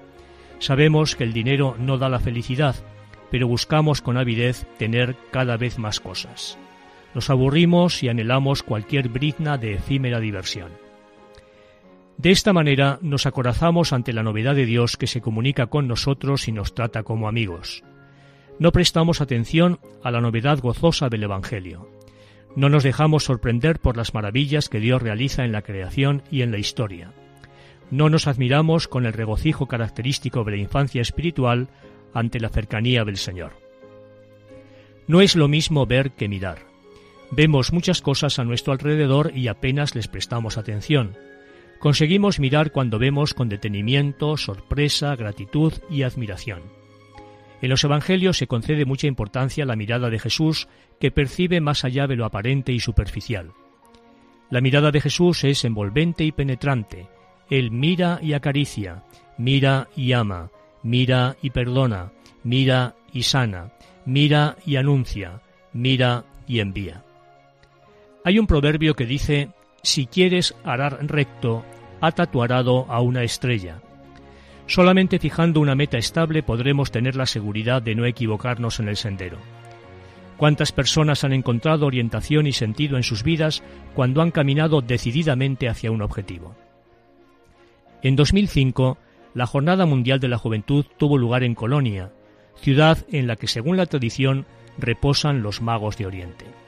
Sabemos 0.59 1.16
que 1.16 1.25
el 1.25 1.33
dinero 1.33 1.75
no 1.79 1.99
da 1.99 2.09
la 2.09 2.20
felicidad, 2.20 2.77
pero 3.31 3.49
buscamos 3.49 4.01
con 4.01 4.16
avidez 4.16 4.66
tener 4.79 5.16
cada 5.31 5.57
vez 5.57 5.79
más 5.79 6.01
cosas. 6.01 6.59
Nos 7.14 7.31
aburrimos 7.31 8.03
y 8.03 8.09
anhelamos 8.09 8.62
cualquier 8.62 9.09
brizna 9.09 9.57
de 9.57 9.75
efímera 9.75 10.20
diversión. 10.20 10.84
De 12.16 12.30
esta 12.30 12.52
manera 12.52 12.98
nos 13.02 13.26
acorazamos 13.26 13.92
ante 13.92 14.12
la 14.12 14.22
novedad 14.22 14.54
de 14.54 14.66
Dios 14.66 14.96
que 14.96 15.06
se 15.06 15.20
comunica 15.20 15.66
con 15.66 15.88
nosotros 15.88 16.48
y 16.48 16.52
nos 16.52 16.74
trata 16.74 17.02
como 17.02 17.28
amigos. 17.28 17.82
No 18.58 18.70
prestamos 18.70 19.20
atención 19.20 19.80
a 20.02 20.10
la 20.10 20.20
novedad 20.20 20.60
gozosa 20.60 21.08
del 21.08 21.24
Evangelio. 21.24 21.88
No 22.54 22.68
nos 22.68 22.84
dejamos 22.84 23.24
sorprender 23.24 23.80
por 23.80 23.96
las 23.96 24.14
maravillas 24.14 24.68
que 24.68 24.78
Dios 24.78 25.02
realiza 25.02 25.44
en 25.44 25.50
la 25.50 25.62
creación 25.62 26.22
y 26.30 26.42
en 26.42 26.52
la 26.52 26.58
historia. 26.58 27.12
No 27.90 28.08
nos 28.08 28.28
admiramos 28.28 28.86
con 28.86 29.06
el 29.06 29.12
regocijo 29.12 29.66
característico 29.66 30.44
de 30.44 30.52
la 30.52 30.56
infancia 30.58 31.02
espiritual 31.02 31.68
ante 32.14 32.38
la 32.38 32.48
cercanía 32.48 33.04
del 33.04 33.16
Señor. 33.16 33.52
No 35.08 35.20
es 35.20 35.34
lo 35.34 35.48
mismo 35.48 35.84
ver 35.84 36.12
que 36.12 36.28
mirar. 36.28 36.60
Vemos 37.32 37.72
muchas 37.72 38.00
cosas 38.00 38.38
a 38.38 38.44
nuestro 38.44 38.72
alrededor 38.72 39.32
y 39.34 39.48
apenas 39.48 39.96
les 39.96 40.06
prestamos 40.06 40.56
atención 40.56 41.16
conseguimos 41.79 42.41
mirar 42.41 42.72
cuando 42.72 42.99
vemos 42.99 43.35
con 43.35 43.49
detenimiento, 43.49 44.37
sorpresa, 44.37 45.14
gratitud 45.16 45.72
y 45.91 46.03
admiración. 46.03 46.62
En 47.61 47.70
los 47.70 47.85
Evangelios 47.85 48.37
se 48.37 48.47
concede 48.47 48.85
mucha 48.85 49.07
importancia 49.07 49.64
a 49.64 49.66
la 49.66 49.77
mirada 49.77 50.11
de 50.11 50.18
Jesús 50.18 50.68
que 51.01 51.11
percibe 51.11 51.61
más 51.61 51.85
allá 51.85 52.07
de 52.07 52.16
lo 52.16 52.25
aparente 52.25 52.72
y 52.72 52.81
superficial. 52.81 53.53
La 54.51 54.61
mirada 54.61 54.91
de 54.91 55.01
Jesús 55.01 55.45
es 55.45 55.64
envolvente 55.64 56.25
y 56.25 56.33
penetrante. 56.33 57.09
Él 57.51 57.70
mira 57.70 58.18
y 58.22 58.35
acaricia, 58.35 59.03
mira 59.39 59.89
y 59.97 60.12
ama, 60.12 60.51
mira 60.83 61.37
y 61.43 61.51
perdona, 61.51 62.12
mira 62.43 62.95
y 63.12 63.22
sana, 63.22 63.72
mira 64.05 64.57
y 64.66 64.77
anuncia, 64.77 65.41
mira 65.72 66.25
y 66.47 66.61
envía. 66.61 67.03
Hay 68.25 68.39
un 68.39 68.47
proverbio 68.47 68.95
que 68.95 69.07
dice, 69.07 69.51
si 69.85 70.07
quieres 70.07 70.55
arar 70.64 70.99
recto, 71.03 71.62
ha 72.01 72.11
tatuarado 72.12 72.87
a 72.89 73.01
una 73.01 73.22
estrella. 73.22 73.82
Solamente 74.66 75.18
fijando 75.18 75.61
una 75.61 75.74
meta 75.74 75.99
estable 75.99 76.43
podremos 76.43 76.91
tener 76.91 77.16
la 77.16 77.26
seguridad 77.26 77.82
de 77.82 77.95
no 77.95 78.07
equivocarnos 78.07 78.80
en 78.80 78.89
el 78.89 78.97
sendero. 78.97 79.37
¿Cuántas 80.39 80.72
personas 80.72 81.22
han 81.22 81.35
encontrado 81.35 81.87
orientación 81.87 82.47
y 82.47 82.53
sentido 82.53 82.97
en 82.97 83.03
sus 83.03 83.22
vidas 83.22 83.62
cuando 83.95 84.22
han 84.22 84.30
caminado 84.30 84.80
decididamente 84.80 85.68
hacia 85.68 85.93
un 85.93 86.01
objetivo? 86.01 86.57
En 88.03 88.16
2005, 88.16 88.97
la 89.35 89.47
Jornada 89.47 89.85
Mundial 89.85 90.18
de 90.18 90.28
la 90.28 90.39
Juventud 90.39 90.87
tuvo 90.97 91.18
lugar 91.18 91.45
en 91.45 91.55
Colonia, 91.55 92.11
ciudad 92.57 93.05
en 93.12 93.26
la 93.26 93.37
que, 93.37 93.49
según 93.49 93.76
la 93.76 93.87
tradición, 93.87 94.47
reposan 94.78 95.43
los 95.43 95.61
magos 95.61 95.99
de 95.99 96.07
Oriente. 96.07 96.63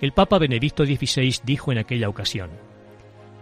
El 0.00 0.12
Papa 0.12 0.38
Benedicto 0.38 0.84
XVI 0.84 1.40
dijo 1.44 1.72
en 1.72 1.78
aquella 1.78 2.08
ocasión, 2.08 2.50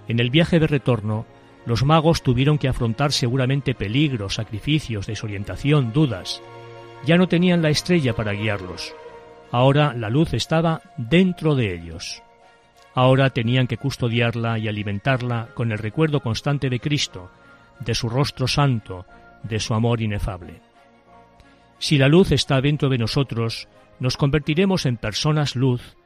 en 0.09 0.21
el 0.21 0.31
viaje 0.31 0.59
de 0.59 0.67
retorno, 0.67 1.27
los 1.67 1.85
magos 1.85 2.23
tuvieron 2.23 2.59
que 2.59 2.69
afrontar 2.69 3.13
seguramente 3.13 3.75
peligros, 3.75 4.35
sacrificios, 4.35 5.07
desorientación, 5.07 5.93
dudas. 5.93 6.41
Ya 7.05 7.17
no 7.19 7.27
tenían 7.27 7.61
la 7.61 7.71
estrella 7.71 8.15
para 8.15 8.33
guiarlos. 8.33 8.95
Ahora 9.51 9.93
la 9.95 10.09
luz 10.09 10.33
estaba 10.33 10.81
dentro 10.97 11.57
de 11.57 11.75
ellos. 11.75 12.23
Ahora 12.95 13.31
tenían 13.31 13.67
que 13.67 13.77
custodiarla 13.77 14.59
y 14.59 14.69
alimentarla 14.69 15.49
con 15.55 15.73
el 15.73 15.79
recuerdo 15.79 16.21
constante 16.21 16.71
de 16.71 16.81
Cristo, 16.81 17.31
de 17.81 17.95
su 17.95 18.09
rostro 18.09 18.47
santo, 18.47 19.05
de 19.43 19.61
su 19.61 19.75
amor 19.75 20.01
inefable. 20.01 20.61
Si 21.79 21.99
la 21.99 22.09
luz 22.09 22.33
está 22.33 22.61
dentro 22.61 22.89
de 22.89 22.99
nosotros, 22.99 23.69
nos 23.99 24.17
convertiremos 24.17 24.87
en 24.87 24.97
personas 24.97 25.57
luz, 25.57 25.97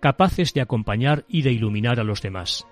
capaces 0.00 0.54
de 0.54 0.62
acompañar 0.62 1.24
y 1.28 1.42
de 1.42 1.52
iluminar 1.52 2.00
a 2.00 2.04
los 2.04 2.22
demás. 2.22 2.66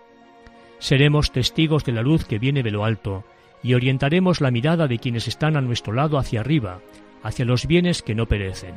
Seremos 0.79 1.31
testigos 1.31 1.85
de 1.85 1.93
la 1.93 2.03
luz 2.03 2.25
que 2.25 2.39
viene 2.39 2.63
de 2.63 2.71
lo 2.71 2.85
alto 2.85 3.25
y 3.63 3.75
orientaremos 3.75 4.41
la 4.41 4.51
mirada 4.51 4.87
de 4.87 4.99
quienes 4.99 5.29
están 5.29 5.57
a 5.57 5.61
nuestro 5.61 5.93
lado 5.93 6.19
hacia 6.19 6.41
arriba, 6.41 6.81
hacia 7.23 7.45
los 7.45 7.67
bienes 7.67 8.03
que 8.03 8.15
no 8.15 8.27
perecen. 8.27 8.75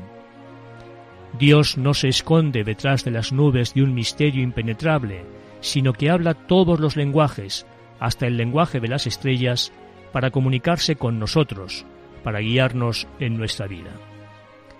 Dios 1.39 1.77
no 1.77 1.93
se 1.93 2.09
esconde 2.09 2.63
detrás 2.63 3.05
de 3.05 3.11
las 3.11 3.31
nubes 3.31 3.73
de 3.73 3.83
un 3.83 3.93
misterio 3.93 4.43
impenetrable, 4.43 5.23
sino 5.61 5.93
que 5.93 6.09
habla 6.09 6.33
todos 6.33 6.79
los 6.79 6.95
lenguajes, 6.97 7.65
hasta 7.99 8.27
el 8.27 8.35
lenguaje 8.35 8.79
de 8.79 8.87
las 8.87 9.07
estrellas 9.07 9.71
para 10.11 10.31
comunicarse 10.31 10.95
con 10.95 11.19
nosotros, 11.19 11.85
para 12.23 12.39
guiarnos 12.39 13.07
en 13.19 13.37
nuestra 13.37 13.67
vida. 13.67 13.91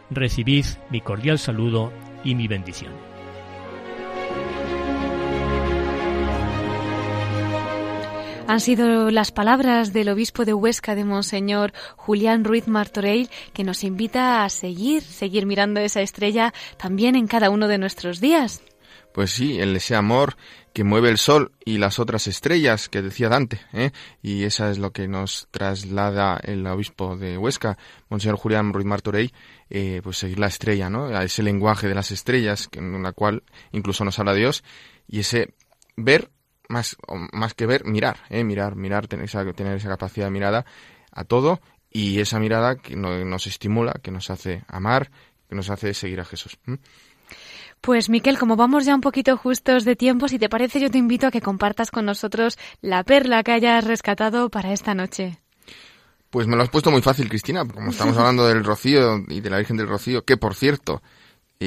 Recibid 0.09 0.65
mi 0.89 0.99
cordial 0.99 1.39
saludo 1.39 1.93
y 2.23 2.35
mi 2.35 2.47
bendición. 2.47 3.10
Han 8.51 8.59
sido 8.59 9.11
las 9.11 9.31
palabras 9.31 9.93
del 9.93 10.09
obispo 10.09 10.43
de 10.43 10.53
Huesca 10.53 10.93
de 10.93 11.05
Monseñor 11.05 11.71
Julián 11.95 12.43
Ruiz 12.43 12.67
Martorell 12.67 13.29
que 13.53 13.63
nos 13.63 13.85
invita 13.85 14.43
a 14.43 14.49
seguir, 14.49 15.03
seguir 15.03 15.45
mirando 15.45 15.79
esa 15.79 16.01
estrella 16.01 16.53
también 16.75 17.15
en 17.15 17.27
cada 17.27 17.49
uno 17.49 17.69
de 17.69 17.77
nuestros 17.77 18.19
días. 18.19 18.61
Pues 19.13 19.31
sí, 19.31 19.57
el 19.61 19.73
ese 19.77 19.95
amor 19.95 20.35
que 20.73 20.83
mueve 20.83 21.07
el 21.07 21.17
sol 21.17 21.53
y 21.63 21.77
las 21.77 21.97
otras 21.97 22.27
estrellas 22.27 22.89
que 22.89 23.01
decía 23.01 23.29
Dante, 23.29 23.61
¿eh? 23.71 23.91
y 24.21 24.43
esa 24.43 24.69
es 24.69 24.79
lo 24.79 24.91
que 24.91 25.07
nos 25.07 25.47
traslada 25.51 26.37
el 26.43 26.67
obispo 26.67 27.15
de 27.15 27.37
Huesca, 27.37 27.77
Monseñor 28.09 28.35
Julián 28.35 28.73
Ruiz 28.73 28.85
Martorell, 28.85 29.31
eh, 29.69 30.01
pues 30.03 30.17
seguir 30.17 30.39
la 30.39 30.47
estrella, 30.47 30.89
¿no? 30.89 31.05
A 31.05 31.23
ese 31.23 31.41
lenguaje 31.41 31.87
de 31.87 31.95
las 31.95 32.11
estrellas, 32.11 32.67
en 32.73 33.01
la 33.01 33.13
cual 33.13 33.43
incluso 33.71 34.03
nos 34.03 34.19
habla 34.19 34.33
Dios, 34.33 34.65
y 35.07 35.21
ese 35.21 35.53
ver 35.95 36.29
más, 36.71 36.97
más 37.31 37.53
que 37.53 37.65
ver, 37.65 37.85
mirar, 37.85 38.17
¿eh? 38.29 38.43
mirar, 38.43 38.75
mirar, 38.75 39.07
tener 39.07 39.25
esa, 39.25 39.45
tener 39.53 39.77
esa 39.77 39.89
capacidad 39.89 40.25
de 40.25 40.31
mirada 40.31 40.65
a 41.11 41.23
todo 41.23 41.59
y 41.91 42.19
esa 42.19 42.39
mirada 42.39 42.77
que 42.77 42.95
nos 42.95 43.47
estimula, 43.47 43.93
que 44.01 44.11
nos 44.11 44.29
hace 44.29 44.63
amar, 44.67 45.11
que 45.49 45.55
nos 45.55 45.69
hace 45.69 45.93
seguir 45.93 46.21
a 46.21 46.25
Jesús. 46.25 46.57
Pues 47.81 48.09
Miquel, 48.09 48.37
como 48.37 48.55
vamos 48.55 48.85
ya 48.85 48.95
un 48.95 49.01
poquito 49.01 49.35
justos 49.37 49.85
de 49.85 49.95
tiempo, 49.95 50.27
si 50.27 50.39
te 50.39 50.49
parece 50.49 50.79
yo 50.79 50.89
te 50.89 50.97
invito 50.97 51.27
a 51.27 51.31
que 51.31 51.41
compartas 51.41 51.91
con 51.91 52.05
nosotros 52.05 52.57
la 52.81 53.03
perla 53.03 53.43
que 53.43 53.51
hayas 53.51 53.85
rescatado 53.85 54.49
para 54.49 54.71
esta 54.71 54.93
noche. 54.93 55.39
Pues 56.29 56.47
me 56.47 56.55
lo 56.55 56.63
has 56.63 56.69
puesto 56.69 56.91
muy 56.91 57.01
fácil, 57.01 57.27
Cristina, 57.27 57.65
como 57.65 57.89
estamos 57.89 58.15
hablando 58.19 58.47
del 58.47 58.63
Rocío 58.63 59.23
y 59.27 59.41
de 59.41 59.49
la 59.49 59.57
Virgen 59.57 59.77
del 59.77 59.87
Rocío, 59.87 60.23
que 60.23 60.37
por 60.37 60.55
cierto, 60.55 61.01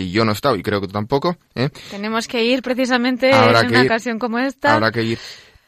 y 0.01 0.11
yo 0.11 0.25
no 0.25 0.33
he 0.33 0.35
estado 0.35 0.57
y 0.57 0.63
creo 0.63 0.81
que 0.81 0.87
tú 0.87 0.93
tampoco. 0.93 1.37
¿eh? 1.55 1.71
Tenemos 1.91 2.29
que 2.29 2.45
ir 2.45 2.63
precisamente 2.63 3.31
en 3.31 3.67
una 3.67 3.83
ocasión 3.83 4.19
como 4.19 4.39
esta. 4.39 4.75
Habrá 4.75 4.93
que 4.93 5.03
ir. 5.03 5.19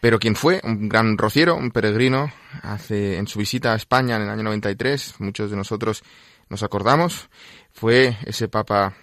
Pero 0.00 0.18
quien 0.18 0.36
fue, 0.36 0.60
un 0.62 0.88
gran 0.88 1.16
rociero, 1.16 1.56
un 1.56 1.70
peregrino, 1.70 2.32
hace 2.62 3.16
en 3.16 3.26
su 3.26 3.38
visita 3.38 3.72
a 3.72 3.76
España 3.76 4.16
en 4.16 4.22
el 4.22 4.28
año 4.28 4.42
93, 4.42 5.14
muchos 5.20 5.50
de 5.50 5.56
nosotros 5.56 6.02
nos 6.48 6.62
acordamos, 6.62 7.28
fue 7.72 8.16
ese 8.24 8.46
papa 8.46 8.94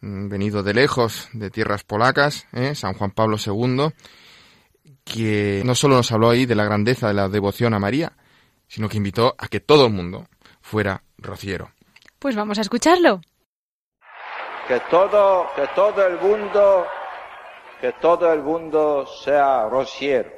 Mm, 0.00 0.28
venido 0.28 0.62
de 0.62 0.74
lejos, 0.74 1.28
de 1.32 1.50
tierras 1.50 1.84
polacas, 1.84 2.46
¿eh? 2.52 2.74
San 2.74 2.94
Juan 2.94 3.10
Pablo 3.10 3.38
II, 3.44 3.88
que 5.04 5.62
no 5.64 5.74
solo 5.74 5.96
nos 5.96 6.12
habló 6.12 6.30
ahí 6.30 6.46
de 6.46 6.54
la 6.54 6.64
grandeza 6.64 7.08
de 7.08 7.14
la 7.14 7.28
devoción 7.28 7.74
a 7.74 7.78
María, 7.78 8.12
sino 8.68 8.88
que 8.88 8.98
invitó 8.98 9.34
a 9.38 9.48
que 9.48 9.60
todo 9.60 9.86
el 9.86 9.92
mundo 9.92 10.28
fuera 10.60 11.02
rociero. 11.18 11.72
Pues 12.18 12.36
vamos 12.36 12.58
a 12.58 12.60
escucharlo. 12.60 13.20
Que 14.68 14.80
todo, 14.90 15.48
que 15.54 15.66
todo 15.68 16.04
el 16.04 16.18
mundo, 16.18 16.86
que 17.80 17.92
todo 17.92 18.32
el 18.32 18.42
mundo 18.42 19.06
sea 19.06 19.68
rociero. 19.68 20.30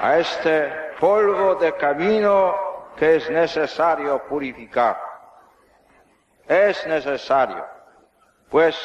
A 0.00 0.18
este 0.18 0.88
polvo 0.98 1.54
de 1.54 1.74
camino 1.76 2.54
que 2.96 3.16
es 3.16 3.30
necesario 3.30 4.24
purificar. 4.24 5.00
Es 6.48 6.84
necesario, 6.86 7.64
pues, 8.50 8.76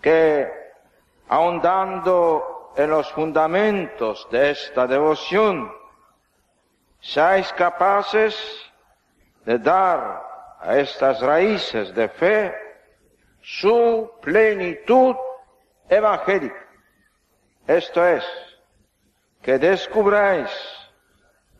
que 0.00 0.50
ahondando 1.28 2.72
en 2.76 2.90
los 2.90 3.12
fundamentos 3.12 4.26
de 4.30 4.50
esta 4.50 4.86
devoción, 4.86 5.79
seáis 7.00 7.52
capaces 7.52 8.36
de 9.44 9.58
dar 9.58 10.22
a 10.60 10.78
estas 10.78 11.20
raíces 11.20 11.94
de 11.94 12.08
fe 12.08 12.54
su 13.42 14.10
plenitud 14.20 15.16
evangélica. 15.88 16.66
Esto 17.66 18.06
es, 18.06 18.24
que 19.42 19.58
descubráis 19.58 20.50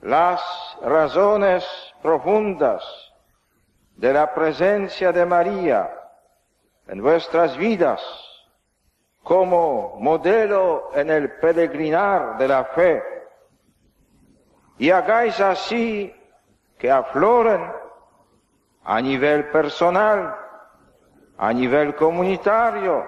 las 0.02 0.42
razones 0.82 1.66
profundas 2.02 2.84
de 3.96 4.12
la 4.12 4.34
presencia 4.34 5.12
de 5.12 5.24
María 5.24 5.90
en 6.88 7.00
vuestras 7.02 7.56
vidas 7.56 8.02
como 9.22 9.96
modelo 10.00 10.90
en 10.94 11.10
el 11.10 11.32
peregrinar 11.38 12.38
de 12.38 12.48
la 12.48 12.64
fe 12.64 13.19
y 14.80 14.90
hagáis 14.90 15.38
así 15.40 16.10
que 16.78 16.90
afloren 16.90 17.70
a 18.82 18.98
nivel 19.02 19.50
personal, 19.50 20.34
a 21.36 21.52
nivel 21.52 21.94
comunitario, 21.94 23.04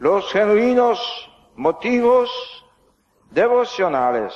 los 0.00 0.28
genuinos 0.32 1.30
motivos 1.54 2.28
devocionales 3.30 4.34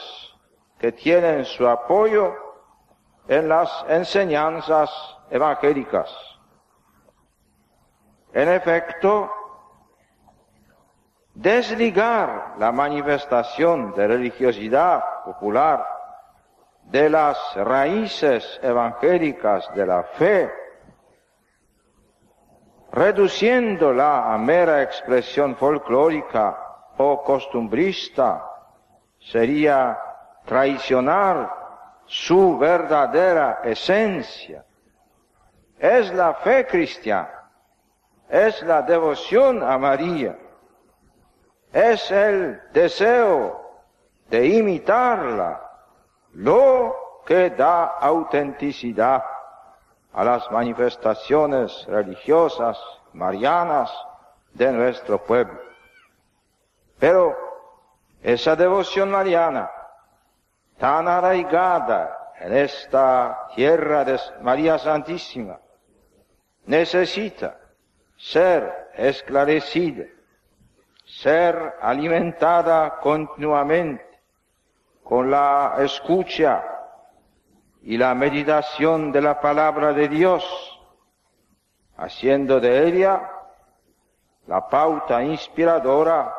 que 0.78 0.92
tienen 0.92 1.44
su 1.44 1.66
apoyo 1.66 2.32
en 3.26 3.48
las 3.48 3.84
enseñanzas 3.88 4.88
evangélicas. 5.30 6.16
En 8.32 8.48
efecto, 8.50 9.32
desligar 11.34 12.54
la 12.56 12.70
manifestación 12.70 13.92
de 13.96 14.06
religiosidad 14.06 15.02
popular 15.24 15.98
de 16.90 17.08
las 17.08 17.38
raíces 17.54 18.58
evangélicas 18.62 19.72
de 19.74 19.86
la 19.86 20.02
fe, 20.02 20.50
reduciéndola 22.90 24.34
a 24.34 24.38
mera 24.38 24.82
expresión 24.82 25.54
folclórica 25.54 26.58
o 26.96 27.22
costumbrista, 27.22 28.44
sería 29.20 29.98
traicionar 30.44 31.54
su 32.06 32.58
verdadera 32.58 33.60
esencia. 33.62 34.64
Es 35.78 36.12
la 36.12 36.34
fe 36.34 36.66
cristiana, 36.66 37.50
es 38.28 38.60
la 38.64 38.82
devoción 38.82 39.62
a 39.62 39.78
María, 39.78 40.36
es 41.72 42.10
el 42.10 42.60
deseo 42.72 43.60
de 44.28 44.44
imitarla, 44.44 45.69
lo 46.34 47.22
que 47.26 47.50
da 47.50 47.84
autenticidad 47.84 49.22
a 50.12 50.24
las 50.24 50.50
manifestaciones 50.50 51.86
religiosas 51.86 52.78
marianas 53.12 53.90
de 54.52 54.72
nuestro 54.72 55.22
pueblo. 55.24 55.60
Pero 56.98 57.36
esa 58.22 58.56
devoción 58.56 59.10
mariana 59.10 59.70
tan 60.78 61.06
arraigada 61.06 62.34
en 62.40 62.56
esta 62.56 63.48
tierra 63.54 64.04
de 64.04 64.18
María 64.40 64.78
Santísima, 64.78 65.60
necesita 66.64 67.58
ser 68.16 68.90
esclarecida, 68.94 70.06
ser 71.04 71.74
alimentada 71.82 72.98
continuamente 73.00 74.09
con 75.10 75.28
la 75.28 75.74
escucha 75.80 76.64
y 77.82 77.98
la 77.98 78.14
meditación 78.14 79.10
de 79.10 79.20
la 79.20 79.40
palabra 79.40 79.92
de 79.92 80.06
Dios, 80.06 80.44
haciendo 81.96 82.60
de 82.60 82.86
ella 82.86 83.28
la 84.46 84.68
pauta 84.68 85.20
inspiradora 85.20 86.32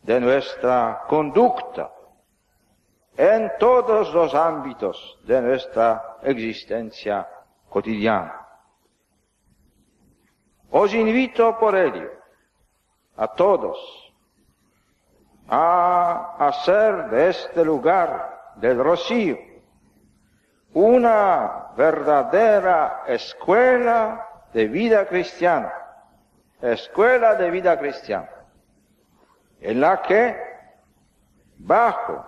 de 0.00 0.18
nuestra 0.20 1.02
conducta 1.06 1.92
en 3.14 3.52
todos 3.58 4.10
los 4.14 4.34
ámbitos 4.34 5.18
de 5.24 5.42
nuestra 5.42 6.16
existencia 6.22 7.28
cotidiana. 7.68 8.48
Os 10.70 10.94
invito 10.94 11.58
por 11.58 11.76
ello 11.76 12.10
a 13.18 13.28
todos 13.28 14.01
a 15.54 16.36
hacer 16.38 17.10
de 17.10 17.28
este 17.28 17.62
lugar 17.62 18.52
del 18.56 18.82
Rocío 18.82 19.36
una 20.72 21.68
verdadera 21.76 23.02
escuela 23.06 24.26
de 24.54 24.66
vida 24.66 25.06
cristiana, 25.06 25.70
escuela 26.62 27.34
de 27.34 27.50
vida 27.50 27.78
cristiana, 27.78 28.30
en 29.60 29.82
la 29.82 30.00
que 30.00 30.34
bajo 31.58 32.24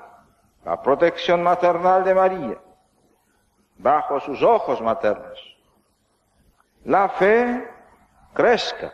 la 0.62 0.82
protección 0.82 1.42
maternal 1.42 2.04
de 2.04 2.14
María, 2.14 2.58
bajo 3.78 4.20
sus 4.20 4.42
ojos 4.42 4.82
maternos, 4.82 5.56
la 6.84 7.08
fe 7.08 7.70
crezca 8.34 8.92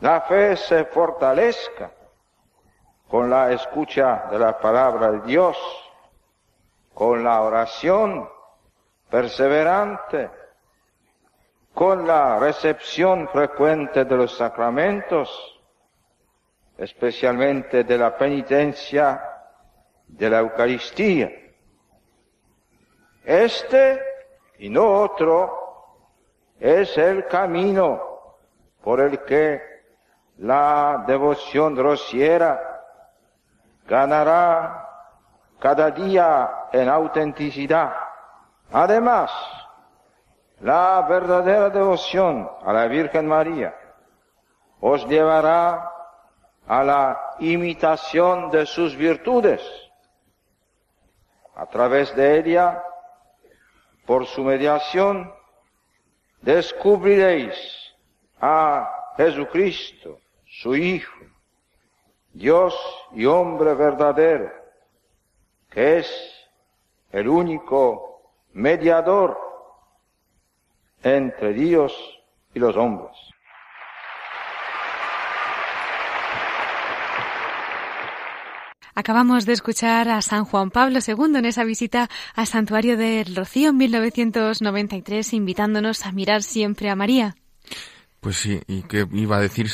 la 0.00 0.22
fe 0.22 0.56
se 0.56 0.84
fortalezca 0.86 1.90
con 3.10 3.28
la 3.28 3.50
escucha 3.50 4.28
de 4.30 4.38
la 4.38 4.56
palabra 4.56 5.10
de 5.10 5.20
Dios, 5.22 5.58
con 6.94 7.24
la 7.24 7.42
oración 7.42 8.28
perseverante, 9.10 10.30
con 11.74 12.06
la 12.06 12.38
recepción 12.38 13.28
frecuente 13.28 14.04
de 14.04 14.16
los 14.16 14.36
sacramentos, 14.36 15.60
especialmente 16.78 17.82
de 17.82 17.98
la 17.98 18.16
penitencia 18.16 19.20
de 20.06 20.30
la 20.30 20.38
Eucaristía. 20.38 21.32
Este 23.24 24.00
y 24.58 24.68
no 24.68 24.88
otro 24.88 25.96
es 26.60 26.96
el 26.96 27.26
camino 27.26 28.36
por 28.82 29.00
el 29.00 29.24
que 29.24 29.60
la 30.38 31.04
devoción 31.08 31.76
rociera 31.76 32.69
ganará 33.90 34.88
cada 35.58 35.90
día 35.90 36.68
en 36.72 36.88
autenticidad. 36.88 37.92
Además, 38.72 39.32
la 40.60 41.04
verdadera 41.08 41.70
devoción 41.70 42.48
a 42.64 42.72
la 42.72 42.86
Virgen 42.86 43.26
María 43.26 43.74
os 44.80 45.04
llevará 45.08 45.90
a 46.68 46.84
la 46.84 47.34
imitación 47.40 48.50
de 48.52 48.64
sus 48.64 48.94
virtudes. 48.94 49.60
A 51.56 51.66
través 51.66 52.14
de 52.14 52.38
ella, 52.38 52.82
por 54.06 54.24
su 54.26 54.44
mediación, 54.44 55.34
descubriréis 56.40 57.56
a 58.40 58.88
Jesucristo, 59.16 60.18
su 60.46 60.76
Hijo, 60.76 61.29
Dios 62.32 62.74
y 63.12 63.26
hombre 63.26 63.74
verdadero, 63.74 64.50
que 65.68 65.98
es 65.98 66.08
el 67.10 67.28
único 67.28 68.22
mediador 68.52 69.38
entre 71.02 71.52
Dios 71.52 71.92
y 72.54 72.58
los 72.58 72.76
hombres. 72.76 73.16
Acabamos 78.94 79.46
de 79.46 79.54
escuchar 79.54 80.08
a 80.10 80.20
San 80.20 80.44
Juan 80.44 80.70
Pablo 80.70 80.98
II 81.06 81.38
en 81.38 81.46
esa 81.46 81.64
visita 81.64 82.10
al 82.34 82.46
santuario 82.46 82.98
del 82.98 83.34
Rocío 83.34 83.70
en 83.70 83.78
1993, 83.78 85.32
invitándonos 85.32 86.04
a 86.04 86.12
mirar 86.12 86.42
siempre 86.42 86.90
a 86.90 86.96
María. 86.96 87.34
Pues 88.20 88.36
sí, 88.36 88.60
y 88.66 88.82
que 88.82 89.06
iba 89.12 89.38
a 89.38 89.40
decir 89.40 89.68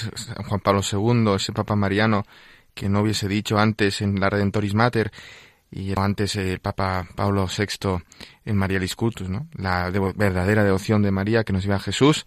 Juan 0.49 0.61
Pablo 0.61 0.81
II, 0.81 1.35
ese 1.35 1.53
Papa 1.53 1.75
Mariano, 1.75 2.25
que 2.75 2.89
no 2.89 3.01
hubiese 3.01 3.27
dicho 3.27 3.59
antes 3.59 4.03
en 4.03 4.21
la 4.21 4.31
Redentoris 4.31 4.75
Mater 4.75 5.11
y 5.71 5.99
antes 5.99 6.37
el 6.37 6.61
Papa 6.61 7.09
Pablo 7.17 7.47
VI 7.47 8.05
en 8.45 8.57
María 8.57 8.79
Liscutus, 8.79 9.29
¿no? 9.29 9.49
La 9.55 9.91
verdadera 10.15 10.63
devoción 10.63 11.03
de 11.03 11.11
María 11.11 11.43
que 11.43 11.53
nos 11.53 11.65
lleva 11.65 11.77
a 11.77 11.81
Jesús, 11.81 12.27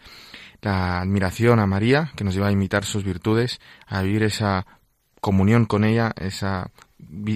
la 0.61 0.99
admiración 0.99 1.59
a 1.59 1.67
María 1.67 2.11
que 2.17 2.25
nos 2.25 2.33
lleva 2.33 2.47
a 2.47 2.51
imitar 2.51 2.83
sus 2.83 3.03
virtudes, 3.05 3.61
a 3.87 4.01
vivir 4.01 4.23
esa 4.23 4.65
comunión 5.21 5.65
con 5.65 5.85
ella, 5.85 6.13
esa 6.17 6.71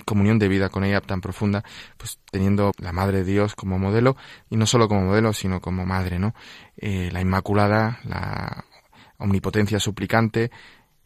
comunión 0.05 0.39
de 0.39 0.49
vida 0.49 0.69
con 0.69 0.83
ella 0.83 0.99
tan 0.99 1.21
profunda, 1.21 1.63
pues 1.97 2.19
teniendo 2.31 2.71
la 2.77 2.91
Madre 2.91 3.19
de 3.19 3.31
Dios 3.31 3.55
como 3.55 3.79
modelo, 3.79 4.17
y 4.49 4.57
no 4.57 4.65
solo 4.65 4.87
como 4.87 5.01
modelo, 5.01 5.33
sino 5.33 5.61
como 5.61 5.85
madre, 5.85 6.19
¿no? 6.19 6.33
Eh, 6.77 7.09
la 7.11 7.21
Inmaculada, 7.21 7.99
la 8.03 8.65
omnipotencia 9.23 9.79
suplicante, 9.79 10.51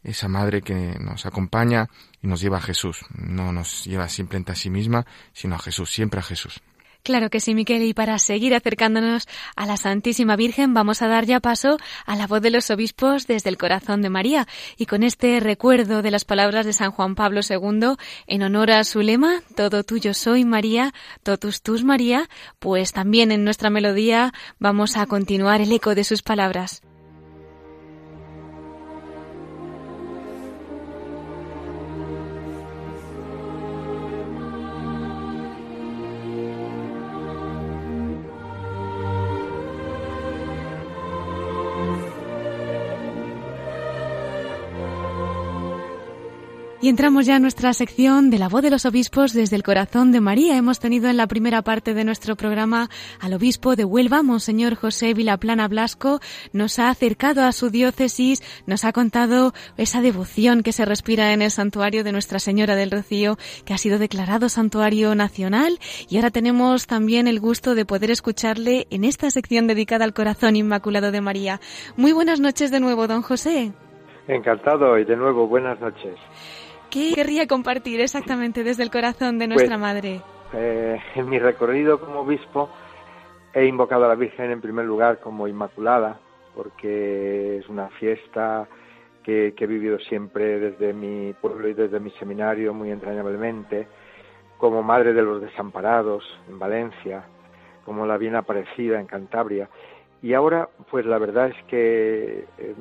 esa 0.02 0.28
madre 0.28 0.62
que 0.62 0.96
nos 1.00 1.24
acompaña 1.26 1.88
y 2.22 2.26
nos 2.26 2.40
lleva 2.40 2.58
a 2.58 2.62
Jesús. 2.62 3.04
No 3.14 3.52
nos 3.52 3.84
lleva 3.84 4.08
simplemente 4.08 4.52
a 4.52 4.56
sí 4.56 4.70
misma, 4.70 5.06
sino 5.32 5.54
a 5.54 5.58
Jesús, 5.58 5.90
siempre 5.90 6.20
a 6.20 6.24
Jesús. 6.24 6.60
Claro 7.04 7.30
que 7.30 7.40
sí, 7.40 7.54
Miquel, 7.54 7.82
y 7.84 7.94
para 7.94 8.18
seguir 8.18 8.54
acercándonos 8.54 9.28
a 9.56 9.66
la 9.66 9.76
Santísima 9.76 10.36
Virgen 10.36 10.74
vamos 10.74 11.00
a 11.00 11.06
dar 11.06 11.24
ya 11.26 11.40
paso 11.40 11.78
a 12.04 12.16
la 12.16 12.26
voz 12.26 12.42
de 12.42 12.50
los 12.50 12.70
obispos 12.70 13.26
desde 13.26 13.48
el 13.50 13.56
corazón 13.56 14.02
de 14.02 14.10
María 14.10 14.46
y 14.76 14.86
con 14.86 15.02
este 15.02 15.38
recuerdo 15.40 16.02
de 16.02 16.10
las 16.10 16.24
palabras 16.24 16.66
de 16.66 16.72
San 16.72 16.90
Juan 16.90 17.14
Pablo 17.14 17.40
II 17.48 17.94
en 18.26 18.42
honor 18.42 18.72
a 18.72 18.84
su 18.84 19.00
lema, 19.00 19.42
todo 19.54 19.84
tuyo 19.84 20.12
soy 20.12 20.44
María, 20.44 20.92
totus 21.22 21.62
tus 21.62 21.84
María, 21.84 22.28
pues 22.58 22.92
también 22.92 23.30
en 23.30 23.44
nuestra 23.44 23.70
melodía 23.70 24.34
vamos 24.58 24.96
a 24.96 25.06
continuar 25.06 25.60
el 25.60 25.72
eco 25.72 25.94
de 25.94 26.04
sus 26.04 26.22
palabras. 26.22 26.82
Y 46.80 46.88
entramos 46.88 47.26
ya 47.26 47.34
en 47.34 47.42
nuestra 47.42 47.72
sección 47.72 48.30
de 48.30 48.38
la 48.38 48.48
voz 48.48 48.62
de 48.62 48.70
los 48.70 48.86
obispos 48.86 49.32
desde 49.32 49.56
el 49.56 49.64
corazón 49.64 50.12
de 50.12 50.20
María. 50.20 50.56
Hemos 50.56 50.78
tenido 50.78 51.10
en 51.10 51.16
la 51.16 51.26
primera 51.26 51.60
parte 51.62 51.92
de 51.92 52.04
nuestro 52.04 52.36
programa 52.36 52.88
al 53.20 53.34
obispo 53.34 53.74
de 53.74 53.84
Huelva, 53.84 54.22
Monseñor 54.22 54.76
José 54.76 55.12
Vilaplana 55.12 55.66
Blasco. 55.66 56.20
Nos 56.52 56.78
ha 56.78 56.88
acercado 56.88 57.42
a 57.42 57.50
su 57.50 57.70
diócesis, 57.70 58.44
nos 58.68 58.84
ha 58.84 58.92
contado 58.92 59.54
esa 59.76 60.02
devoción 60.02 60.62
que 60.62 60.70
se 60.70 60.84
respira 60.84 61.32
en 61.32 61.42
el 61.42 61.50
santuario 61.50 62.04
de 62.04 62.12
Nuestra 62.12 62.38
Señora 62.38 62.76
del 62.76 62.92
Rocío, 62.92 63.38
que 63.64 63.74
ha 63.74 63.78
sido 63.78 63.98
declarado 63.98 64.48
santuario 64.48 65.16
nacional. 65.16 65.80
Y 66.08 66.14
ahora 66.14 66.30
tenemos 66.30 66.86
también 66.86 67.26
el 67.26 67.40
gusto 67.40 67.74
de 67.74 67.86
poder 67.86 68.12
escucharle 68.12 68.86
en 68.90 69.02
esta 69.02 69.32
sección 69.32 69.66
dedicada 69.66 70.04
al 70.04 70.14
corazón 70.14 70.54
inmaculado 70.54 71.10
de 71.10 71.22
María. 71.22 71.58
Muy 71.96 72.12
buenas 72.12 72.38
noches 72.38 72.70
de 72.70 72.78
nuevo, 72.78 73.08
don 73.08 73.22
José. 73.22 73.72
Encantado 74.28 74.96
y 74.96 75.04
de 75.04 75.16
nuevo 75.16 75.48
buenas 75.48 75.80
noches. 75.80 76.14
¿Qué 76.90 77.12
querría 77.14 77.46
compartir 77.46 78.00
exactamente 78.00 78.64
desde 78.64 78.82
el 78.82 78.90
corazón 78.90 79.38
de 79.38 79.46
nuestra 79.46 79.76
Pues, 79.76 79.80
Madre? 79.80 80.20
Eh, 80.54 80.98
en 81.14 81.28
mi 81.28 81.38
recorrido 81.38 82.00
como 82.00 82.20
obispo 82.20 82.70
he 83.52 83.66
invocado 83.66 84.04
a 84.04 84.08
la 84.08 84.14
Virgen 84.14 84.50
en 84.50 84.60
primer 84.60 84.86
lugar 84.86 85.20
como 85.20 85.46
Inmaculada, 85.48 86.18
porque 86.54 87.58
es 87.58 87.68
una 87.68 87.88
fiesta 87.88 88.66
que, 89.22 89.52
que 89.56 89.64
he 89.64 89.66
vivido 89.66 89.98
siempre 89.98 90.58
desde 90.58 90.92
mi 90.92 91.34
pueblo 91.34 91.68
y 91.68 91.74
desde 91.74 92.00
mi 92.00 92.10
seminario 92.12 92.72
muy 92.72 92.90
entrañablemente, 92.90 93.86
como 94.56 94.82
Madre 94.82 95.12
de 95.12 95.22
los 95.22 95.40
Desamparados 95.42 96.24
en 96.48 96.58
Valencia, 96.58 97.24
como 97.84 98.06
la 98.06 98.16
Bien 98.16 98.36
Aparecida 98.36 99.00
en 99.00 99.06
Cantabria. 99.06 99.68
Y 100.22 100.34
ahora, 100.34 100.68
pues 100.90 101.06
la 101.06 101.18
verdad 101.18 101.48
es 101.48 101.64
que 101.66 102.44
eh, 102.58 102.74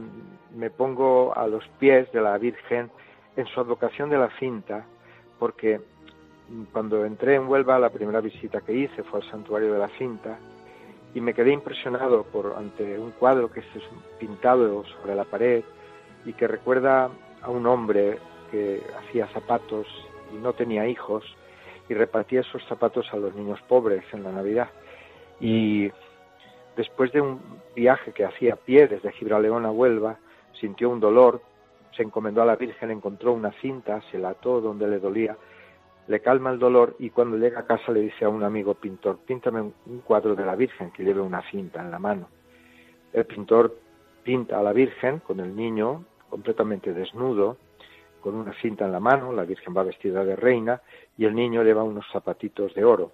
me 0.55 0.70
pongo 0.70 1.38
a 1.38 1.47
los 1.47 1.68
pies 1.80 2.12
de 2.12 2.22
la 2.22 2.38
Virgen 2.38 2.89
en 3.38 3.45
su 3.47 3.61
advocación 3.61 4.09
de 4.09 4.17
la 4.17 4.29
cinta, 4.39 4.85
porque 5.39 5.79
cuando 6.73 7.05
entré 7.05 7.35
en 7.35 7.47
Huelva, 7.47 7.79
la 7.79 7.89
primera 7.89 8.19
visita 8.19 8.61
que 8.61 8.73
hice 8.73 9.03
fue 9.03 9.21
al 9.21 9.29
santuario 9.29 9.71
de 9.71 9.79
la 9.79 9.89
cinta 9.97 10.39
y 11.13 11.21
me 11.21 11.33
quedé 11.33 11.51
impresionado 11.51 12.23
por 12.23 12.55
ante 12.57 12.97
un 12.97 13.11
cuadro 13.11 13.51
que 13.51 13.61
es 13.61 13.65
pintado 14.19 14.83
sobre 14.85 15.15
la 15.15 15.23
pared 15.23 15.63
y 16.25 16.33
que 16.33 16.47
recuerda 16.47 17.09
a 17.41 17.49
un 17.49 17.65
hombre 17.67 18.19
que 18.51 18.81
hacía 18.99 19.27
zapatos 19.27 19.88
y 20.33 20.38
no 20.38 20.53
tenía 20.53 20.88
hijos 20.88 21.23
y 21.89 21.93
repartía 21.93 22.41
esos 22.41 22.65
zapatos 22.67 23.07
a 23.13 23.17
los 23.17 23.35
niños 23.35 23.61
pobres 23.67 24.03
en 24.13 24.23
la 24.23 24.31
Navidad. 24.31 24.69
Y 25.39 25.91
después 26.75 27.11
de 27.11 27.21
un 27.21 27.39
viaje 27.75 28.11
que 28.13 28.25
hacía 28.25 28.53
a 28.53 28.57
pie 28.57 28.88
desde 28.88 29.11
Gibraleón 29.11 29.65
a 29.65 29.71
Huelva, 29.71 30.17
sintió 30.59 30.89
un 30.89 30.99
dolor 30.99 31.41
se 31.98 32.04
encomendó 32.04 32.41
a 32.41 32.45
la 32.45 32.56
Virgen, 32.56 32.91
encontró 32.91 33.34
una 33.34 33.52
cinta, 33.60 34.02
se 34.12 34.20
la 34.20 34.30
ató 34.30 34.62
donde 34.62 34.88
le 34.88 35.00
dolía, 35.00 35.36
le 36.08 36.22
calma 36.22 36.52
el 36.52 36.60
dolor 36.60 36.95
y 37.00 37.10
cuando 37.10 37.38
llega 37.38 37.62
a 37.62 37.66
casa 37.66 37.91
le 37.91 38.02
dice 38.02 38.24
a 38.24 38.30
un 38.30 38.43
amigo 38.43 38.76
pintor, 38.76 39.20
píntame 39.26 39.62
un 39.62 40.00
cuadro 40.06 40.36
de 40.36 40.45
la 40.45 40.56
Virgen 40.56 40.91
que 40.91 41.04
lleve 41.04 41.20
una 41.20 41.41
cinta 41.50 41.82
en 41.82 41.91
la 41.91 42.00
mano. 42.00 42.30
El 43.12 43.26
pintor 43.26 43.76
pinta 44.24 44.60
a 44.60 44.64
la 44.64 44.72
Virgen 44.72 45.20
con 45.20 45.39
el 45.39 45.56
niño 45.56 46.06
completamente 46.30 46.93
desnudo, 46.93 47.58
con 48.22 48.36
una 48.36 48.54
cinta 48.62 48.86
en 48.86 48.91
la 48.91 49.00
mano, 49.00 49.34
la 49.34 49.43
Virgen 49.43 49.76
va 49.76 49.84
vestida 49.84 50.24
de 50.24 50.36
reina 50.36 50.82
y 51.18 51.26
el 51.26 51.36
niño 51.36 51.64
lleva 51.64 51.84
unos 51.84 52.06
zapatitos 52.12 52.74
de 52.74 52.86
oro. 52.86 53.12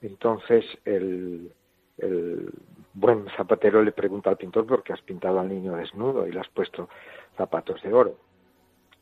Entonces 0.00 0.64
el, 0.84 1.52
el 1.98 2.50
buen 2.94 3.26
zapatero 3.36 3.82
le 3.82 3.92
pregunta 3.92 4.30
al 4.30 4.36
pintor 4.36 4.66
por 4.66 4.82
qué 4.82 4.92
has 4.92 5.02
pintado 5.02 5.40
al 5.40 5.48
niño 5.48 5.76
desnudo 5.76 6.26
y 6.26 6.32
le 6.32 6.40
has 6.40 6.48
puesto 6.48 6.88
zapatos 7.36 7.82
de 7.82 7.92
oro. 7.92 8.16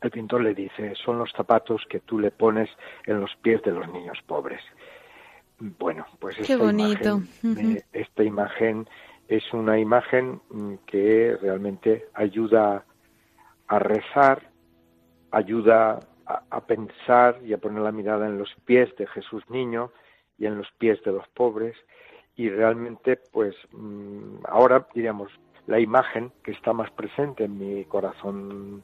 El 0.01 0.11
pintor 0.11 0.41
le 0.41 0.53
dice, 0.53 0.93
son 0.95 1.17
los 1.19 1.31
zapatos 1.31 1.85
que 1.89 2.01
tú 2.01 2.19
le 2.19 2.31
pones 2.31 2.69
en 3.05 3.21
los 3.21 3.33
pies 3.37 3.61
de 3.61 3.71
los 3.71 3.87
niños 3.89 4.17
pobres. 4.25 4.61
Bueno, 5.59 6.05
pues 6.19 6.35
Qué 6.35 6.41
esta, 6.41 6.57
bonito. 6.57 7.21
Imagen, 7.43 7.83
esta 7.93 8.23
imagen 8.23 8.87
es 9.29 9.53
una 9.53 9.79
imagen 9.79 10.41
mm, 10.49 10.73
que 10.85 11.37
realmente 11.41 12.07
ayuda 12.13 12.83
a 13.67 13.79
rezar, 13.79 14.49
ayuda 15.31 15.99
a, 16.25 16.65
pensar 16.65 17.39
y 17.43 17.53
a 17.53 17.57
poner 17.57 17.81
la 17.81 17.91
mirada 17.91 18.27
en 18.27 18.37
los 18.37 18.53
pies 18.65 18.95
de 18.97 19.07
Jesús 19.07 19.43
niño 19.49 19.91
y 20.37 20.45
en 20.45 20.57
los 20.57 20.67
pies 20.77 21.01
de 21.03 21.11
los 21.11 21.27
pobres 21.29 21.75
y 22.35 22.49
realmente 22.49 23.19
pues 23.31 23.55
mm, 23.71 24.45
ahora 24.47 24.87
diríamos 24.93 25.31
la 25.67 25.79
imagen 25.79 26.31
que 26.43 26.51
está 26.51 26.73
más 26.73 26.91
presente 26.91 27.45
en 27.45 27.57
mi 27.57 27.85
corazón 27.85 28.83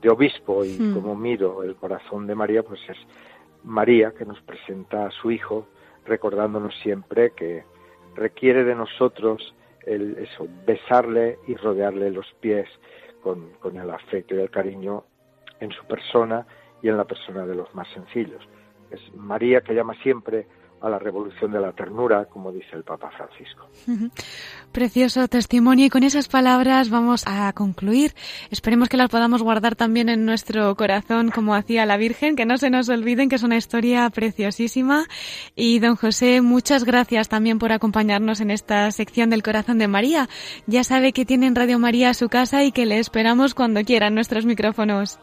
de 0.00 0.10
obispo 0.10 0.64
y 0.64 0.78
hmm. 0.78 0.94
como 0.94 1.14
miro 1.14 1.62
el 1.62 1.76
corazón 1.76 2.26
de 2.26 2.34
María 2.34 2.62
pues 2.62 2.80
es 2.88 2.98
María 3.62 4.12
que 4.12 4.24
nos 4.24 4.40
presenta 4.42 5.06
a 5.06 5.10
su 5.10 5.30
hijo 5.30 5.68
recordándonos 6.04 6.74
siempre 6.82 7.30
que 7.30 7.64
requiere 8.14 8.64
de 8.64 8.74
nosotros 8.74 9.54
el, 9.86 10.18
eso, 10.18 10.46
besarle 10.66 11.38
y 11.46 11.54
rodearle 11.54 12.10
los 12.10 12.26
pies 12.40 12.68
con, 13.22 13.50
con 13.60 13.76
el 13.76 13.90
afecto 13.90 14.34
y 14.34 14.40
el 14.40 14.50
cariño 14.50 15.04
en 15.60 15.70
su 15.70 15.84
persona 15.86 16.46
y 16.82 16.88
en 16.88 16.96
la 16.96 17.04
persona 17.04 17.46
de 17.46 17.54
los 17.54 17.72
más 17.74 17.88
sencillos. 17.94 18.42
Es 18.90 19.00
María 19.14 19.60
que 19.60 19.74
llama 19.74 19.94
siempre 20.02 20.46
a 20.82 20.90
la 20.90 20.98
revolución 20.98 21.52
de 21.52 21.60
la 21.60 21.72
ternura, 21.72 22.24
como 22.26 22.50
dice 22.50 22.74
el 22.74 22.82
Papa 22.82 23.10
Francisco. 23.16 23.68
Precioso 24.72 25.28
testimonio 25.28 25.86
y 25.86 25.90
con 25.90 26.02
esas 26.02 26.28
palabras 26.28 26.90
vamos 26.90 27.24
a 27.26 27.52
concluir. 27.52 28.12
Esperemos 28.50 28.88
que 28.88 28.96
las 28.96 29.08
podamos 29.08 29.42
guardar 29.42 29.76
también 29.76 30.08
en 30.08 30.24
nuestro 30.24 30.74
corazón 30.74 31.30
como 31.30 31.54
hacía 31.54 31.86
la 31.86 31.96
Virgen, 31.96 32.34
que 32.34 32.46
no 32.46 32.58
se 32.58 32.70
nos 32.70 32.88
olviden 32.88 33.28
que 33.28 33.36
es 33.36 33.42
una 33.42 33.56
historia 33.56 34.10
preciosísima. 34.10 35.04
Y 35.54 35.78
don 35.78 35.94
José, 35.94 36.40
muchas 36.40 36.84
gracias 36.84 37.28
también 37.28 37.58
por 37.58 37.72
acompañarnos 37.72 38.40
en 38.40 38.50
esta 38.50 38.90
sección 38.90 39.30
del 39.30 39.42
corazón 39.42 39.78
de 39.78 39.88
María. 39.88 40.28
Ya 40.66 40.82
sabe 40.82 41.12
que 41.12 41.24
tienen 41.24 41.54
Radio 41.54 41.78
María 41.78 42.10
a 42.10 42.14
su 42.14 42.28
casa 42.28 42.64
y 42.64 42.72
que 42.72 42.86
le 42.86 42.98
esperamos 42.98 43.54
cuando 43.54 43.82
quieran 43.82 44.14
nuestros 44.14 44.46
micrófonos. 44.46 45.20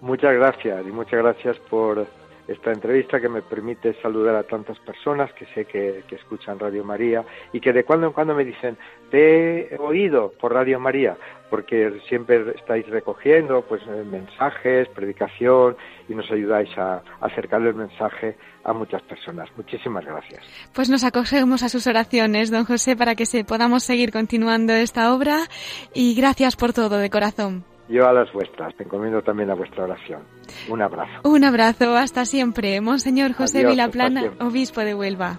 Muchas 0.00 0.32
gracias 0.34 0.86
y 0.86 0.92
muchas 0.92 1.20
gracias 1.20 1.58
por 1.68 2.06
esta 2.48 2.72
entrevista 2.72 3.20
que 3.20 3.28
me 3.28 3.42
permite 3.42 3.94
saludar 4.00 4.34
a 4.34 4.42
tantas 4.42 4.78
personas 4.80 5.30
que 5.34 5.44
sé 5.54 5.66
que, 5.66 6.02
escuchan 6.10 6.58
Radio 6.58 6.82
María 6.82 7.24
y 7.52 7.60
que 7.60 7.72
de 7.72 7.84
cuando 7.84 8.06
en 8.06 8.12
cuando 8.12 8.34
me 8.34 8.44
dicen, 8.44 8.76
te 9.10 9.74
he 9.74 9.78
oído 9.78 10.32
por 10.40 10.54
Radio 10.54 10.80
María, 10.80 11.16
porque 11.50 12.00
siempre 12.08 12.54
estáis 12.56 12.86
recogiendo 12.88 13.62
pues 13.62 13.82
eh, 13.82 14.04
mensajes, 14.04 14.88
predicación 14.88 15.76
y 16.08 16.14
nos 16.14 16.30
ayudáis 16.30 16.70
a, 16.76 17.02
acercar 17.20 17.62
el 17.62 17.74
mensaje 17.74 18.36
a 18.64 18.72
muchas 18.72 19.02
personas. 19.02 19.48
Muchísimas 19.56 20.04
gracias. 20.04 20.42
Pues 20.74 20.88
nos 20.88 21.04
acogemos 21.04 21.62
a 21.62 21.68
sus 21.68 21.86
oraciones, 21.86 22.50
don 22.50 22.64
José, 22.64 22.96
para 22.96 23.14
que 23.14 23.26
se 23.26 23.44
podamos 23.44 23.84
seguir 23.84 24.10
continuando 24.10 24.72
esta 24.72 25.14
obra 25.14 25.38
y 25.94 26.14
gracias 26.14 26.56
por 26.56 26.72
todo 26.72 26.96
de 26.96 27.10
corazón. 27.10 27.77
Yo 27.88 28.06
a 28.06 28.12
las 28.12 28.30
vuestras, 28.32 28.74
te 28.76 28.84
encomiendo 28.84 29.22
también 29.22 29.50
a 29.50 29.54
vuestra 29.54 29.84
oración. 29.84 30.22
Un 30.68 30.82
abrazo. 30.82 31.28
Un 31.28 31.44
abrazo, 31.44 31.96
hasta 31.96 32.24
siempre. 32.26 32.80
Monseñor 32.80 33.32
José 33.32 33.64
Vilaplana, 33.64 34.32
obispo 34.40 34.82
de 34.82 34.94
Huelva. 34.94 35.38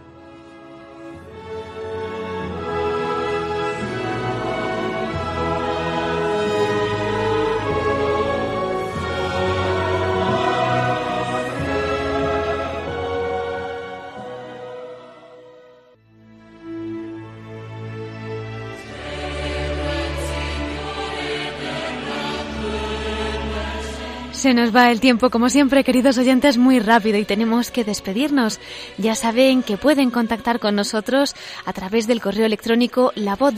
Se 24.49 24.55
nos 24.55 24.75
va 24.75 24.89
el 24.89 24.99
tiempo, 24.99 25.29
como 25.29 25.47
siempre, 25.47 25.83
queridos 25.83 26.17
oyentes, 26.17 26.57
muy 26.57 26.79
rápido 26.79 27.19
y 27.19 27.23
tenemos 27.23 27.69
que 27.69 27.83
despedirnos. 27.83 28.59
Ya 28.97 29.13
saben 29.13 29.61
que 29.61 29.77
pueden 29.77 30.09
contactar 30.09 30.59
con 30.59 30.73
nosotros 30.73 31.35
a 31.65 31.73
través 31.73 32.07
del 32.07 32.19
correo 32.19 32.47
electrónico 32.47 33.11
la 33.13 33.35
voz. 33.35 33.53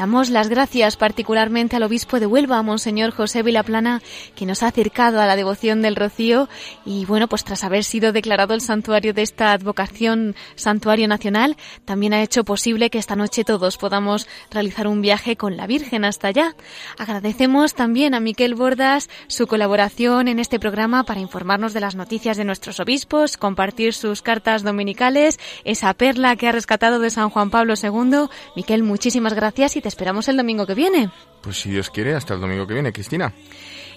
Damos 0.00 0.30
las 0.30 0.48
gracias 0.48 0.96
particularmente 0.96 1.76
al 1.76 1.82
obispo 1.82 2.20
de 2.20 2.24
Huelva, 2.24 2.62
Monseñor 2.62 3.10
José 3.10 3.42
Vilaplana, 3.42 4.00
que 4.34 4.46
nos 4.46 4.62
ha 4.62 4.68
acercado 4.68 5.20
a 5.20 5.26
la 5.26 5.36
devoción 5.36 5.82
del 5.82 5.94
Rocío 5.94 6.48
y 6.86 7.04
bueno, 7.04 7.28
pues 7.28 7.44
tras 7.44 7.64
haber 7.64 7.84
sido 7.84 8.10
declarado 8.10 8.54
el 8.54 8.62
santuario 8.62 9.12
de 9.12 9.20
esta 9.20 9.52
advocación 9.52 10.36
santuario 10.54 11.06
nacional, 11.06 11.58
también 11.84 12.14
ha 12.14 12.22
hecho 12.22 12.44
posible 12.44 12.88
que 12.88 12.96
esta 12.96 13.14
noche 13.14 13.44
todos 13.44 13.76
podamos 13.76 14.26
realizar 14.50 14.86
un 14.86 15.02
viaje 15.02 15.36
con 15.36 15.58
la 15.58 15.66
Virgen 15.66 16.06
hasta 16.06 16.28
allá. 16.28 16.56
Agradecemos 16.96 17.74
también 17.74 18.14
a 18.14 18.20
Miquel 18.20 18.54
Bordas 18.54 19.10
su 19.26 19.46
colaboración 19.46 20.28
en 20.28 20.38
este 20.38 20.58
programa 20.58 21.04
para 21.04 21.20
informarnos 21.20 21.74
de 21.74 21.80
las 21.80 21.94
noticias 21.94 22.38
de 22.38 22.46
nuestros 22.46 22.80
obispos, 22.80 23.36
compartir 23.36 23.92
sus 23.92 24.22
cartas 24.22 24.62
dominicales, 24.62 25.38
esa 25.64 25.92
perla 25.92 26.36
que 26.36 26.48
ha 26.48 26.52
rescatado 26.52 27.00
de 27.00 27.10
San 27.10 27.28
Juan 27.28 27.50
Pablo 27.50 27.74
II. 27.74 28.30
Miquel, 28.56 28.82
muchísimas 28.82 29.34
gracias 29.34 29.76
y 29.76 29.82
te 29.82 29.89
esperamos 29.90 30.28
el 30.28 30.36
domingo 30.36 30.66
que 30.66 30.74
viene. 30.74 31.10
Pues 31.42 31.60
si 31.60 31.70
Dios 31.70 31.90
quiere, 31.90 32.14
hasta 32.14 32.34
el 32.34 32.40
domingo 32.40 32.66
que 32.66 32.74
viene, 32.74 32.92
Cristina. 32.92 33.34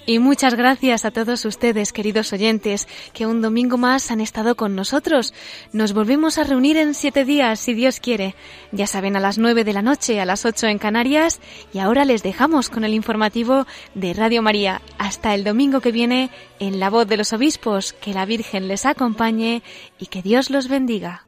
Y 0.06 0.20
muchas 0.20 0.56
gracias 0.56 1.06
a 1.06 1.12
todos 1.12 1.46
ustedes, 1.46 1.94
queridos 1.94 2.34
oyentes, 2.34 2.90
que 3.14 3.26
un 3.26 3.42
domingo 3.42 3.78
más 3.78 4.12
han 4.12 4.20
estado 4.20 4.56
con 4.56 4.76
nosotros. 4.76 5.34
Nos 5.72 5.94
volvemos 5.94 6.38
a 6.38 6.44
reunir 6.44 6.76
en 6.76 6.94
siete 6.94 7.24
días, 7.24 7.62
si 7.62 7.74
Dios 7.74 8.02
quiere. 8.02 8.36
Ya 8.74 8.86
saben, 8.86 9.16
a 9.16 9.22
las 9.22 9.38
nueve 9.38 9.64
de 9.64 9.72
la 9.72 9.82
noche, 9.82 10.20
a 10.20 10.26
las 10.26 10.46
ocho 10.46 10.68
en 10.68 10.78
Canarias. 10.78 11.40
Y 11.74 11.80
ahora 11.80 12.04
les 12.04 12.22
dejamos 12.22 12.70
con 12.70 12.84
el 12.84 12.94
informativo 12.94 13.66
de 13.96 14.14
Radio 14.14 14.42
María. 14.42 14.82
Hasta 14.98 15.36
el 15.36 15.46
domingo 15.46 15.80
que 15.80 15.94
viene, 15.94 16.32
en 16.60 16.82
la 16.82 16.90
voz 16.90 17.08
de 17.08 17.16
los 17.16 17.32
obispos, 17.32 17.94
que 17.94 18.14
la 18.14 18.26
Virgen 18.26 18.68
les 18.68 18.86
acompañe 18.86 19.64
y 20.00 20.08
que 20.08 20.22
Dios 20.22 20.50
los 20.50 20.68
bendiga. 20.68 21.28